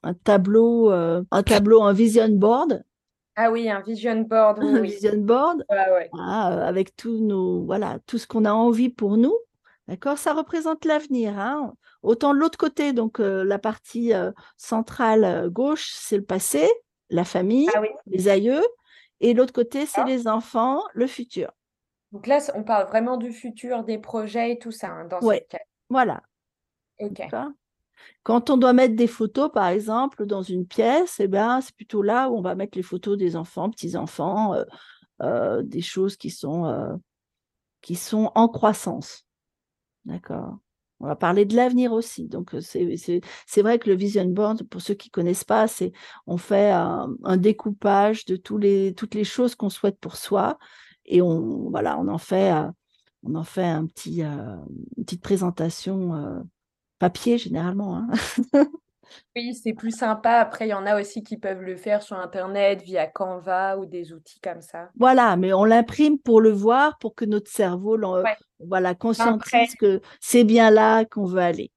un 0.03 0.13
tableau, 0.13 0.91
un 0.91 1.43
tableau, 1.43 1.83
un 1.83 1.95
vision 1.95 2.29
board, 2.29 2.85
Ah 3.37 3.51
oui, 3.51 3.71
un 3.71 3.81
vision 3.81 4.21
board, 4.21 4.59
oui, 4.63 4.69
un 4.75 4.81
oui. 4.81 4.89
vision 4.91 5.17
board, 5.17 5.65
ouais. 5.71 6.11
hein, 6.13 6.53
euh, 6.53 6.67
avec 6.67 6.95
tous 6.97 7.19
nos, 7.21 7.65
voilà, 7.65 7.99
tout 8.07 8.19
ce 8.19 8.27
qu'on 8.27 8.45
a 8.45 8.53
envie 8.53 8.91
pour 8.91 9.17
nous. 9.17 9.37
D'accord? 9.89 10.19
Ça 10.19 10.35
représente 10.35 10.85
l'avenir. 10.85 11.39
hein. 11.39 11.75
Autant 12.03 12.33
de 12.35 12.39
l'autre 12.39 12.59
côté, 12.59 12.93
donc 12.93 13.19
euh, 13.21 13.43
la 13.45 13.59
partie 13.59 14.13
euh, 14.15 14.31
centrale 14.57 15.49
gauche, 15.51 15.91
c'est 15.95 16.17
le 16.17 16.25
passé, 16.25 16.71
la 17.09 17.25
famille, 17.25 17.69
Ah 17.75 17.81
oui. 17.81 17.89
les 18.07 18.29
aïeux, 18.29 18.63
et 19.21 19.35
l'autre 19.35 19.53
côté, 19.53 19.87
c'est 19.87 20.03
Ah. 20.03 20.07
les 20.07 20.29
enfants, 20.29 20.83
le 20.95 21.07
futur. 21.07 21.51
Donc 22.13 22.27
là, 22.27 22.39
on 22.55 22.63
parle 22.65 22.89
vraiment 22.89 23.17
du 23.17 23.33
futur, 23.33 23.85
des 23.85 23.99
projets 23.99 24.53
et 24.53 24.59
tout 24.59 24.73
ça 24.73 24.89
hein, 24.89 25.05
dans 25.07 25.21
Ouais. 25.21 25.47
Voilà. 25.89 26.23
Ok. 27.01 27.23
Quand 28.23 28.51
on 28.51 28.57
doit 28.57 28.73
mettre 28.73 28.97
des 28.97 29.07
photos, 29.07 29.51
par 29.53 29.69
exemple, 29.69 30.27
dans 30.27 30.43
une 30.43 30.67
pièce, 30.67 31.21
eh 31.21 31.29
ben, 31.29 31.61
c'est 31.61 31.75
plutôt 31.75 32.03
là 32.03 32.29
où 32.29 32.37
on 32.37 32.43
va 32.43 32.55
mettre 32.55 32.77
les 32.77 32.83
photos 32.83 33.17
des 33.17 33.35
enfants, 33.35 33.71
petits-enfants, 33.71 34.55
euh, 34.55 34.65
euh, 35.23 35.63
des 35.63 35.81
choses 35.81 36.17
qui 36.17 36.31
sont, 36.31 36.67
euh, 36.67 36.95
qui 37.81 37.95
sont 37.95 38.31
en 38.35 38.49
croissance. 38.49 39.25
D'accord 40.05 40.59
On 41.01 41.07
va 41.07 41.17
parler 41.17 41.47
de 41.47 41.57
l'avenir 41.57 41.93
aussi. 41.93 42.29
Donc, 42.29 42.55
c'est 42.61 43.63
vrai 43.63 43.79
que 43.79 43.89
le 43.89 43.97
vision 43.97 44.27
board, 44.27 44.65
pour 44.65 44.83
ceux 44.83 44.95
qui 44.95 45.09
ne 45.09 45.13
connaissent 45.13 45.45
pas, 45.45 45.67
c'est 45.67 45.93
on 46.27 46.37
fait 46.37 46.71
un, 46.71 47.09
découpage 47.39 48.27
de 48.27 48.37
tous 48.37 48.59
les, 48.59 48.95
toutes 48.95 49.15
les 49.15 49.25
choses 49.25 49.55
qu'on 49.55 49.71
souhaite 49.71 49.99
pour 49.99 50.17
soi 50.17 50.59
et 51.07 51.23
on, 51.23 51.71
voilà, 51.71 51.99
on 51.99 52.09
en 52.09 52.19
fait, 52.19 52.53
on 53.23 53.35
en 53.35 53.45
fait 53.45 53.65
un 53.65 53.87
petit, 53.87 54.23
une 54.23 55.05
petite 55.05 55.23
présentation 55.23 56.45
papier 57.01 57.37
généralement. 57.39 57.97
hein. 57.97 58.09
Oui, 59.35 59.55
c'est 59.55 59.73
plus 59.73 59.91
sympa. 59.91 60.35
Après, 60.35 60.67
il 60.67 60.71
y 60.71 60.75
en 60.75 60.87
a 60.87 61.01
aussi 61.01 61.25
qui 61.25 61.37
peuvent 61.37 61.63
le 61.63 61.75
faire 61.77 62.01
sur 62.01 62.17
Internet 62.17 62.83
via 62.83 63.09
Canva 63.09 63.77
ou 63.77 63.85
des 63.85 64.13
outils 64.13 64.39
comme 64.41 64.61
ça. 64.63 64.91
Voilà, 64.97 65.37
mais 65.37 65.53
on 65.53 65.65
l'imprime 65.65 66.17
pour 66.19 66.41
le 66.41 66.51
voir, 66.51 66.97
pour 66.99 67.17
que 67.17 67.25
notre 67.25 67.51
cerveau 67.51 67.99
Ouais. 67.99 68.37
voilà, 68.61 68.95
conscientise 68.95 69.75
que 69.75 70.01
c'est 70.21 70.45
bien 70.45 70.71
là 70.71 71.05
qu'on 71.05 71.25
veut 71.25 71.41
aller. 71.41 71.73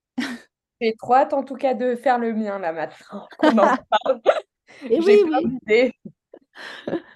j'ai 0.80 0.96
trop 0.96 1.16
hâte 1.16 1.34
en 1.34 1.44
tout 1.44 1.56
cas 1.56 1.74
de 1.74 1.96
faire 1.96 2.20
le 2.20 2.34
mien 2.34 2.60
là 2.60 2.72
maintenant 2.72 3.28
qu'on 3.40 3.58
en 3.58 3.78
parle. 3.90 4.22
Et 4.90 5.02
J'ai 5.02 5.24
oui, 5.24 5.52
oui. 5.68 5.92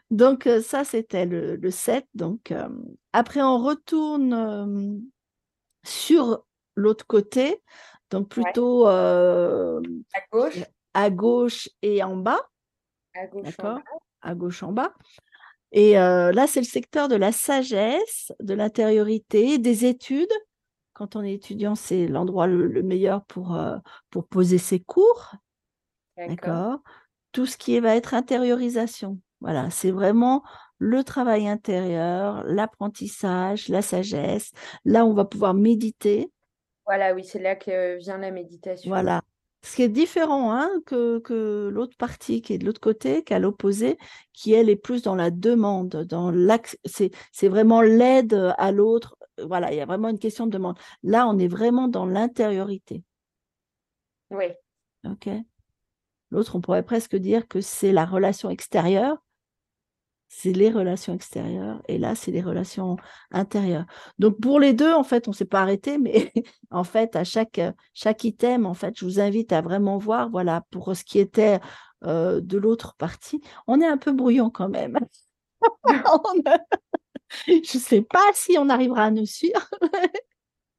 Donc, 0.10 0.48
euh, 0.48 0.62
ça, 0.62 0.84
c'était 0.84 1.26
le, 1.26 1.58
le 1.58 1.72
7. 1.72 2.06
Donc, 2.16 2.52
euh, 2.52 2.70
après, 3.14 3.42
on 3.42 3.58
retourne 3.60 4.34
euh, 4.34 4.98
sur 5.84 6.44
l'autre 6.76 7.06
côté, 7.06 7.62
donc 8.12 8.36
Ouais. 8.38 8.44
plutôt 8.44 8.88
euh, 8.88 9.82
À 10.14 10.20
gauche, 10.32 10.64
à 10.94 11.10
gauche 11.10 11.70
et 11.82 12.04
en 12.04 12.16
bas, 12.18 12.40
à 13.16 13.28
gauche 13.28 13.46
en 13.60 13.64
d'accord 13.64 13.76
bas. 13.76 13.84
À 14.22 14.36
gauche 14.36 14.64
en 14.64 14.72
bas. 14.72 14.94
Et 15.72 16.00
euh, 16.00 16.32
là, 16.32 16.48
c'est 16.48 16.62
le 16.62 16.66
secteur 16.66 17.08
de 17.10 17.16
la 17.16 17.32
sagesse, 17.32 18.32
de 18.40 18.54
l'intériorité, 18.54 19.58
des 19.58 19.86
études. 19.86 20.32
Quand 20.94 21.16
on 21.16 21.24
est 21.24 21.34
étudiant, 21.34 21.76
c'est 21.76 22.08
l'endroit 22.08 22.48
le, 22.48 22.68
le 22.68 22.82
meilleur 22.84 23.24
pour, 23.26 23.56
euh, 23.56 23.78
pour 24.10 24.28
poser 24.28 24.58
ses 24.58 24.80
cours, 24.80 25.36
d'accord 26.18 26.80
Tout 27.32 27.46
ce 27.46 27.58
qui 27.58 27.80
va 27.80 27.96
être 27.96 28.14
intériorisation. 28.14 29.20
Voilà, 29.42 29.70
c'est 29.70 29.92
vraiment 29.92 30.44
le 30.80 31.04
travail 31.04 31.48
intérieur, 31.48 32.44
l'apprentissage, 32.46 33.68
la 33.68 33.82
sagesse. 33.82 34.52
Là, 34.86 35.06
on 35.06 35.14
va 35.14 35.26
pouvoir 35.26 35.54
méditer. 35.54 36.32
Voilà, 36.88 37.14
oui, 37.14 37.24
c'est 37.24 37.40
là 37.40 37.56
que 37.56 37.98
vient 37.98 38.18
la 38.18 38.32
méditation. 38.32 38.90
Voilà. 38.90 39.22
ce 39.62 39.76
qui 39.76 39.84
est 39.84 39.90
différent 39.90 40.54
hein, 40.54 40.70
que, 40.86 41.20
que 41.20 41.70
l'autre 41.72 41.98
partie 41.98 42.42
qui 42.42 42.54
est 42.54 42.58
de 42.58 42.66
l'autre 42.66 42.80
côté, 42.80 43.24
qui 43.24 43.34
est 43.34 43.36
à 43.36 43.40
l'opposé, 43.40 43.98
qui 44.32 44.54
elle 44.54 44.70
est 44.70 44.78
plus 44.78 45.02
dans 45.02 45.16
la 45.16 45.30
demande, 45.30 45.90
dans 45.90 46.34
c'est, 46.86 47.12
c'est 47.34 47.50
vraiment 47.50 47.82
l'aide 47.82 48.54
à 48.58 48.72
l'autre. 48.72 49.18
Voilà, 49.44 49.72
il 49.72 49.78
y 49.78 49.82
a 49.82 49.86
vraiment 49.86 50.10
une 50.10 50.18
question 50.18 50.46
de 50.48 50.52
demande. 50.52 50.78
Là, 51.04 51.28
on 51.28 51.38
est 51.38 51.50
vraiment 51.50 51.90
dans 51.90 52.06
l'intériorité. 52.06 53.04
Oui. 54.32 54.46
OK? 55.06 55.30
L'autre, 56.32 56.56
on 56.56 56.62
pourrait 56.62 56.84
presque 56.84 57.16
dire 57.16 57.48
que 57.48 57.62
c'est 57.62 57.92
la 57.92 58.06
relation 58.06 58.50
extérieure 58.50 59.18
c'est 60.30 60.54
les 60.54 60.70
relations 60.70 61.14
extérieures 61.14 61.82
et 61.88 61.98
là, 61.98 62.16
c'est 62.16 62.32
les 62.32 62.42
relations 62.42 62.98
intérieures. 63.32 63.86
Donc, 64.20 64.40
pour 64.40 64.60
les 64.60 64.74
deux, 64.74 64.94
en 64.94 65.04
fait, 65.04 65.28
on 65.28 65.32
ne 65.32 65.36
s'est 65.36 65.46
pas 65.46 65.62
arrêté, 65.62 65.98
mais 65.98 66.32
en 66.72 66.84
fait, 66.84 67.16
à 67.16 67.24
chaque, 67.24 67.62
chaque 67.94 68.24
item, 68.24 68.66
en 68.66 68.74
fait, 68.74 68.98
je 68.98 69.06
vous 69.06 69.20
invite 69.20 69.52
à 69.54 69.62
vraiment 69.62 69.98
voir, 69.98 70.30
voilà, 70.30 70.64
pour 70.70 70.96
ce 70.96 71.04
qui 71.04 71.20
était 71.20 71.60
euh, 72.04 72.42
de 72.42 72.58
l'autre 72.58 72.96
partie. 72.98 73.42
On 73.68 73.82
est 73.82 73.88
un 73.88 73.98
peu 73.98 74.12
brouillon 74.12 74.50
quand 74.50 74.70
même. 74.70 75.00
je 77.48 77.54
ne 77.54 77.64
sais 77.64 78.02
pas 78.02 78.32
si 78.34 78.58
on 78.58 78.70
arrivera 78.70 79.06
à 79.06 79.12
nous 79.12 79.26
suivre. 79.26 79.68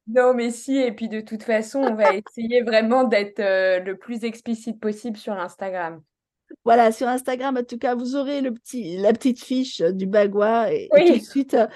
Non, 0.06 0.32
mais 0.32 0.50
si, 0.50 0.76
et 0.76 0.92
puis 0.92 1.08
de 1.08 1.20
toute 1.20 1.42
façon, 1.42 1.80
on 1.80 1.94
va 1.94 2.14
essayer 2.14 2.62
vraiment 2.62 3.04
d'être 3.04 3.40
euh, 3.40 3.80
le 3.80 3.98
plus 3.98 4.24
explicite 4.24 4.80
possible 4.80 5.18
sur 5.18 5.34
Instagram. 5.34 6.02
Voilà, 6.64 6.92
sur 6.92 7.08
Instagram, 7.08 7.56
en 7.56 7.62
tout 7.62 7.78
cas, 7.78 7.94
vous 7.94 8.16
aurez 8.16 8.40
le 8.40 8.52
petit, 8.52 8.96
la 8.98 9.12
petite 9.12 9.42
fiche 9.42 9.80
du 9.80 10.06
bagua 10.06 10.72
et, 10.72 10.88
tout 10.90 11.18
de 11.18 11.24
suite, 11.24 11.54
euh, 11.54 11.66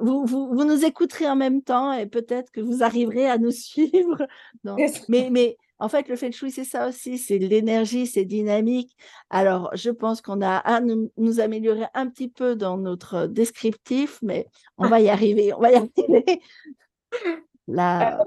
vous, 0.00 0.24
vous, 0.24 0.48
vous, 0.48 0.64
nous 0.64 0.84
écouterez 0.84 1.28
en 1.28 1.36
même 1.36 1.62
temps 1.62 1.92
et 1.92 2.06
peut-être 2.06 2.50
que 2.50 2.60
vous 2.60 2.82
arriverez 2.82 3.28
à 3.28 3.38
nous 3.38 3.50
suivre. 3.50 4.26
mais, 5.08 5.28
mais 5.30 5.56
en 5.78 5.88
fait, 5.88 6.08
le 6.08 6.16
feng 6.16 6.32
shui, 6.32 6.50
c'est 6.50 6.64
ça 6.64 6.88
aussi, 6.88 7.18
c'est 7.18 7.38
l'énergie, 7.38 8.06
c'est 8.06 8.24
dynamique. 8.24 8.96
Alors, 9.30 9.70
je 9.74 9.90
pense 9.90 10.20
qu'on 10.20 10.42
a 10.42 10.56
à 10.56 10.80
nous, 10.80 11.10
nous, 11.16 11.40
améliorer 11.40 11.86
un 11.94 12.08
petit 12.08 12.28
peu 12.28 12.56
dans 12.56 12.76
notre 12.76 13.26
descriptif, 13.26 14.18
mais 14.22 14.48
on 14.76 14.88
va 14.88 15.00
y 15.00 15.08
arriver, 15.08 15.52
on 15.54 15.60
va 15.60 15.72
y 15.72 15.76
arriver. 15.76 16.40
La, 17.68 18.26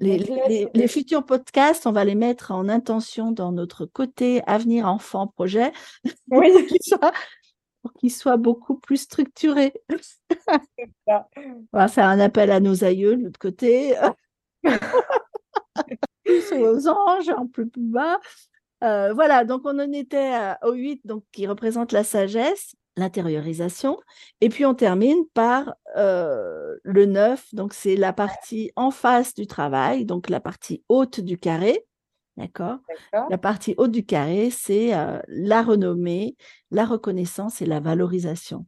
les, 0.00 0.88
futurs 0.88 1.24
podcasts, 1.24 1.86
on 1.86 1.92
va 1.92 2.04
les 2.04 2.14
mettre 2.14 2.50
en 2.50 2.68
intention 2.68 3.32
dans 3.32 3.52
notre 3.52 3.86
côté 3.86 4.42
avenir 4.46 4.86
enfant 4.86 5.26
projet 5.26 5.72
oui. 6.30 6.50
pour 7.82 7.92
qu'ils 7.94 8.12
soient, 8.12 8.36
beaucoup 8.36 8.76
plus 8.76 8.96
structurés. 8.96 9.74
on 11.08 11.22
va 11.72 11.88
faire 11.88 12.06
un 12.06 12.18
appel 12.18 12.50
à 12.50 12.60
nos 12.60 12.82
aïeux 12.82 13.16
de 13.16 13.24
l'autre 13.24 13.38
côté, 13.38 13.94
aux 16.52 16.88
anges, 16.88 17.28
en 17.28 17.46
plus, 17.46 17.68
plus 17.68 17.82
bas. 17.82 18.18
Euh, 18.82 19.12
voilà, 19.12 19.44
donc 19.44 19.62
on 19.64 19.78
en 19.78 19.92
était 19.92 20.54
au 20.62 20.72
8, 20.72 21.02
donc, 21.04 21.24
qui 21.30 21.46
représente 21.46 21.92
la 21.92 22.04
sagesse 22.04 22.74
l'intériorisation. 22.96 23.98
Et 24.40 24.48
puis 24.48 24.64
on 24.64 24.74
termine 24.74 25.24
par 25.34 25.74
euh, 25.96 26.76
le 26.82 27.06
9, 27.06 27.54
donc 27.54 27.74
c'est 27.74 27.96
la 27.96 28.12
partie 28.12 28.70
en 28.76 28.90
face 28.90 29.34
du 29.34 29.46
travail, 29.46 30.04
donc 30.04 30.28
la 30.28 30.40
partie 30.40 30.82
haute 30.88 31.20
du 31.20 31.38
carré. 31.38 31.86
D'accord? 32.36 32.78
La 33.30 33.38
partie 33.38 33.74
haute 33.78 33.92
du 33.92 34.04
carré, 34.04 34.50
c'est 34.50 34.92
euh, 34.94 35.20
la 35.28 35.62
renommée, 35.62 36.36
la 36.72 36.84
reconnaissance 36.84 37.62
et 37.62 37.66
la 37.66 37.78
valorisation. 37.78 38.66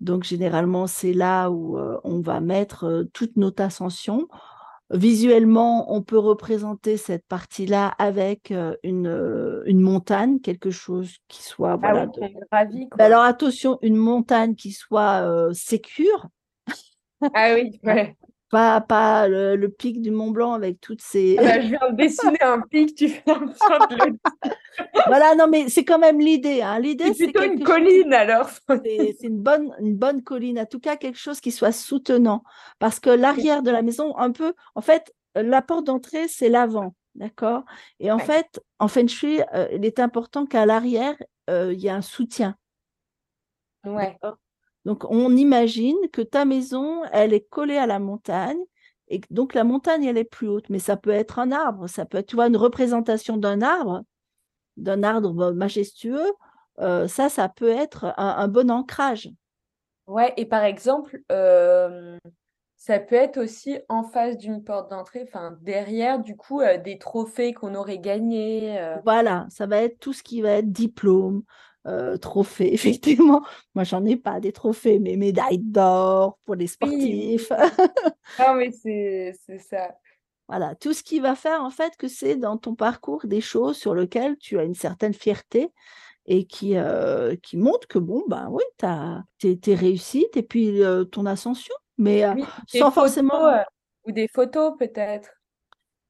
Donc 0.00 0.24
généralement, 0.24 0.86
c'est 0.86 1.12
là 1.12 1.50
où 1.50 1.78
euh, 1.78 1.98
on 2.04 2.20
va 2.20 2.40
mettre 2.40 3.06
toute 3.12 3.36
notre 3.36 3.62
ascension 3.62 4.28
Visuellement, 4.90 5.92
on 5.92 6.02
peut 6.02 6.18
représenter 6.18 6.96
cette 6.96 7.26
partie-là 7.26 7.88
avec 7.98 8.52
une, 8.84 9.62
une, 9.64 9.80
montagne, 9.80 10.38
quelque 10.38 10.70
chose 10.70 11.16
qui 11.26 11.42
soit. 11.42 11.72
Ah 11.72 11.76
voilà, 11.76 12.06
ravi, 12.52 12.88
Alors 12.98 13.22
attention, 13.22 13.78
une 13.82 13.96
montagne 13.96 14.54
qui 14.54 14.70
soit 14.70 15.50
sécure. 15.52 16.28
Ah 17.34 17.54
oui, 17.54 17.80
ouais. 17.82 18.16
Pas, 18.50 18.80
pas 18.80 19.26
le, 19.26 19.66
pic 19.66 20.00
du 20.00 20.12
Mont 20.12 20.30
Blanc 20.30 20.52
avec 20.52 20.80
toutes 20.80 21.02
ces. 21.02 21.36
Ah 21.38 21.42
bah, 21.42 21.60
je 21.60 21.66
viens 21.66 21.90
de 21.90 21.96
dessiner 21.96 22.42
un 22.42 22.60
pic, 22.60 22.94
tu 22.94 23.08
fais 23.08 23.30
un 23.30 23.46
de 23.46 24.18
Voilà, 25.06 25.34
non, 25.34 25.48
mais 25.50 25.68
c'est 25.68 25.84
quand 25.84 25.98
même 25.98 26.20
l'idée. 26.20 26.62
Hein. 26.62 26.78
L'idée, 26.78 27.12
c'est 27.12 27.24
plutôt 27.24 27.42
une 27.42 27.64
colline 27.64 28.12
alors. 28.12 28.50
C'est 28.68 29.16
une 29.22 29.38
bonne, 29.38 29.74
une 29.80 29.96
bonne 29.96 30.22
colline, 30.22 30.60
en 30.60 30.66
tout 30.66 30.78
cas 30.78 30.96
quelque 30.96 31.18
chose 31.18 31.40
qui 31.40 31.50
soit 31.50 31.72
soutenant. 31.72 32.44
Parce 32.78 33.00
que 33.00 33.10
l'arrière 33.10 33.62
de 33.62 33.70
la 33.70 33.82
maison, 33.82 34.16
un 34.16 34.30
peu, 34.30 34.54
en 34.76 34.80
fait, 34.80 35.12
la 35.34 35.60
porte 35.60 35.84
d'entrée, 35.84 36.28
c'est 36.28 36.48
l'avant. 36.48 36.94
D'accord? 37.16 37.64
Et 37.98 38.10
en 38.12 38.18
fait, 38.18 38.60
en 38.78 38.88
feng 38.88 39.08
shui, 39.08 39.40
euh, 39.54 39.68
il 39.72 39.84
est 39.86 39.98
important 40.00 40.44
qu'à 40.44 40.66
l'arrière, 40.66 41.16
euh, 41.48 41.72
il 41.72 41.80
y 41.80 41.86
ait 41.86 41.90
un 41.90 42.02
soutien. 42.02 42.56
Ouais. 43.84 44.18
Donc, 44.86 45.04
on 45.10 45.36
imagine 45.36 45.96
que 46.12 46.22
ta 46.22 46.44
maison, 46.44 47.02
elle 47.12 47.34
est 47.34 47.48
collée 47.48 47.76
à 47.76 47.88
la 47.88 47.98
montagne. 47.98 48.60
Et 49.08 49.20
donc, 49.30 49.52
la 49.52 49.64
montagne, 49.64 50.04
elle 50.04 50.16
est 50.16 50.22
plus 50.22 50.46
haute. 50.46 50.70
Mais 50.70 50.78
ça 50.78 50.96
peut 50.96 51.10
être 51.10 51.40
un 51.40 51.50
arbre. 51.50 51.88
Ça 51.88 52.06
peut 52.06 52.18
être, 52.18 52.28
tu 52.28 52.36
vois, 52.36 52.46
une 52.46 52.56
représentation 52.56 53.36
d'un 53.36 53.62
arbre, 53.62 54.04
d'un 54.76 55.02
arbre 55.02 55.50
majestueux. 55.50 56.32
Euh, 56.78 57.08
ça, 57.08 57.28
ça 57.28 57.48
peut 57.48 57.68
être 57.68 58.14
un, 58.16 58.46
bon 58.46 58.70
ancrage. 58.70 59.28
Ouais, 60.06 60.32
et 60.36 60.46
par 60.46 60.62
exemple, 60.62 61.20
euh, 61.32 62.16
ça 62.76 63.00
peut 63.00 63.16
être 63.16 63.38
aussi 63.38 63.80
en 63.88 64.04
face 64.04 64.38
d'une 64.38 64.62
porte 64.62 64.90
d'entrée, 64.90 65.24
enfin 65.26 65.58
derrière, 65.62 66.20
du 66.20 66.36
coup, 66.36 66.60
euh, 66.60 66.78
des 66.78 66.98
trophées 66.98 67.54
qu'on 67.54 67.74
aurait 67.74 67.98
gagnés. 67.98 68.78
Voilà, 69.02 69.46
ça 69.50 69.66
va 69.66 69.78
être 69.78 69.98
tout 69.98 70.12
ce 70.12 70.22
qui 70.22 70.42
va 70.42 70.50
être 70.50 70.70
diplôme, 70.70 71.42
euh, 71.86 72.16
trophées. 72.16 72.72
Effectivement, 72.74 73.42
moi, 73.74 73.84
j'en 73.84 74.04
ai 74.04 74.16
pas 74.16 74.40
des 74.40 74.52
trophées, 74.52 74.98
mais 74.98 75.16
médailles 75.16 75.58
d'or 75.58 76.38
pour 76.44 76.54
les 76.54 76.66
sportifs. 76.66 77.50
non, 78.38 78.54
mais 78.54 78.70
c'est 78.72 79.58
ça. 79.58 79.94
Voilà, 80.48 80.76
tout 80.76 80.92
ce 80.92 81.02
qui 81.02 81.18
va 81.18 81.34
faire 81.34 81.62
en 81.62 81.70
fait 81.70 81.96
que 81.96 82.06
c'est 82.06 82.36
dans 82.36 82.56
ton 82.56 82.76
parcours 82.76 83.26
des 83.26 83.40
choses 83.40 83.76
sur 83.76 83.96
lesquelles 83.96 84.36
tu 84.38 84.58
as 84.60 84.62
une 84.62 84.76
certaine 84.76 85.12
fierté 85.12 85.72
et 86.26 86.46
qui, 86.46 86.76
euh, 86.76 87.34
qui 87.42 87.56
montre 87.56 87.88
que 87.88 87.98
bon, 87.98 88.22
ben 88.28 88.48
oui, 88.50 88.62
tu 88.78 88.86
as 88.86 89.24
tes, 89.38 89.74
réussites 89.74 90.36
et 90.36 90.44
puis 90.44 90.84
euh, 90.84 91.04
ton 91.04 91.26
ascension, 91.26 91.74
mais 91.98 92.24
sans 92.68 92.92
forcément. 92.92 93.50
ou 94.04 94.12
des 94.12 94.28
photos 94.28 94.74
peut-être. 94.78 95.35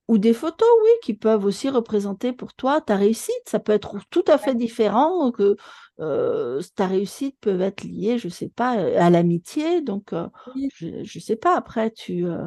Ou 0.08 0.18
des 0.18 0.32
photos, 0.32 0.68
oui, 0.84 0.90
qui 1.02 1.14
peuvent 1.14 1.44
aussi 1.44 1.68
représenter 1.68 2.32
pour 2.32 2.54
toi 2.54 2.80
ta 2.80 2.94
réussite. 2.94 3.34
Ça 3.46 3.58
peut 3.58 3.72
être 3.72 3.96
tout 4.10 4.24
à 4.28 4.38
fait 4.38 4.54
différent 4.54 5.32
que 5.32 5.56
euh, 5.98 6.62
ta 6.76 6.86
réussite 6.86 7.36
peut 7.40 7.60
être 7.60 7.82
liée, 7.82 8.16
je 8.16 8.28
ne 8.28 8.32
sais 8.32 8.48
pas, 8.48 8.72
à 8.72 9.10
l'amitié. 9.10 9.80
Donc, 9.80 10.12
euh, 10.12 10.28
je 10.74 10.88
ne 10.88 11.20
sais 11.20 11.36
pas, 11.36 11.56
après, 11.56 11.90
tu... 11.90 12.24
Euh, 12.26 12.46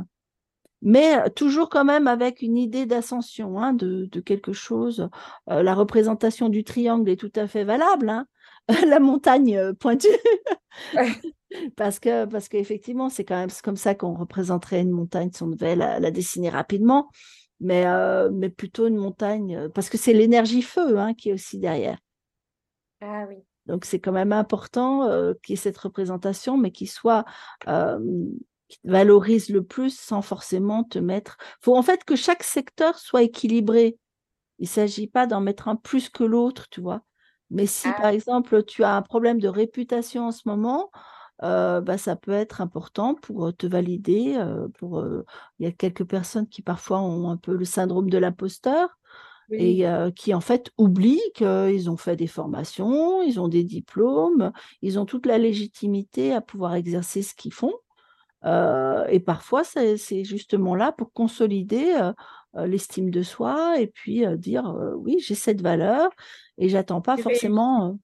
mais 0.81 1.29
toujours 1.31 1.69
quand 1.69 1.83
même 1.83 2.07
avec 2.07 2.41
une 2.41 2.57
idée 2.57 2.85
d'ascension 2.85 3.61
hein, 3.61 3.73
de, 3.73 4.07
quelque 4.21 4.53
chose. 4.53 5.09
la 5.45 5.73
représentation 5.73 6.47
du 6.47 6.63
triangle 6.63 7.09
est 7.09 7.19
tout 7.19 7.33
à 7.35 7.47
fait 7.47 7.65
valable. 7.65 8.07
Hein. 8.07 8.25
la 8.87 9.01
montagne 9.01 9.73
pointue. 9.73 10.07
parce 11.75 11.99
que 11.99 12.23
parce 12.23 12.47
qu'effectivement, 12.47 13.09
c'est 13.09 13.25
quand 13.25 13.35
même 13.35 13.49
comme 13.61 13.75
ça 13.75 13.93
qu'on 13.93 14.13
représenterait 14.13 14.79
une 14.79 14.91
montagne 14.91 15.31
si 15.33 15.43
on 15.43 15.47
devait 15.47 15.75
la 15.75 16.11
dessiner 16.11 16.47
rapidement 16.47 17.09
mais, 17.59 17.85
euh, 17.85 18.29
mais 18.31 18.49
plutôt 18.49 18.87
une 18.87 18.97
montagne, 18.97 19.55
euh, 19.55 19.69
parce 19.69 19.89
que 19.89 19.97
c'est 19.97 20.13
l'énergie 20.13 20.61
feu 20.61 20.97
hein, 20.97 21.13
qui 21.13 21.29
est 21.29 21.33
aussi 21.33 21.59
derrière. 21.59 21.97
Ah 23.01 23.25
oui. 23.27 23.37
Donc 23.65 23.85
c'est 23.85 23.99
quand 23.99 24.11
même 24.11 24.33
important 24.33 25.03
euh, 25.03 25.33
qu'il 25.43 25.53
y 25.53 25.59
ait 25.59 25.61
cette 25.61 25.77
représentation, 25.77 26.57
mais 26.57 26.71
qui 26.71 26.87
soit 26.87 27.25
qui 27.65 28.79
valorise 28.83 29.49
le 29.49 29.63
plus 29.63 29.99
sans 29.99 30.21
forcément 30.21 30.83
te 30.83 30.99
mettre. 30.99 31.37
Il 31.41 31.65
faut 31.65 31.75
en 31.75 31.81
fait 31.81 32.03
que 32.03 32.15
chaque 32.15 32.43
secteur 32.43 32.99
soit 32.99 33.23
équilibré. 33.23 33.97
Il 34.59 34.63
ne 34.63 34.67
s'agit 34.67 35.07
pas 35.07 35.25
d'en 35.25 35.41
mettre 35.41 35.67
un 35.67 35.75
plus 35.75 36.09
que 36.09 36.23
l'autre, 36.23 36.67
tu 36.69 36.79
vois. 36.79 37.01
Mais 37.49 37.65
si, 37.65 37.87
ah 37.87 37.93
par 37.93 38.09
exemple, 38.11 38.63
tu 38.63 38.83
as 38.83 38.95
un 38.95 39.01
problème 39.01 39.39
de 39.39 39.47
réputation 39.47 40.27
en 40.27 40.31
ce 40.31 40.43
moment, 40.45 40.91
euh, 41.43 41.81
bah, 41.81 41.97
ça 41.97 42.15
peut 42.15 42.31
être 42.31 42.61
important 42.61 43.15
pour 43.15 43.55
te 43.55 43.67
valider. 43.67 44.37
pour, 44.77 45.03
il 45.59 45.65
y 45.65 45.67
a 45.67 45.71
quelques 45.71 46.05
personnes 46.05 46.47
qui 46.47 46.61
parfois 46.61 47.01
ont 47.01 47.29
un 47.29 47.37
peu 47.37 47.55
le 47.55 47.65
syndrome 47.65 48.09
de 48.09 48.17
l'imposteur 48.17 48.97
et 49.51 49.83
qui 50.15 50.33
en 50.35 50.41
fait 50.41 50.69
oublient 50.77 51.31
qu'ils 51.33 51.89
ont 51.89 51.97
fait 51.97 52.15
des 52.15 52.27
formations, 52.27 53.23
ils 53.23 53.39
ont 53.39 53.47
des 53.47 53.63
diplômes, 53.63 54.51
ils 54.83 54.99
ont 54.99 55.05
toute 55.05 55.25
la 55.25 55.39
légitimité 55.39 56.33
à 56.33 56.41
pouvoir 56.41 56.75
exercer 56.75 57.23
ce 57.23 57.33
qu'ils 57.33 57.53
font. 57.53 57.73
et 58.45 59.19
parfois, 59.19 59.63
c'est 59.63 60.23
justement 60.23 60.75
là 60.75 60.91
pour 60.91 61.13
consolider 61.13 62.11
l'estime 62.55 63.11
de 63.11 63.21
soi 63.21 63.79
et 63.79 63.87
puis 63.87 64.25
dire 64.37 64.75
oui, 64.97 65.17
j'ai 65.19 65.35
cette 65.35 65.61
valeur 65.61 66.09
et 66.57 66.69
j'attends 66.69 67.01
pas 67.01 67.17
forcément. 67.17 67.97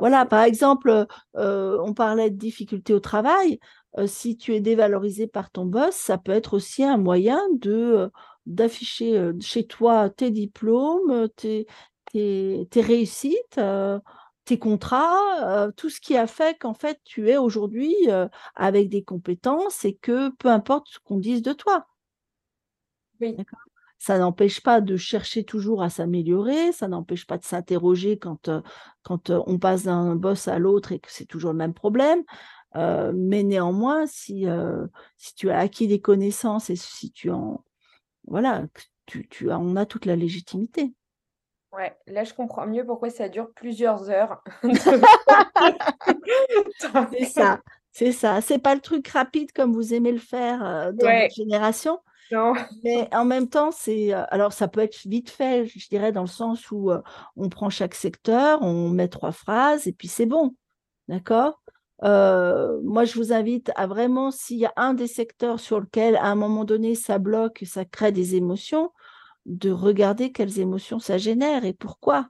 Voilà, 0.00 0.26
par 0.26 0.42
exemple, 0.42 1.06
on 1.34 1.94
parlait 1.94 2.30
de 2.30 2.36
difficultés 2.36 2.92
au 2.92 3.00
travail. 3.00 3.58
si 4.06 4.36
tu 4.36 4.54
es 4.54 4.60
dévalorisé 4.60 5.26
par 5.26 5.50
ton 5.50 5.64
boss, 5.64 5.94
ça 5.94 6.18
peut 6.18 6.32
être 6.32 6.54
aussi 6.54 6.84
un 6.84 6.98
moyen 6.98 7.40
de, 7.54 8.10
d'afficher 8.46 9.30
chez 9.40 9.66
toi 9.66 10.10
tes 10.10 10.30
diplômes, 10.30 11.28
tes, 11.36 11.66
tes, 12.12 12.68
réussites, 12.76 13.60
tes 14.44 14.58
contrats, 14.58 15.70
tout 15.76 15.90
ce 15.90 16.00
qui 16.00 16.16
a 16.16 16.26
fait 16.26 16.58
qu'en 16.58 16.74
fait 16.74 17.00
tu 17.04 17.28
es 17.28 17.36
aujourd'hui 17.36 17.94
avec 18.54 18.88
des 18.88 19.02
compétences 19.02 19.84
et 19.84 19.94
que 19.94 20.30
peu 20.36 20.48
importe 20.48 20.88
ce 20.90 20.98
qu'on 21.00 21.18
dise 21.18 21.42
de 21.42 21.52
toi. 21.52 21.86
Oui. 23.20 23.36
Ça 23.98 24.18
n'empêche 24.18 24.60
pas 24.60 24.80
de 24.80 24.96
chercher 24.96 25.42
toujours 25.42 25.82
à 25.82 25.90
s'améliorer, 25.90 26.70
ça 26.70 26.86
n'empêche 26.86 27.26
pas 27.26 27.36
de 27.36 27.44
s'interroger 27.44 28.16
quand, 28.16 28.48
quand 29.02 29.30
on 29.30 29.58
passe 29.58 29.84
d'un 29.84 30.14
boss 30.14 30.46
à 30.46 30.60
l'autre 30.60 30.92
et 30.92 31.00
que 31.00 31.10
c'est 31.10 31.24
toujours 31.24 31.50
le 31.50 31.58
même 31.58 31.74
problème. 31.74 32.22
mais 32.76 33.42
néanmoins, 33.42 34.06
si, 34.06 34.46
si 35.16 35.34
tu 35.34 35.50
as 35.50 35.58
acquis 35.58 35.88
des 35.88 36.00
connaissances 36.00 36.70
et 36.70 36.76
si 36.76 37.10
tu 37.10 37.30
en. 37.30 37.64
Voilà, 38.28 38.66
tu, 39.06 39.26
tu 39.28 39.50
as, 39.50 39.58
on 39.58 39.74
a 39.74 39.84
toute 39.84 40.04
la 40.06 40.14
légitimité. 40.14 40.94
Ouais, 41.72 41.96
là 42.06 42.24
je 42.24 42.32
comprends 42.32 42.66
mieux 42.66 42.86
pourquoi 42.86 43.10
ça 43.10 43.28
dure 43.28 43.50
plusieurs 43.54 44.08
heures. 44.10 44.42
c'est 47.12 47.24
ça, 47.24 47.60
c'est 47.90 48.12
ça. 48.12 48.40
C'est 48.40 48.58
pas 48.58 48.74
le 48.74 48.80
truc 48.80 49.08
rapide 49.08 49.52
comme 49.52 49.72
vous 49.72 49.92
aimez 49.92 50.12
le 50.12 50.18
faire 50.18 50.92
dans 50.94 51.20
votre 51.20 51.34
génération. 51.34 51.98
Mais 52.84 53.08
en 53.14 53.24
même 53.24 53.48
temps, 53.48 53.70
c'est 53.70 54.12
alors 54.12 54.52
ça 54.52 54.68
peut 54.68 54.80
être 54.80 54.98
vite 55.06 55.30
fait, 55.30 55.66
je 55.66 55.88
dirais, 55.88 56.12
dans 56.12 56.22
le 56.22 56.26
sens 56.26 56.70
où 56.70 56.90
on 57.36 57.48
prend 57.48 57.70
chaque 57.70 57.94
secteur, 57.94 58.62
on 58.62 58.88
met 58.88 59.08
trois 59.08 59.32
phrases 59.32 59.86
et 59.86 59.92
puis 59.92 60.08
c'est 60.08 60.26
bon. 60.26 60.54
D'accord? 61.08 61.62
Moi, 62.02 63.04
je 63.04 63.14
vous 63.14 63.32
invite 63.32 63.72
à 63.76 63.86
vraiment, 63.86 64.30
s'il 64.30 64.58
y 64.58 64.66
a 64.66 64.72
un 64.76 64.94
des 64.94 65.08
secteurs 65.08 65.58
sur 65.58 65.80
lequel, 65.80 66.16
à 66.16 66.26
un 66.26 66.34
moment 66.34 66.64
donné, 66.64 66.94
ça 66.94 67.18
bloque, 67.18 67.64
ça 67.66 67.84
crée 67.84 68.12
des 68.12 68.36
émotions, 68.36 68.92
de 69.46 69.70
regarder 69.70 70.30
quelles 70.30 70.58
émotions 70.58 70.98
ça 70.98 71.18
génère 71.18 71.64
et 71.64 71.72
pourquoi. 71.72 72.28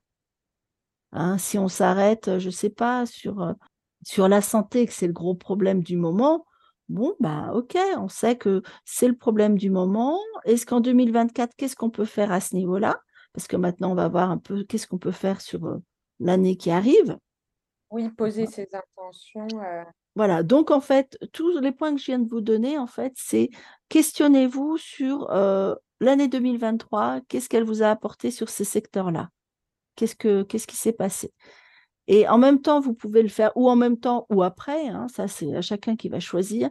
Hein, 1.12 1.38
si 1.38 1.58
on 1.58 1.68
s'arrête, 1.68 2.38
je 2.38 2.46
ne 2.46 2.52
sais 2.52 2.70
pas, 2.70 3.04
sur, 3.06 3.54
sur 4.04 4.28
la 4.28 4.40
santé, 4.40 4.86
que 4.86 4.92
c'est 4.92 5.06
le 5.06 5.12
gros 5.12 5.34
problème 5.34 5.82
du 5.82 5.96
moment, 5.96 6.46
Bon, 6.88 7.14
bah 7.20 7.50
ok, 7.52 7.76
on 7.98 8.08
sait 8.08 8.36
que 8.36 8.62
c'est 8.84 9.08
le 9.08 9.16
problème 9.16 9.58
du 9.58 9.70
moment. 9.70 10.18
Est-ce 10.44 10.64
qu'en 10.64 10.80
2024, 10.80 11.54
qu'est-ce 11.56 11.76
qu'on 11.76 11.90
peut 11.90 12.06
faire 12.06 12.32
à 12.32 12.40
ce 12.40 12.56
niveau-là? 12.56 13.00
Parce 13.34 13.46
que 13.46 13.56
maintenant, 13.56 13.92
on 13.92 13.94
va 13.94 14.08
voir 14.08 14.30
un 14.30 14.38
peu 14.38 14.64
qu'est-ce 14.64 14.86
qu'on 14.86 14.98
peut 14.98 15.12
faire 15.12 15.40
sur 15.40 15.80
l'année 16.18 16.56
qui 16.56 16.70
arrive. 16.70 17.18
Oui, 17.90 18.08
poser 18.08 18.46
ses 18.46 18.68
intentions. 18.72 19.46
Voilà, 20.16 20.42
donc 20.42 20.70
en 20.70 20.80
fait, 20.80 21.18
tous 21.32 21.58
les 21.58 21.72
points 21.72 21.94
que 21.94 22.00
je 22.00 22.06
viens 22.06 22.18
de 22.18 22.28
vous 22.28 22.40
donner, 22.40 22.78
en 22.78 22.86
fait, 22.86 23.12
c'est 23.16 23.50
questionnez-vous 23.88 24.78
sur 24.78 25.28
l'année 26.00 26.28
2023, 26.28 27.20
qu'est-ce 27.28 27.48
qu'elle 27.48 27.64
vous 27.64 27.82
a 27.82 27.90
apporté 27.90 28.30
sur 28.30 28.48
ces 28.48 28.64
secteurs-là? 28.64 29.28
Qu'est-ce 29.94 30.16
que 30.16 30.42
qu'est-ce 30.42 30.66
qui 30.66 30.76
s'est 30.76 30.92
passé? 30.92 31.32
Et 32.08 32.26
en 32.26 32.38
même 32.38 32.60
temps, 32.60 32.80
vous 32.80 32.94
pouvez 32.94 33.22
le 33.22 33.28
faire 33.28 33.52
ou 33.54 33.68
en 33.68 33.76
même 33.76 33.98
temps 33.98 34.26
ou 34.30 34.42
après, 34.42 34.88
hein, 34.88 35.06
ça 35.14 35.28
c'est 35.28 35.54
à 35.54 35.60
chacun 35.60 35.94
qui 35.94 36.08
va 36.08 36.20
choisir, 36.20 36.70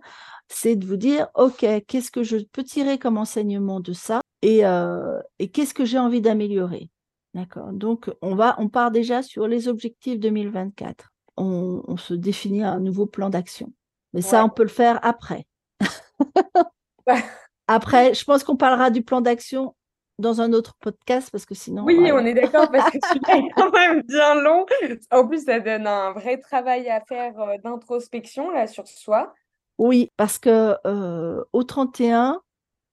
c'est 0.50 0.76
de 0.76 0.86
vous 0.86 0.98
dire, 0.98 1.28
OK, 1.36 1.66
qu'est-ce 1.88 2.12
que 2.12 2.24
je 2.24 2.38
peux 2.52 2.64
tirer 2.64 2.98
comme 2.98 3.18
enseignement 3.18 3.80
de 3.80 3.94
ça 3.94 4.22
et, 4.42 4.66
euh, 4.66 5.22
et 5.40 5.50
qu'est-ce 5.50 5.76
que 5.76 5.86
j'ai 5.86 6.00
envie 6.00 6.22
d'améliorer? 6.22 6.90
D'accord? 7.36 7.72
Donc, 7.72 8.12
on, 8.24 8.34
va, 8.34 8.56
on 8.58 8.68
part 8.68 8.90
déjà 8.90 9.22
sur 9.22 9.48
les 9.48 9.68
objectifs 9.68 10.20
2024. 10.20 11.12
On, 11.38 11.98
se 11.98 12.16
définit 12.16 12.64
un 12.64 12.80
nouveau 12.80 13.06
plan 13.06 13.30
d'action. 13.30 13.72
Mais 14.14 14.22
ça, 14.22 14.44
on 14.44 14.50
peut 14.50 14.64
le 14.64 14.70
faire 14.70 15.00
après. 15.04 15.46
après, 17.68 18.16
je 18.16 18.24
pense 18.24 18.44
qu'on 18.44 18.58
parlera 18.58 18.90
du 18.90 19.04
plan 19.04 19.22
d'action 19.22 19.76
dans 20.20 20.42
un 20.42 20.54
autre 20.54 20.74
podcast 20.80 21.30
parce 21.32 21.46
que 21.46 21.56
sinon. 21.56 21.84
Oui, 21.84 22.12
on 22.12 22.26
est 22.26 22.34
d'accord 22.34 22.70
parce 22.72 22.90
que 22.92 22.98
celui-là 23.08 23.38
est 23.38 23.50
quand 23.56 23.72
même 23.74 24.02
bien 24.02 24.36
long. 24.36 24.66
En 25.12 25.28
plus, 25.28 25.46
ça 25.46 25.60
donne 25.60 25.88
un 25.88 26.12
vrai 26.14 26.40
travail 26.40 26.90
à 26.90 27.02
faire 27.02 27.40
euh, 27.40 27.58
d'introspection 27.64 28.52
là 28.52 28.68
sur 28.68 28.88
soi. 28.88 29.34
Oui, 29.78 30.12
parce 30.18 30.40
que 30.40 30.76
euh, 30.86 31.44
au 31.54 31.64
31, 31.64 32.42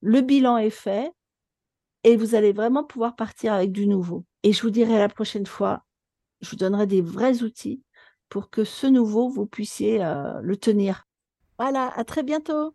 le 0.03 0.21
bilan 0.21 0.59
est 0.59 0.71
fait 0.71 1.13
et 2.05 2.17
vous 2.17 2.35
allez 2.35 2.53
vraiment 2.53 2.85
pouvoir 2.85 3.17
partir 3.17 3.55
avec 3.55 3.73
du 3.73 3.87
nouveau. 3.87 4.25
Et 4.43 4.53
je 4.53 4.63
vous 4.63 4.71
dirai 4.71 4.99
la 4.99 5.09
prochaine 5.09 5.47
fois, 5.47 5.83
je 6.43 6.51
vous 6.51 6.57
donnerai 6.57 6.87
des 6.87 7.01
vrais 7.01 7.43
outils 7.43 7.83
pour 8.29 8.51
que 8.51 8.65
ce 8.65 8.87
nouveau, 8.87 9.29
vous 9.29 9.47
puissiez 9.47 10.05
euh, 10.05 10.41
le 10.43 10.57
tenir. 10.57 11.07
Voilà, 11.59 11.91
à 11.97 12.05
très 12.05 12.23
bientôt. 12.23 12.75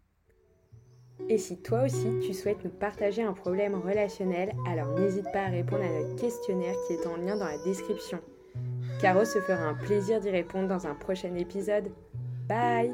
Et 1.28 1.38
si 1.38 1.58
toi 1.58 1.84
aussi 1.84 2.08
tu 2.26 2.34
souhaites 2.34 2.64
nous 2.64 2.72
partager 2.72 3.22
un 3.22 3.34
problème 3.34 3.76
relationnel, 3.76 4.54
alors 4.68 4.98
n'hésite 4.98 5.32
pas 5.34 5.44
à 5.44 5.50
répondre 5.50 5.84
à 5.84 6.02
notre 6.02 6.16
questionnaire 6.16 6.76
qui 6.88 6.94
est 6.94 7.08
en 7.08 7.18
lien 7.18 7.38
dans 7.38 7.46
la 7.46 7.58
description. 7.64 8.20
Caro 9.02 9.26
se 9.26 9.40
fera 9.40 9.64
un 9.64 9.76
plaisir 9.76 10.20
d'y 10.20 10.30
répondre 10.30 10.68
dans 10.68 10.88
un 10.88 10.96
prochain 10.96 11.34
épisode. 11.36 11.92
Bye 12.48 12.94